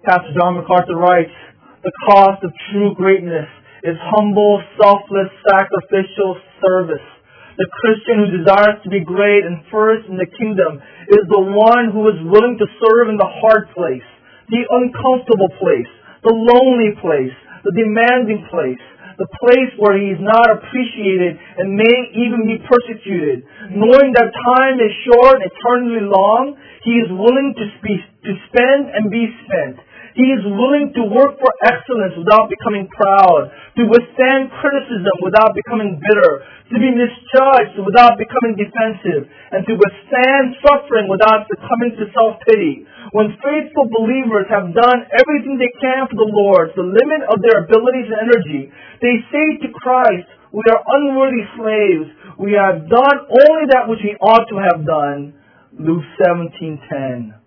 Pastor 0.05 0.33
John 0.39 0.57
MacArthur 0.57 0.97
writes, 0.97 1.33
the 1.81 1.93
cost 2.05 2.45
of 2.45 2.53
true 2.69 2.93
greatness 2.93 3.49
is 3.81 3.97
humble, 4.13 4.61
selfless, 4.77 5.33
sacrificial 5.49 6.37
service. 6.61 7.09
The 7.57 7.69
Christian 7.81 8.17
who 8.21 8.37
desires 8.37 8.81
to 8.85 8.93
be 8.93 9.01
great 9.01 9.49
and 9.49 9.65
first 9.73 10.05
in 10.09 10.21
the 10.21 10.29
kingdom 10.29 10.81
is 11.09 11.25
the 11.29 11.41
one 11.41 11.89
who 11.89 12.05
is 12.13 12.21
willing 12.21 12.61
to 12.61 12.69
serve 12.85 13.09
in 13.09 13.17
the 13.17 13.33
hard 13.41 13.73
place, 13.73 14.05
the 14.53 14.65
uncomfortable 14.69 15.49
place, 15.57 15.89
the 16.21 16.37
lonely 16.37 16.93
place, 17.01 17.37
the 17.65 17.73
demanding 17.73 18.45
place, 18.53 18.81
the 19.17 19.29
place 19.41 19.73
where 19.77 19.97
he 19.97 20.13
is 20.13 20.21
not 20.21 20.49
appreciated 20.53 21.37
and 21.37 21.77
may 21.77 21.97
even 22.17 22.45
be 22.45 22.61
persecuted. 22.65 23.45
Knowing 23.73 24.17
that 24.17 24.33
time 24.57 24.77
is 24.81 24.93
short 25.05 25.41
and 25.41 25.49
eternally 25.49 26.05
long, 26.05 26.57
he 26.85 26.97
is 27.01 27.09
willing 27.13 27.53
to, 27.57 27.65
be, 27.85 28.01
to 28.25 28.33
spend 28.49 28.89
and 28.89 29.13
be 29.13 29.29
spent. 29.45 29.81
He 30.15 30.27
is 30.35 30.43
willing 30.43 30.91
to 30.97 31.03
work 31.07 31.39
for 31.39 31.53
excellence 31.67 32.19
without 32.19 32.51
becoming 32.51 32.91
proud, 32.91 33.51
to 33.79 33.83
withstand 33.87 34.51
criticism 34.59 35.17
without 35.23 35.55
becoming 35.55 36.03
bitter, 36.03 36.33
to 36.71 36.77
be 36.79 36.91
misjudged 36.91 37.79
without 37.83 38.19
becoming 38.19 38.59
defensive, 38.59 39.31
and 39.55 39.63
to 39.67 39.75
withstand 39.79 40.59
suffering 40.67 41.07
without 41.07 41.47
succumbing 41.47 41.95
to 41.99 42.11
self-pity. 42.11 42.87
When 43.15 43.35
faithful 43.43 43.91
believers 43.91 44.47
have 44.51 44.75
done 44.75 45.07
everything 45.15 45.59
they 45.59 45.71
can 45.83 46.07
for 46.07 46.19
the 46.19 46.31
Lord, 46.31 46.75
the 46.75 46.87
limit 46.87 47.27
of 47.27 47.43
their 47.43 47.67
abilities 47.67 48.11
and 48.11 48.31
energy, 48.31 48.71
they 49.03 49.15
say 49.31 49.47
to 49.67 49.69
Christ, 49.75 50.27
we 50.53 50.63
are 50.71 50.83
unworthy 50.83 51.47
slaves. 51.59 52.11
We 52.39 52.59
have 52.59 52.91
done 52.91 53.19
only 53.31 53.67
that 53.71 53.87
which 53.87 54.03
we 54.03 54.19
ought 54.19 54.47
to 54.51 54.59
have 54.59 54.87
done. 54.87 55.35
Luke 55.79 56.05
17:10. 56.19 57.40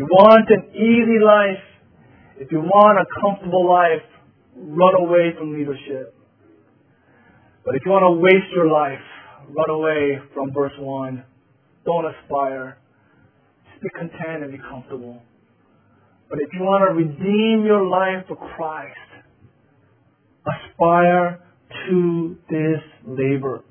You 0.00 0.06
want 0.06 0.48
an 0.48 0.70
easy 0.72 1.22
life, 1.22 1.62
if 2.38 2.50
you 2.50 2.60
want 2.60 2.96
a 2.98 3.20
comfortable 3.20 3.68
life, 3.68 4.00
run 4.56 4.94
away 4.94 5.34
from 5.36 5.52
leadership. 5.52 6.14
But 7.66 7.74
if 7.74 7.82
you 7.84 7.92
want 7.92 8.04
to 8.08 8.18
waste 8.18 8.50
your 8.54 8.66
life, 8.66 9.04
run 9.50 9.68
away 9.68 10.18
from 10.32 10.54
verse 10.54 10.72
1. 10.78 11.22
Don't 11.84 12.06
aspire. 12.06 12.78
Just 13.68 13.82
be 13.82 13.90
content 13.90 14.42
and 14.42 14.52
be 14.52 14.58
comfortable. 14.70 15.20
But 16.30 16.38
if 16.40 16.48
you 16.54 16.60
want 16.62 16.88
to 16.88 16.94
redeem 16.94 17.66
your 17.66 17.84
life 17.84 18.24
for 18.26 18.36
Christ, 18.56 18.96
aspire 20.48 21.42
to 21.90 22.38
this 22.48 22.80
labor. 23.06 23.64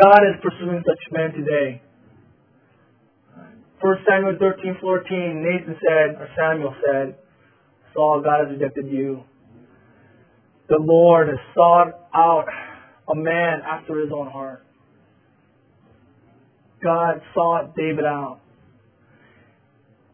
God 0.00 0.22
is 0.30 0.40
pursuing 0.42 0.82
such 0.86 1.12
men 1.12 1.32
today. 1.32 1.82
1 3.80 3.96
Samuel 4.08 4.36
13, 4.38 4.78
14, 4.80 5.42
Nathan 5.42 5.76
said, 5.80 6.16
or 6.20 6.28
Samuel 6.38 6.74
said, 6.86 7.16
Saul, 7.94 8.22
God 8.22 8.46
has 8.46 8.58
rejected 8.58 8.86
you. 8.86 9.24
The 10.68 10.78
Lord 10.78 11.28
has 11.28 11.38
sought 11.54 11.94
out 12.14 12.44
a 13.10 13.14
man 13.14 13.60
after 13.66 14.00
his 14.00 14.10
own 14.14 14.30
heart. 14.30 14.64
God 16.82 17.20
sought 17.34 17.74
David 17.74 18.04
out. 18.04 18.40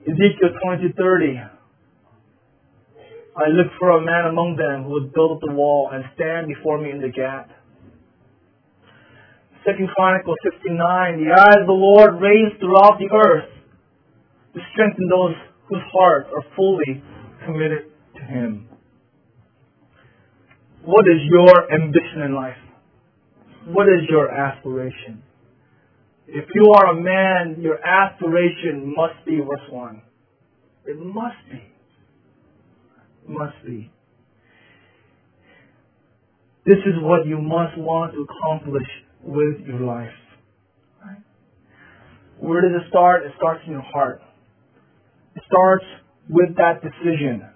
Ezekiel 0.02 0.50
22:30. 0.64 1.50
I 3.36 3.48
looked 3.48 3.74
for 3.78 3.90
a 3.90 4.00
man 4.00 4.26
among 4.26 4.56
them 4.56 4.84
who 4.84 4.92
would 4.92 5.12
build 5.12 5.32
up 5.32 5.40
the 5.40 5.52
wall 5.52 5.90
and 5.92 6.04
stand 6.14 6.46
before 6.46 6.78
me 6.78 6.90
in 6.90 7.00
the 7.00 7.08
gap. 7.08 7.50
Second 9.64 9.88
Chronicles 9.96 10.36
69, 10.44 11.24
the 11.24 11.32
eyes 11.32 11.60
of 11.60 11.66
the 11.66 11.72
Lord 11.72 12.20
range 12.20 12.52
throughout 12.60 12.98
the 12.98 13.08
earth 13.08 13.48
to 14.52 14.60
strengthen 14.72 15.08
those 15.08 15.34
whose 15.68 15.80
hearts 15.90 16.28
are 16.36 16.44
fully 16.54 17.02
committed 17.46 17.88
to 18.16 18.20
Him. 18.20 18.68
What 20.84 21.06
is 21.08 21.16
your 21.30 21.72
ambition 21.72 22.22
in 22.26 22.34
life? 22.34 22.60
What 23.68 23.88
is 23.88 24.04
your 24.10 24.30
aspiration? 24.30 25.22
If 26.28 26.44
you 26.54 26.72
are 26.72 26.92
a 26.92 27.00
man, 27.00 27.62
your 27.62 27.78
aspiration 27.82 28.92
must 28.94 29.24
be 29.24 29.38
verse 29.38 29.66
1. 29.70 30.02
It 30.84 30.98
must 30.98 31.36
be. 31.50 31.56
It 31.56 33.28
must 33.28 33.56
be. 33.64 33.90
This 36.66 36.78
is 36.84 37.00
what 37.00 37.26
you 37.26 37.38
must 37.38 37.78
want 37.78 38.12
to 38.12 38.26
accomplish 38.28 38.88
with 39.24 39.66
your 39.66 39.80
life. 39.80 40.14
Right? 41.04 41.22
Where 42.38 42.60
does 42.60 42.82
it 42.82 42.88
start? 42.88 43.24
It 43.24 43.32
starts 43.36 43.62
in 43.66 43.72
your 43.72 43.82
heart. 43.82 44.20
It 45.34 45.42
starts 45.46 45.84
with 46.28 46.56
that 46.56 46.82
decision 46.82 47.48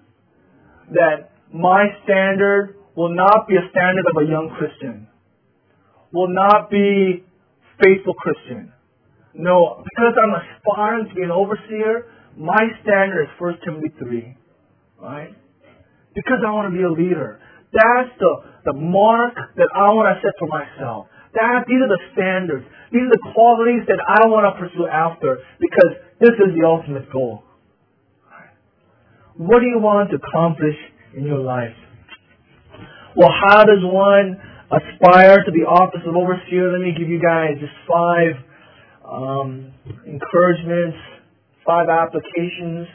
that 0.91 1.31
my 1.53 1.85
standard 2.03 2.75
will 2.95 3.13
not 3.15 3.47
be 3.47 3.55
a 3.55 3.69
standard 3.71 4.05
of 4.09 4.21
a 4.21 4.25
young 4.25 4.53
Christian, 4.57 5.07
will 6.11 6.33
not 6.33 6.69
be 6.69 7.23
faithful 7.81 8.13
Christian. 8.15 8.73
No, 9.33 9.83
because 9.83 10.13
I'm 10.17 10.35
aspiring 10.35 11.07
to 11.07 11.15
be 11.15 11.23
an 11.23 11.31
overseer, 11.31 12.11
my 12.35 12.59
standard 12.83 13.23
is 13.23 13.29
1 13.37 13.59
Timothy 13.63 13.93
3. 13.99 14.37
Right? 15.01 15.35
Because 16.13 16.39
I 16.45 16.51
want 16.51 16.73
to 16.73 16.75
be 16.77 16.83
a 16.83 16.91
leader. 16.91 17.39
That's 17.71 18.09
the, 18.19 18.31
the 18.65 18.73
mark 18.73 19.35
that 19.55 19.69
I 19.75 19.93
want 19.93 20.09
to 20.09 20.21
set 20.25 20.33
for 20.39 20.47
myself. 20.47 21.07
That 21.33 21.65
these 21.67 21.77
are 21.77 21.91
the 21.91 22.01
standards. 22.13 22.65
These 22.91 23.05
are 23.05 23.13
the 23.13 23.25
qualities 23.33 23.85
that 23.85 24.01
I 24.01 24.25
want 24.27 24.49
to 24.49 24.53
pursue 24.57 24.87
after 24.87 25.45
because 25.59 25.93
this 26.19 26.33
is 26.33 26.57
the 26.57 26.65
ultimate 26.65 27.11
goal. 27.11 27.43
What 29.37 29.61
do 29.61 29.67
you 29.67 29.79
want 29.79 30.09
to 30.09 30.17
accomplish 30.17 30.75
in 31.15 31.23
your 31.23 31.39
life? 31.39 31.77
Well, 33.15 33.31
how 33.31 33.63
does 33.63 33.79
one 33.81 34.41
aspire 34.69 35.43
to 35.45 35.51
the 35.51 35.65
office 35.69 36.01
of 36.05 36.15
overseer? 36.15 36.73
Let 36.73 36.81
me 36.81 36.93
give 36.97 37.09
you 37.09 37.21
guys 37.21 37.55
just 37.61 37.73
five 37.87 38.35
um, 39.05 39.73
encouragements, 40.05 40.97
five 41.65 41.89
applications. 41.89 42.87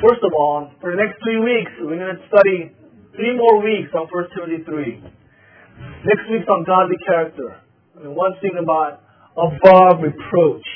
First 0.00 0.22
of 0.22 0.32
all, 0.36 0.70
for 0.80 0.92
the 0.92 0.96
next 0.96 1.22
three 1.24 1.40
weeks, 1.40 1.72
we're 1.80 1.98
going 1.98 2.16
to 2.16 2.22
study 2.28 2.72
three 3.16 3.36
more 3.36 3.62
weeks 3.62 3.90
on 3.94 4.06
1 4.06 4.24
Timothy 4.36 4.64
3. 4.64 5.23
Next 6.04 6.30
week's 6.30 6.48
on 6.48 6.64
godly 6.64 6.96
character. 7.06 7.60
And 7.96 8.14
one 8.14 8.32
thing 8.42 8.60
about 8.60 9.00
above 9.36 10.02
reproach. 10.02 10.66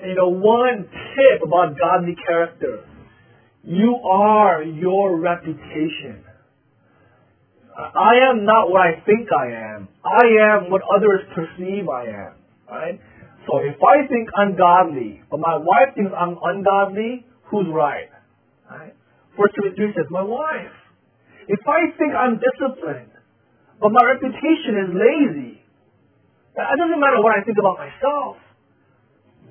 And 0.00 0.10
you 0.10 0.16
know, 0.16 0.28
one 0.28 0.88
tip 0.88 1.42
about 1.44 1.76
godly 1.78 2.16
character. 2.26 2.84
You 3.62 3.94
are 3.96 4.62
your 4.62 5.20
reputation. 5.20 6.24
I 7.76 8.28
am 8.30 8.44
not 8.44 8.70
what 8.70 8.80
I 8.80 9.00
think 9.04 9.28
I 9.32 9.76
am. 9.76 9.88
I 10.04 10.24
am 10.56 10.70
what 10.70 10.82
others 10.96 11.20
perceive 11.34 11.88
I 11.88 12.04
am. 12.04 12.32
Right? 12.68 13.00
So 13.46 13.58
if 13.58 13.76
I 13.82 14.06
think 14.08 14.28
ungodly, 14.34 15.22
but 15.30 15.40
my 15.40 15.56
wife 15.56 15.94
thinks 15.94 16.12
I'm 16.16 16.36
ungodly, 16.42 17.26
who's 17.50 17.66
right? 17.72 18.08
Right? 18.70 18.94
First 19.36 19.54
Timothy 19.60 19.92
says, 19.96 20.06
my 20.10 20.22
wife. 20.22 20.72
If 21.48 21.60
I 21.66 21.90
think 21.98 22.14
I'm 22.14 22.40
disciplined, 22.40 23.11
but 23.82 23.90
my 23.90 24.04
reputation 24.14 24.78
is 24.86 24.90
lazy, 24.94 25.58
it 25.58 26.78
doesn't 26.78 27.00
matter 27.02 27.18
what 27.18 27.34
I 27.34 27.42
think 27.42 27.58
about 27.58 27.82
myself. 27.82 28.38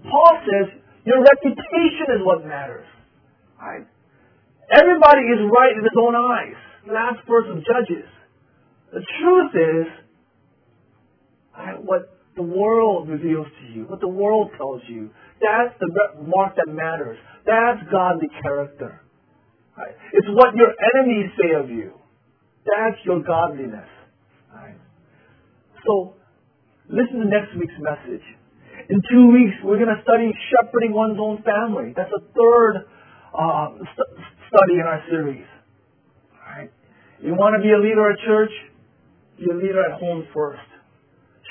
Paul 0.07 0.33
says, 0.47 0.79
your 1.03 1.19
reputation 1.19 2.15
is 2.15 2.21
what 2.23 2.45
matters. 2.45 2.87
Right? 3.59 3.85
Everybody 4.71 5.21
is 5.35 5.39
right 5.51 5.75
in 5.75 5.83
his 5.83 5.97
own 5.99 6.15
eyes. 6.15 6.55
Last 6.87 7.27
verse 7.27 7.45
of 7.49 7.57
Judges. 7.65 8.07
The 8.93 9.03
truth 9.19 9.51
is, 9.51 9.87
right, 11.57 11.83
what 11.83 12.17
the 12.35 12.43
world 12.43 13.09
reveals 13.09 13.47
to 13.47 13.73
you, 13.73 13.83
what 13.85 13.99
the 13.99 14.07
world 14.07 14.51
tells 14.57 14.81
you, 14.87 15.09
that's 15.41 15.75
the 15.79 16.23
mark 16.23 16.55
that 16.55 16.71
matters. 16.71 17.17
That's 17.45 17.79
godly 17.91 18.29
character. 18.41 19.01
Right? 19.77 19.95
It's 20.13 20.27
what 20.29 20.55
your 20.55 20.71
enemies 20.95 21.31
say 21.35 21.59
of 21.59 21.69
you. 21.69 21.93
That's 22.65 22.97
your 23.05 23.21
godliness. 23.23 23.89
So, 25.85 26.13
listen 26.89 27.19
to 27.19 27.27
next 27.27 27.55
week's 27.57 27.77
message. 27.79 28.23
In 28.89 28.97
two 29.09 29.31
weeks, 29.31 29.55
we're 29.63 29.77
going 29.77 29.93
to 29.93 30.01
study 30.03 30.31
shepherding 30.51 30.93
one's 30.93 31.17
own 31.19 31.43
family. 31.43 31.93
That's 31.95 32.11
a 32.11 32.21
third 32.33 32.85
uh, 33.33 33.69
st- 33.95 34.13
study 34.49 34.75
in 34.79 34.85
our 34.85 35.01
series. 35.09 35.45
Right? 36.43 36.69
You 37.21 37.33
want 37.33 37.55
to 37.55 37.61
be 37.61 37.71
a 37.71 37.79
leader 37.79 38.11
at 38.11 38.19
church? 38.25 38.51
Be 39.39 39.45
a 39.49 39.55
leader 39.55 39.81
at 39.85 39.99
home 39.99 40.27
first. 40.33 40.61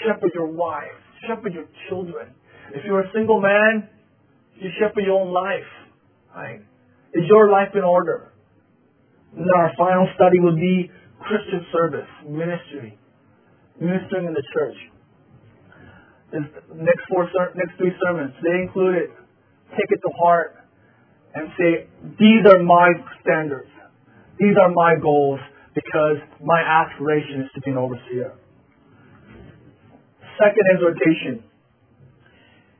Shepherd 0.05 0.31
your 0.35 0.49
wife. 0.49 0.95
Shepherd 1.26 1.55
your 1.55 1.66
children. 1.89 2.35
If 2.74 2.85
you're 2.85 3.01
a 3.01 3.11
single 3.14 3.41
man, 3.41 3.89
you 4.57 4.70
shepherd 4.78 5.05
your 5.05 5.20
own 5.20 5.33
life. 5.33 5.70
Right? 6.35 6.61
Is 7.14 7.24
your 7.26 7.51
life 7.51 7.74
in 7.74 7.83
order? 7.83 8.33
And 9.37 9.47
our 9.57 9.72
final 9.78 10.09
study 10.14 10.41
will 10.41 10.57
be 10.57 10.91
Christian 11.20 11.66
service, 11.72 12.09
ministry, 12.28 12.99
ministering 13.81 14.26
in 14.26 14.35
the 14.35 14.45
church. 14.55 14.76
This 16.33 16.43
next 16.76 17.03
four, 17.11 17.28
next 17.57 17.76
three 17.76 17.93
sermons, 18.05 18.35
they 18.45 18.62
included 18.62 19.11
take 19.72 19.91
it 19.91 20.01
to 20.03 20.11
heart 20.18 20.57
and 21.35 21.49
say, 21.59 21.87
these 22.18 22.43
are 22.47 22.62
my 22.62 22.91
standards. 23.22 23.70
These 24.39 24.57
are 24.61 24.70
my 24.70 24.95
goals 25.01 25.41
because 25.74 26.16
my 26.43 26.61
aspiration 26.61 27.43
is 27.43 27.51
to 27.55 27.61
be 27.61 27.70
an 27.70 27.78
overseer. 27.78 28.35
Second 30.39 30.64
exhortation. 30.74 31.45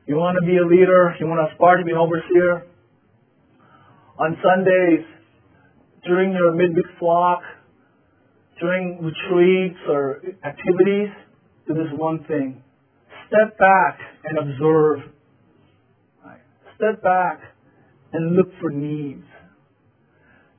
You 0.07 0.15
want 0.15 0.37
to 0.41 0.45
be 0.45 0.57
a 0.57 0.65
leader, 0.65 1.15
you 1.19 1.27
want 1.27 1.39
to 1.47 1.53
aspire 1.53 1.77
to 1.77 1.85
be 1.85 1.91
an 1.91 1.97
overseer. 1.97 2.67
On 4.19 4.35
Sundays, 4.43 5.05
during 6.03 6.33
your 6.33 6.51
midweek 6.53 6.85
flock, 6.99 7.41
during 8.61 9.01
retreats 9.01 9.79
or 9.89 10.21
activities, 10.45 11.09
do 11.67 11.73
this 11.73 11.91
one 11.97 12.23
thing. 12.27 12.63
Step 13.27 13.57
back 13.57 13.99
and 14.23 14.37
observe. 14.37 14.99
Step 16.77 17.01
back 17.03 17.39
and 18.13 18.35
look 18.35 18.47
for 18.61 18.69
needs. 18.69 19.25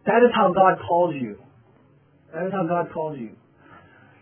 That 0.06 0.18
is 0.26 0.30
how 0.34 0.52
God 0.52 0.78
calls 0.86 1.14
you. 1.14 1.38
That 2.34 2.46
is 2.46 2.52
how 2.52 2.66
God 2.66 2.92
calls 2.92 3.18
you. 3.18 3.30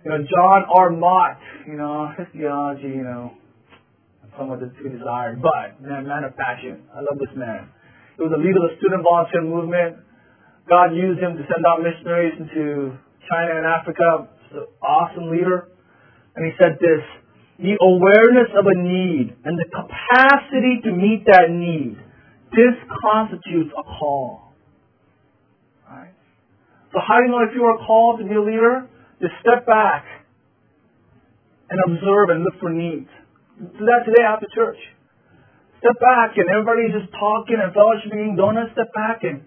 You 0.05 0.11
know, 0.11 0.19
John 0.19 0.65
R. 0.77 0.91
Mott, 0.91 1.39
you 1.67 1.77
know, 1.77 2.09
his 2.17 2.27
theology, 2.37 2.89
you 2.89 3.05
know, 3.05 3.33
somewhat 4.39 4.61
to 4.61 4.67
be 4.83 4.91
desired, 4.91 5.43
but 5.43 5.81
man, 5.81 6.07
man 6.07 6.25
of 6.25 6.37
passion. 6.37 6.83
I 6.95 7.01
love 7.01 7.19
this 7.19 7.37
man. 7.37 7.69
He 8.17 8.23
was 8.25 8.33
a 8.33 8.41
leader 8.41 8.61
of 8.65 8.73
the 8.73 8.77
student 8.81 9.03
volunteer 9.05 9.45
movement. 9.45 9.97
God 10.69 10.93
used 10.97 11.21
him 11.21 11.37
to 11.37 11.45
send 11.49 11.65
out 11.67 11.83
missionaries 11.83 12.35
into 12.41 12.97
China 13.29 13.57
and 13.57 13.67
Africa. 13.67 14.29
An 14.53 14.67
awesome 14.83 15.31
leader. 15.31 15.69
And 16.35 16.47
he 16.47 16.53
said 16.59 16.79
this, 16.81 17.03
the 17.59 17.77
awareness 17.77 18.49
of 18.57 18.65
a 18.65 18.77
need 18.79 19.37
and 19.45 19.59
the 19.59 19.69
capacity 19.69 20.81
to 20.85 20.91
meet 20.93 21.27
that 21.27 21.51
need, 21.51 21.99
this 22.51 22.75
constitutes 23.03 23.71
a 23.77 23.83
call. 23.83 24.55
Right? 25.89 26.15
So 26.93 26.99
how 27.05 27.19
do 27.19 27.27
you 27.27 27.31
know 27.31 27.45
if 27.45 27.55
you 27.55 27.65
are 27.65 27.79
called 27.87 28.21
to 28.21 28.25
be 28.25 28.35
a 28.35 28.43
leader? 28.43 28.89
Just 29.21 29.35
step 29.45 29.67
back 29.67 30.07
and 31.69 31.79
observe 31.87 32.31
and 32.31 32.43
look 32.43 32.59
for 32.59 32.71
needs. 32.71 33.11
Do 33.61 33.85
that 33.85 34.09
today 34.09 34.25
after 34.25 34.47
church. 34.55 34.79
Step 35.79 36.01
back 36.01 36.37
and 36.37 36.49
everybody's 36.49 36.93
just 36.97 37.13
talking 37.13 37.61
and 37.61 37.73
fellowshipping, 37.77 38.37
donuts. 38.37 38.73
Step 38.73 38.93
back 38.95 39.23
and 39.23 39.45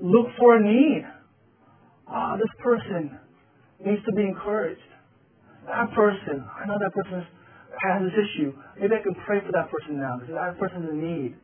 look 0.00 0.28
for 0.38 0.56
a 0.56 0.60
need. 0.60 1.04
Ah, 2.08 2.36
this 2.36 2.50
person 2.62 3.18
needs 3.84 4.02
to 4.04 4.12
be 4.12 4.22
encouraged. 4.22 4.80
That 5.66 5.92
person, 5.94 6.42
I 6.42 6.66
know 6.66 6.78
that 6.78 6.92
person 6.94 7.26
has 7.82 8.02
this 8.02 8.16
issue. 8.18 8.52
Maybe 8.78 8.94
I 8.94 9.02
can 9.02 9.14
pray 9.26 9.38
for 9.46 9.52
that 9.52 9.70
person 9.70 9.98
now 9.98 10.18
because 10.18 10.34
that 10.34 10.58
person's 10.58 10.90
in 10.90 10.98
need. 10.98 11.36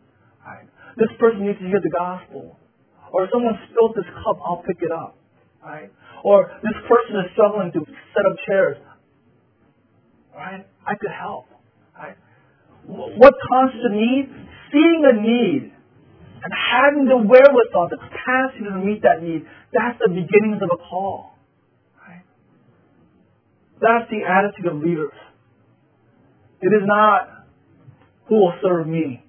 Right? 0.44 0.66
This 0.96 1.08
person 1.18 1.46
needs 1.46 1.58
to 1.58 1.66
hear 1.66 1.80
the 1.82 1.94
gospel. 1.94 2.58
Or 3.12 3.24
if 3.24 3.30
someone 3.32 3.54
spilled 3.70 3.94
this 3.94 4.08
cup, 4.24 4.36
I'll 4.44 4.62
pick 4.66 4.82
it 4.82 4.90
up. 4.92 5.16
Right? 5.62 5.90
Or 6.24 6.50
this 6.62 6.78
person 6.88 7.22
is 7.22 7.30
struggling 7.32 7.70
to 7.72 7.80
set 8.14 8.24
up 8.26 8.36
chairs. 8.46 8.78
Right? 10.34 10.66
I 10.86 10.94
could 10.98 11.14
help. 11.14 11.46
Right? 11.96 12.16
What 12.86 13.34
constitutes 13.48 13.86
a 13.86 13.94
need? 13.94 14.24
Seeing 14.72 15.02
a 15.06 15.14
need 15.14 15.77
and 16.42 16.52
having 16.54 17.04
the 17.06 17.16
wherewithal, 17.16 17.88
the 17.90 17.98
capacity 17.98 18.64
to 18.64 18.78
meet 18.78 19.02
that 19.02 19.22
need, 19.22 19.44
that's 19.72 19.98
the 19.98 20.08
beginnings 20.08 20.62
of 20.62 20.70
a 20.72 20.78
call. 20.78 21.34
Right? 21.98 22.24
That's 23.80 24.10
the 24.10 24.22
attitude 24.22 24.66
of 24.70 24.78
leaders. 24.78 25.16
It 26.60 26.74
is 26.74 26.82
not 26.86 27.46
who 28.28 28.36
will 28.36 28.54
serve 28.62 28.86
me, 28.86 29.24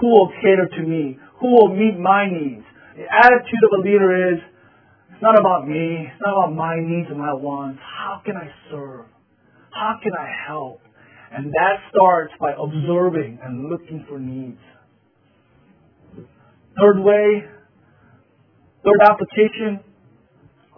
who 0.00 0.06
will 0.08 0.32
cater 0.42 0.68
to 0.76 0.82
me, 0.82 1.18
who 1.40 1.48
will 1.54 1.74
meet 1.74 1.98
my 1.98 2.26
needs. 2.30 2.64
The 2.96 3.06
attitude 3.10 3.62
of 3.72 3.80
a 3.80 3.82
leader 3.82 4.32
is, 4.34 4.38
it's 5.12 5.22
not 5.22 5.38
about 5.38 5.66
me, 5.66 6.06
it's 6.10 6.22
not 6.24 6.34
about 6.36 6.54
my 6.54 6.76
needs 6.78 7.08
and 7.10 7.18
my 7.18 7.32
wants. 7.32 7.80
How 7.82 8.22
can 8.24 8.36
I 8.36 8.50
serve? 8.70 9.06
How 9.70 9.98
can 10.02 10.12
I 10.12 10.30
help? 10.46 10.80
And 11.32 11.50
that 11.50 11.82
starts 11.90 12.32
by 12.38 12.52
observing 12.52 13.40
and 13.42 13.68
looking 13.68 14.06
for 14.08 14.18
needs. 14.20 14.58
Third 16.80 16.98
way, 17.00 17.44
third 18.82 19.00
application, 19.02 19.80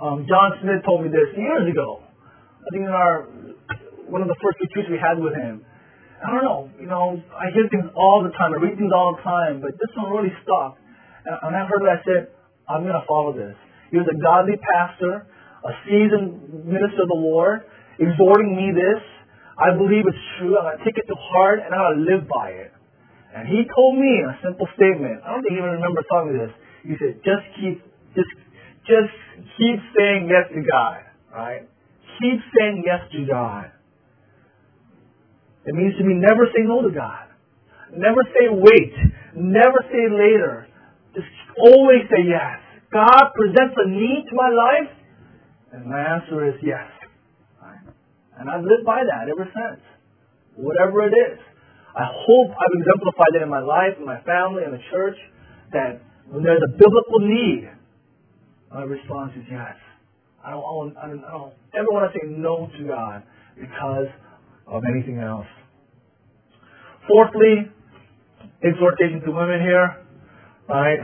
um, 0.00 0.26
John 0.28 0.60
Smith 0.60 0.84
told 0.84 1.02
me 1.02 1.08
this 1.08 1.32
years 1.36 1.72
ago. 1.72 2.02
I 2.04 2.68
think 2.72 2.84
in 2.84 2.92
our 2.92 3.28
one 4.06 4.22
of 4.22 4.28
the 4.28 4.36
first 4.38 4.60
retreats 4.62 4.88
we 4.90 4.98
had 4.98 5.18
with 5.18 5.34
him. 5.34 5.64
I 6.22 6.32
don't 6.32 6.44
know, 6.44 6.70
you 6.80 6.88
know, 6.88 7.20
I 7.36 7.52
hear 7.52 7.68
things 7.68 7.84
all 7.92 8.24
the 8.24 8.32
time, 8.32 8.54
I 8.54 8.58
read 8.62 8.78
things 8.78 8.92
all 8.94 9.16
the 9.16 9.22
time, 9.22 9.60
but 9.60 9.76
this 9.76 9.90
one 9.96 10.10
really 10.10 10.32
stuck. 10.42 10.78
And 11.26 11.52
I 11.52 11.66
heard 11.66 11.82
it, 11.82 11.90
I 11.90 12.00
said, 12.06 12.22
I'm 12.70 12.82
going 12.82 12.96
to 12.96 13.04
follow 13.06 13.36
this. 13.36 13.52
He 13.90 13.98
was 13.98 14.08
a 14.08 14.16
godly 14.16 14.56
pastor, 14.56 15.26
a 15.64 15.72
seasoned 15.84 16.64
minister 16.64 17.04
of 17.04 17.10
the 17.10 17.20
Lord, 17.20 17.68
exhorting 17.98 18.56
me 18.56 18.72
this, 18.72 19.02
I 19.58 19.76
believe 19.76 20.04
it's 20.04 20.24
true. 20.38 20.56
I'm 20.56 20.64
going 20.64 20.78
to 20.78 20.84
take 20.84 20.96
it 20.96 21.06
to 21.08 21.16
heart 21.16 21.60
and 21.64 21.72
I'm 21.72 21.80
going 21.80 21.96
to 22.00 22.04
live 22.04 22.24
by 22.28 22.48
it. 22.52 22.72
And 23.36 23.44
he 23.44 23.68
told 23.68 24.00
me 24.00 24.24
a 24.24 24.32
simple 24.40 24.64
statement. 24.80 25.20
I 25.20 25.36
don't 25.36 25.44
think 25.44 25.52
he 25.52 25.60
even 25.60 25.76
remember 25.76 26.00
telling 26.08 26.32
me 26.32 26.40
this. 26.40 26.54
He 26.88 26.94
said, 26.96 27.20
just 27.20 27.44
keep, 27.60 27.84
just, 28.16 28.32
just 28.88 29.12
keep 29.60 29.76
saying 29.92 30.32
yes 30.32 30.48
to 30.56 30.64
God. 30.64 31.04
Right? 31.28 31.68
Keep 32.16 32.40
saying 32.56 32.80
yes 32.80 33.04
to 33.12 33.20
God. 33.28 33.76
It 35.68 35.74
means 35.74 36.00
to 36.00 36.04
me 36.04 36.16
never 36.16 36.48
say 36.56 36.64
no 36.64 36.80
to 36.80 36.88
God. 36.88 37.28
Never 37.92 38.24
say 38.32 38.48
wait. 38.48 38.96
Never 39.36 39.84
say 39.92 40.08
later. 40.08 40.66
Just 41.12 41.28
always 41.60 42.08
say 42.08 42.24
yes. 42.24 42.56
God 42.88 43.36
presents 43.36 43.76
a 43.76 43.88
need 43.90 44.24
to 44.30 44.34
my 44.34 44.48
life, 44.48 44.90
and 45.72 45.84
my 45.84 46.00
answer 46.00 46.48
is 46.48 46.54
yes. 46.62 46.88
And 48.38 48.48
I've 48.48 48.62
lived 48.62 48.84
by 48.86 49.02
that 49.04 49.28
ever 49.28 49.44
since. 49.44 49.82
Whatever 50.56 51.08
it 51.08 51.12
is. 51.12 51.38
I 51.96 52.04
hope 52.04 52.50
I've 52.52 52.76
exemplified 52.76 53.32
it 53.40 53.42
in 53.42 53.48
my 53.48 53.60
life, 53.64 53.96
in 53.98 54.04
my 54.04 54.20
family, 54.20 54.64
in 54.64 54.70
the 54.70 54.84
church, 54.92 55.16
that 55.72 56.02
when 56.28 56.42
there's 56.44 56.60
a 56.60 56.72
biblical 56.76 57.20
need, 57.20 57.70
my 58.70 58.82
response 58.82 59.32
is 59.36 59.44
yes. 59.50 59.72
I 60.44 60.50
don't, 60.50 60.94
I 60.96 61.08
don't, 61.08 61.24
I 61.24 61.30
don't 61.32 61.54
ever 61.74 61.88
want 61.90 62.12
to 62.12 62.18
say 62.18 62.28
no 62.28 62.68
to 62.68 62.84
God 62.86 63.22
because 63.58 64.12
of 64.66 64.82
anything 64.92 65.18
else. 65.18 65.46
Fourthly, 67.08 67.72
exhortation 68.62 69.22
to 69.24 69.32
women 69.32 69.60
here, 69.60 70.04
right? 70.68 71.00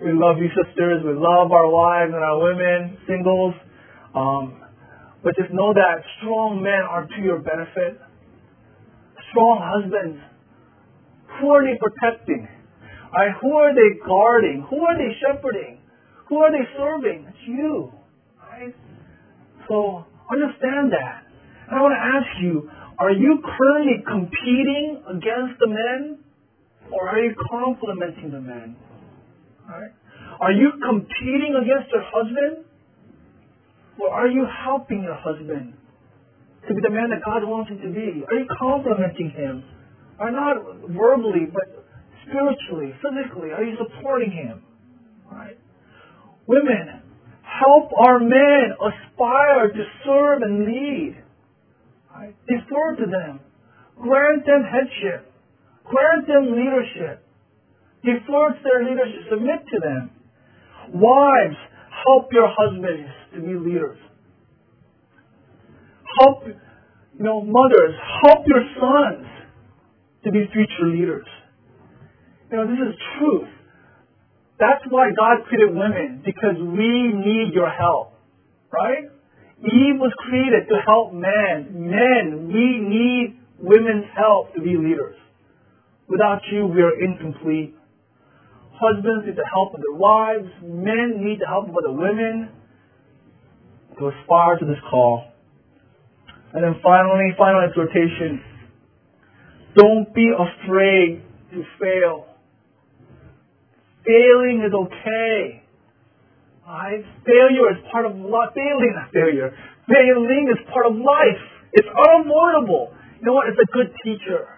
We 0.00 0.12
love 0.12 0.38
you 0.38 0.46
sisters. 0.54 1.02
We 1.04 1.12
love 1.12 1.50
our 1.50 1.68
wives 1.68 2.12
and 2.14 2.22
our 2.22 2.38
women, 2.38 2.98
singles. 3.08 3.54
Um, 4.14 4.62
but 5.24 5.34
just 5.34 5.52
know 5.52 5.74
that 5.74 6.04
strong 6.20 6.62
men 6.62 6.86
are 6.88 7.04
to 7.04 7.20
your 7.20 7.40
benefit. 7.40 8.00
Strong 9.30 9.58
husbands. 9.60 10.20
Who 11.40 11.50
are 11.50 11.62
they 11.62 11.78
protecting? 11.78 12.48
Right? 13.12 13.32
Who 13.40 13.52
are 13.52 13.72
they 13.74 13.98
guarding? 14.04 14.66
Who 14.68 14.80
are 14.84 14.96
they 14.96 15.12
shepherding? 15.20 15.80
Who 16.28 16.38
are 16.38 16.52
they 16.52 16.64
serving? 16.76 17.26
It's 17.28 17.44
you. 17.46 17.92
Right? 18.36 18.74
So 19.68 20.04
understand 20.30 20.92
that. 20.92 21.24
And 21.68 21.78
I 21.78 21.82
want 21.82 21.94
to 21.96 22.04
ask 22.04 22.28
you, 22.42 22.70
are 22.98 23.12
you 23.12 23.40
currently 23.40 24.02
competing 24.04 25.02
against 25.08 25.60
the 25.60 25.68
men? 25.68 26.18
Or 26.90 27.08
are 27.08 27.20
you 27.20 27.34
complementing 27.50 28.32
the 28.32 28.40
men? 28.40 28.76
Right? 29.68 29.92
Are 30.40 30.52
you 30.52 30.72
competing 30.84 31.56
against 31.56 31.92
your 31.92 32.04
husband? 32.12 32.64
Or 34.00 34.10
are 34.10 34.28
you 34.28 34.46
helping 34.64 35.02
your 35.02 35.16
husband 35.16 35.77
to 36.68 36.74
be 36.74 36.80
the 36.82 36.90
man 36.90 37.10
that 37.10 37.24
God 37.24 37.44
wants 37.44 37.70
him 37.70 37.80
to 37.80 37.90
be? 37.90 38.24
Are 38.28 38.38
you 38.38 38.46
complementing 38.58 39.30
him? 39.30 39.64
Are 40.18 40.30
not 40.30 40.56
verbally, 40.88 41.46
but 41.52 41.84
spiritually, 42.28 42.92
physically? 43.00 43.50
Uh, 43.52 43.56
Are 43.56 43.64
you 43.64 43.76
supporting 43.78 44.30
him? 44.30 44.62
Right? 45.30 45.58
Women, 46.46 47.02
help 47.42 47.90
our 47.96 48.18
men 48.18 48.74
aspire 48.76 49.68
to 49.68 49.84
serve 50.04 50.42
and 50.42 50.66
lead. 50.66 51.22
Right? 52.14 52.34
Defer 52.46 52.96
to 52.96 53.06
them. 53.10 53.40
Grant 54.00 54.46
them 54.46 54.62
headship. 54.64 55.32
Grant 55.84 56.26
them 56.26 56.52
leadership. 56.52 57.24
Defer 58.04 58.54
to 58.54 58.60
their 58.62 58.84
leadership. 58.84 59.22
Submit 59.30 59.60
to 59.72 59.80
them. 59.80 60.10
Wives, 60.94 61.56
help 62.06 62.32
your 62.32 62.48
husbands 62.48 63.10
to 63.34 63.40
be 63.40 63.54
leaders. 63.54 63.98
Help, 66.20 66.46
you 66.46 67.24
know, 67.24 67.42
mothers, 67.42 67.94
help 68.22 68.46
your 68.46 68.62
sons 68.80 69.26
to 70.24 70.32
be 70.32 70.44
future 70.52 70.86
leaders. 70.86 71.26
You 72.50 72.56
know, 72.56 72.66
this 72.66 72.78
is 72.78 72.94
truth. 73.18 73.48
That's 74.58 74.82
why 74.90 75.10
God 75.16 75.46
created 75.46 75.74
women, 75.74 76.22
because 76.24 76.56
we 76.58 77.12
need 77.14 77.54
your 77.54 77.70
help. 77.70 78.14
Right? 78.72 79.04
Eve 79.60 79.98
was 79.98 80.12
created 80.18 80.68
to 80.68 80.76
help 80.86 81.12
men. 81.12 81.90
Men, 81.90 82.46
we 82.48 82.78
need 82.78 83.40
women's 83.58 84.06
help 84.16 84.54
to 84.54 84.60
be 84.60 84.76
leaders. 84.76 85.16
Without 86.08 86.40
you, 86.50 86.66
we 86.66 86.80
are 86.82 86.94
incomplete. 87.00 87.74
Husbands 88.72 89.26
need 89.26 89.36
the 89.36 89.48
help 89.52 89.74
of 89.74 89.80
their 89.80 89.98
wives. 89.98 90.48
Men 90.62 91.22
need 91.22 91.40
the 91.40 91.46
help 91.46 91.68
of 91.68 91.74
other 91.76 91.92
women 91.92 92.50
to 93.98 94.08
aspire 94.08 94.58
to 94.58 94.64
this 94.64 94.78
call. 94.90 95.24
And 96.58 96.74
then 96.74 96.82
finally, 96.82 97.30
final 97.38 97.62
exhortation. 97.62 98.42
Don't 99.76 100.12
be 100.12 100.26
afraid 100.34 101.22
to 101.52 101.62
fail. 101.78 102.26
Failing 104.04 104.66
is 104.66 104.74
okay. 104.74 105.62
Right? 106.66 107.04
Failure 107.24 107.70
is 107.70 107.78
part 107.92 108.06
of 108.06 108.16
life. 108.16 108.50
Failing, 108.58 108.90
not 108.90 109.12
failure. 109.12 109.54
Failing 109.86 110.50
is 110.50 110.58
part 110.74 110.86
of 110.86 110.96
life. 110.98 111.38
It's 111.74 111.86
unavoidable. 111.86 112.92
You 113.20 113.26
know 113.26 113.34
what? 113.34 113.46
It's 113.46 113.62
a 113.62 113.70
good 113.72 113.94
teacher. 114.02 114.48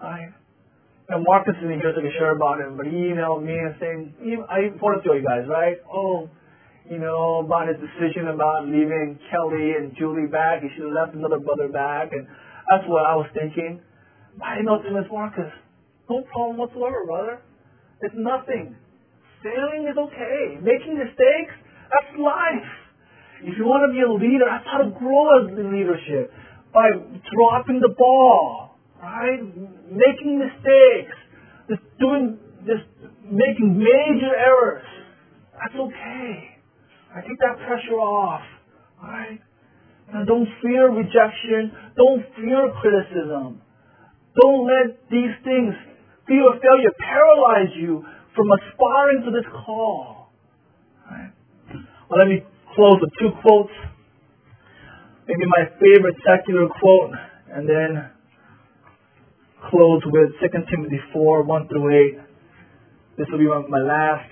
Right? 0.00 0.32
And 1.10 1.24
Marcus 1.28 1.56
isn't 1.58 1.78
here 1.78 1.92
can 1.92 2.12
share 2.16 2.34
about 2.34 2.58
him, 2.58 2.78
but 2.78 2.86
he 2.86 3.12
emailed 3.12 3.44
me 3.44 3.52
and 3.52 3.76
saying, 3.78 4.14
I 4.48 4.72
to 5.04 5.12
you 5.12 5.22
guys, 5.22 5.44
right? 5.46 5.76
Oh, 5.92 6.30
you 6.90 6.98
know, 6.98 7.42
about 7.44 7.68
his 7.68 7.78
decision 7.78 8.28
about 8.28 8.66
leaving 8.66 9.18
Kelly 9.30 9.78
and 9.78 9.94
Julie 9.96 10.26
back. 10.26 10.62
He 10.62 10.68
should 10.74 10.90
have 10.90 10.94
left 10.94 11.14
another 11.14 11.38
brother 11.38 11.68
back. 11.68 12.10
And 12.12 12.26
that's 12.70 12.84
what 12.88 13.06
I 13.06 13.14
was 13.14 13.26
thinking. 13.34 13.80
I 14.42 14.56
didn't 14.56 14.66
know 14.66 14.82
Thomas 14.82 15.06
Marcus. 15.12 15.52
No 16.08 16.22
problem 16.32 16.56
whatsoever, 16.58 17.06
brother. 17.06 17.42
It's 18.00 18.14
nothing. 18.18 18.74
Failing 19.42 19.86
is 19.90 19.96
okay. 19.96 20.58
Making 20.62 20.98
mistakes, 20.98 21.54
that's 21.90 22.18
life. 22.18 22.70
If 23.42 23.58
you 23.58 23.64
want 23.66 23.86
to 23.86 23.92
be 23.94 24.02
a 24.02 24.10
leader, 24.10 24.46
that's 24.46 24.66
how 24.66 24.82
to 24.82 24.90
grow 24.90 25.42
as 25.42 25.50
leadership. 25.54 26.30
By 26.72 26.90
dropping 26.94 27.80
the 27.80 27.94
ball, 27.98 28.78
right? 29.02 29.42
Making 29.90 30.38
mistakes. 30.38 31.16
Just 31.68 31.82
doing, 31.98 32.38
just 32.66 32.86
making 33.24 33.78
major 33.78 34.34
errors. 34.34 34.86
That's 35.58 35.74
okay. 35.74 36.61
I 37.14 37.20
take 37.20 37.38
that 37.40 37.60
pressure 37.66 38.00
off. 38.00 38.42
Alright? 39.02 39.40
Now 40.12 40.24
don't 40.24 40.48
fear 40.62 40.90
rejection. 40.90 41.72
Don't 41.96 42.24
fear 42.36 42.72
criticism. 42.80 43.60
Don't 44.40 44.64
let 44.64 44.96
these 45.10 45.36
things, 45.44 45.74
fear 46.26 46.48
of 46.48 46.56
failure, 46.60 46.92
paralyze 46.98 47.76
you 47.76 48.02
from 48.34 48.48
aspiring 48.48 49.22
to 49.26 49.30
this 49.30 49.44
call. 49.64 50.32
Alright? 51.04 51.32
Well, 52.08 52.18
let 52.18 52.28
me 52.28 52.40
close 52.74 52.96
with 53.00 53.12
two 53.20 53.30
quotes. 53.42 53.72
Maybe 55.28 55.44
my 55.46 55.68
favorite 55.78 56.16
secular 56.24 56.68
quote, 56.68 57.12
and 57.52 57.68
then 57.68 58.10
close 59.70 60.02
with 60.06 60.32
2 60.40 60.48
Timothy 60.70 61.00
4, 61.12 61.42
1 61.44 61.68
through 61.68 62.16
8. 62.16 62.20
This 63.18 63.26
will 63.30 63.38
be 63.38 63.46
my 63.46 63.78
last 63.78 64.30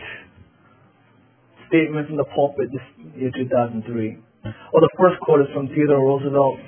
statement 1.71 2.09
from 2.11 2.19
the 2.19 2.27
pulpit 2.35 2.69
this 2.75 2.83
year 3.15 3.31
2003. 3.31 4.19
Well, 4.43 4.83
the 4.83 4.91
first 4.99 5.23
quote 5.23 5.41
is 5.41 5.47
from 5.55 5.69
Theodore 5.69 6.03
Roosevelt. 6.03 6.59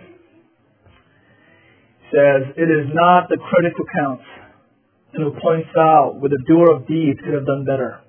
Says, 2.15 2.55
It 2.57 2.71
is 2.71 2.87
not 2.95 3.29
the 3.29 3.39
critic 3.39 3.75
who 3.77 3.85
counts, 3.99 4.25
and 5.13 5.25
who 5.25 5.35
points 5.43 5.69
out 5.77 6.17
where 6.21 6.31
the 6.31 6.43
doer 6.47 6.77
of 6.77 6.87
deeds 6.87 7.19
could 7.25 7.35
have 7.35 7.47
done 7.47 7.65
better. 7.67 8.01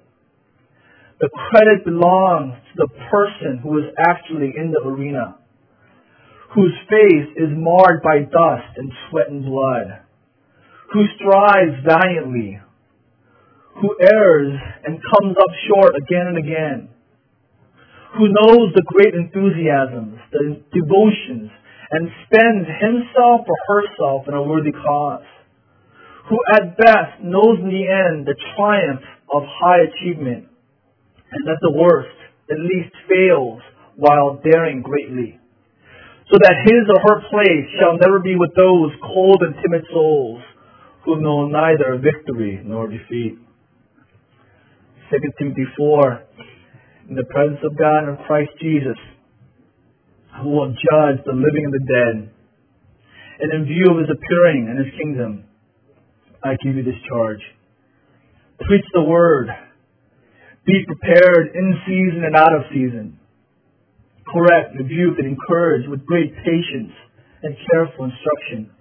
The 1.20 1.30
credit 1.30 1.86
belongs 1.86 2.54
to 2.54 2.86
the 2.86 2.91
person 3.10 3.60
who 3.64 3.80
is 3.80 3.86
actually 3.98 4.54
in 4.56 4.72
the 4.72 4.82
arena, 4.86 5.38
whose 6.54 6.74
face 6.89 7.30
is 7.38 7.50
marred 7.56 8.04
by 8.04 8.20
dust 8.20 8.78
and 8.78 8.91
sweat 9.10 9.30
and 9.30 9.46
blood, 9.46 10.04
who 10.91 11.06
strives 11.18 11.80
valiantly, 11.86 12.60
who 13.82 13.96
errs 14.00 14.54
and 14.86 15.02
comes 15.02 15.36
up 15.38 15.52
short 15.68 15.96
again 15.96 16.28
and 16.28 16.38
again, 16.38 16.90
who 18.18 18.30
knows 18.30 18.74
the 18.74 18.86
great 18.86 19.16
enthusiasms, 19.16 20.20
the 20.32 20.62
devotions, 20.70 21.50
and 21.90 22.10
spends 22.26 22.68
himself 22.82 23.42
or 23.46 23.58
herself 23.68 24.28
in 24.28 24.34
a 24.34 24.44
worthy 24.44 24.72
cause, 24.72 25.26
who 26.30 26.38
at 26.54 26.78
best 26.78 27.22
knows 27.22 27.58
in 27.60 27.70
the 27.70 27.90
end 27.90 28.26
the 28.26 28.38
triumph 28.56 29.02
of 29.34 29.44
high 29.46 29.82
achievement, 29.90 30.46
and 31.32 31.50
at 31.50 31.58
the 31.62 31.74
worst, 31.74 32.16
at 32.52 32.60
least 32.60 32.94
fails 33.10 33.62
while 33.96 34.42
daring 34.44 34.82
greatly, 34.82 35.40
so 36.30 36.38
that 36.42 36.66
his 36.66 36.86
or 36.90 37.02
her 37.02 37.30
place 37.30 37.68
shall 37.80 37.98
never 37.98 38.20
be 38.20 38.36
with 38.36 38.54
those 38.56 38.92
cold 39.02 39.42
and 39.42 39.56
timid 39.62 39.86
souls 39.92 40.42
who 41.06 41.20
know 41.20 41.48
neither 41.48 41.98
victory 41.98 42.62
nor 42.64 42.88
defeat. 42.88 43.38
2 45.14 45.30
Timothy 45.38 45.66
4, 45.78 46.26
in 47.09 47.16
the 47.16 47.26
presence 47.30 47.59
of 47.61 47.78
God 47.78 48.09
and 48.09 48.18
Christ 48.26 48.49
Jesus, 48.59 48.97
who 50.41 50.49
will 50.49 50.74
judge 50.74 51.22
the 51.22 51.38
living 51.38 51.70
and 51.70 51.74
the 51.74 51.86
dead. 51.86 52.16
And 53.38 53.53
in 53.53 53.70
view 53.70 53.93
of 53.93 54.01
his 54.01 54.09
appearing 54.09 54.66
and 54.66 54.82
his 54.82 54.89
kingdom, 54.97 55.45
I 56.41 56.57
give 56.66 56.74
you 56.74 56.82
this 56.82 56.97
charge. 57.07 57.45
Preach 58.66 58.86
the 58.93 59.03
word. 59.03 59.49
Be 60.66 60.82
prepared 60.88 61.53
in 61.53 61.78
season 61.86 62.26
and 62.26 62.36
out 62.36 62.55
of 62.55 62.64
season. 62.74 63.20
Correct, 64.26 64.74
rebuke, 64.80 65.20
and 65.20 65.28
encourage 65.28 65.88
with 65.88 66.07
great 66.07 66.34
patience 66.41 66.93
and 67.43 67.53
careful 67.70 68.09
instruction. 68.09 68.74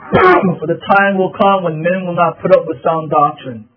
For 0.16 0.66
the 0.66 0.80
time 0.96 1.18
will 1.18 1.36
come 1.36 1.64
when 1.64 1.82
men 1.82 2.06
will 2.06 2.16
not 2.16 2.40
put 2.40 2.56
up 2.56 2.64
with 2.64 2.80
sound 2.80 3.10
doctrine 3.10 3.68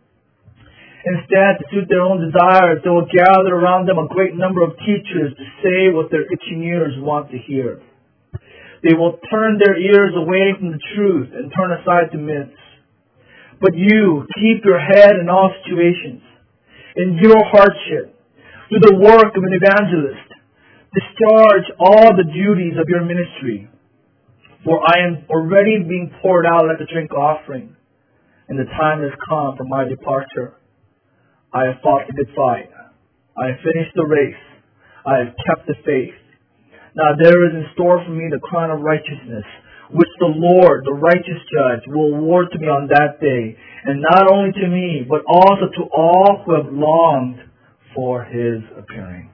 Instead, 1.06 1.62
to 1.62 1.64
suit 1.70 1.86
their 1.86 2.02
own 2.02 2.18
desires, 2.18 2.82
they 2.82 2.90
will 2.90 3.06
gather 3.06 3.54
around 3.54 3.86
them 3.86 4.02
a 4.02 4.10
great 4.10 4.34
number 4.34 4.66
of 4.66 4.74
teachers 4.82 5.38
to 5.38 5.46
say 5.62 5.94
what 5.94 6.10
their 6.10 6.26
itching 6.26 6.66
ears 6.66 6.98
want 6.98 7.30
to 7.30 7.38
hear. 7.38 7.80
They 8.82 8.98
will 8.98 9.22
turn 9.30 9.62
their 9.62 9.78
ears 9.78 10.18
away 10.18 10.58
from 10.58 10.74
the 10.74 10.82
truth 10.98 11.30
and 11.34 11.54
turn 11.54 11.78
aside 11.78 12.10
to 12.12 12.18
myths. 12.18 12.58
But 13.62 13.78
you 13.78 14.26
keep 14.34 14.66
your 14.66 14.82
head 14.82 15.22
in 15.22 15.30
all 15.30 15.54
situations. 15.62 16.22
Endure 16.98 17.44
hardship, 17.54 18.18
do 18.70 18.78
the 18.82 18.98
work 18.98 19.30
of 19.30 19.44
an 19.44 19.54
evangelist. 19.54 20.30
Discharge 20.90 21.70
all 21.78 22.18
the 22.18 22.26
duties 22.34 22.82
of 22.82 22.90
your 22.90 23.06
ministry. 23.06 23.70
For 24.64 24.82
I 24.82 25.06
am 25.06 25.26
already 25.30 25.86
being 25.88 26.10
poured 26.22 26.46
out 26.46 26.66
like 26.66 26.82
a 26.82 26.92
drink 26.92 27.14
offering, 27.14 27.76
and 28.50 28.58
the 28.58 28.66
time 28.66 29.02
has 29.02 29.12
come 29.30 29.56
for 29.56 29.66
my 29.70 29.86
departure. 29.88 30.58
I 31.56 31.72
have 31.72 31.80
fought 31.82 32.04
the 32.08 32.14
good 32.14 32.36
fight. 32.36 32.68
I 33.40 33.48
have 33.48 33.60
finished 33.64 33.96
the 33.96 34.04
race. 34.04 34.44
I 35.08 35.24
have 35.24 35.32
kept 35.48 35.68
the 35.68 35.76
faith. 35.86 36.20
Now 36.96 37.16
there 37.16 37.48
is 37.48 37.54
in 37.56 37.66
store 37.74 38.04
for 38.04 38.12
me 38.12 38.28
the 38.30 38.44
crown 38.44 38.72
of 38.72 38.82
righteousness, 38.82 39.46
which 39.92 40.10
the 40.20 40.36
Lord, 40.36 40.84
the 40.84 41.00
righteous 41.00 41.40
judge, 41.48 41.88
will 41.88 42.16
award 42.16 42.48
to 42.52 42.60
me 42.60 42.68
on 42.68 42.90
that 42.92 43.22
day, 43.22 43.56
and 43.86 44.02
not 44.02 44.32
only 44.32 44.52
to 44.52 44.68
me, 44.68 45.08
but 45.08 45.24
also 45.28 45.72
to 45.80 45.84
all 45.96 46.44
who 46.46 46.56
have 46.56 46.74
longed 46.74 47.40
for 47.96 48.26
his 48.26 48.60
appearing. 48.78 49.30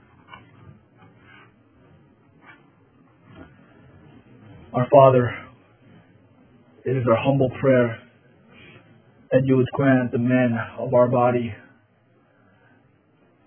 Our 4.74 4.88
Father, 4.94 5.30
it 6.86 6.98
is 6.98 7.04
our 7.10 7.18
humble 7.18 7.50
prayer 7.60 8.00
that 9.32 9.42
you 9.46 9.58
would 9.58 9.68
grant 9.74 10.12
the 10.12 10.20
men 10.20 10.56
of 10.78 10.94
our 10.94 11.08
body, 11.08 11.54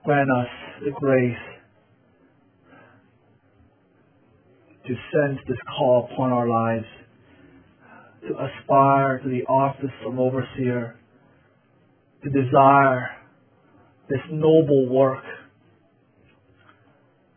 grant 0.04 0.28
us 0.30 0.48
the 0.84 0.90
grace 0.90 1.36
to 4.86 4.94
sense 4.94 5.38
this 5.48 5.56
call 5.78 6.10
upon 6.12 6.30
our 6.30 6.46
lives, 6.46 6.84
to 8.28 8.34
aspire 8.34 9.18
to 9.20 9.28
the 9.30 9.42
office 9.44 9.94
of 10.06 10.18
overseer, 10.18 10.96
to 12.22 12.30
desire 12.30 13.08
this 14.10 14.20
noble 14.30 14.90
work. 14.90 15.24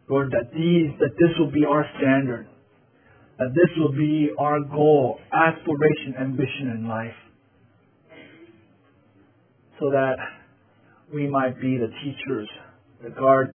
Lord, 0.10 0.32
that 0.32 0.52
these, 0.54 0.92
that 1.00 1.12
this 1.18 1.30
will 1.40 1.52
be 1.52 1.66
our 1.66 1.86
standard, 1.98 2.48
that 3.40 3.54
this 3.54 3.70
will 3.78 3.94
be 3.94 4.30
our 4.38 4.60
goal, 4.60 5.20
aspiration, 5.32 6.16
ambition 6.20 6.76
in 6.76 6.88
life, 6.88 7.16
so 9.80 9.90
that 9.92 10.18
we 11.14 11.28
might 11.28 11.60
be 11.62 11.78
the 11.78 11.90
teachers, 12.04 12.50
the 13.04 13.10
guardians, 13.10 13.46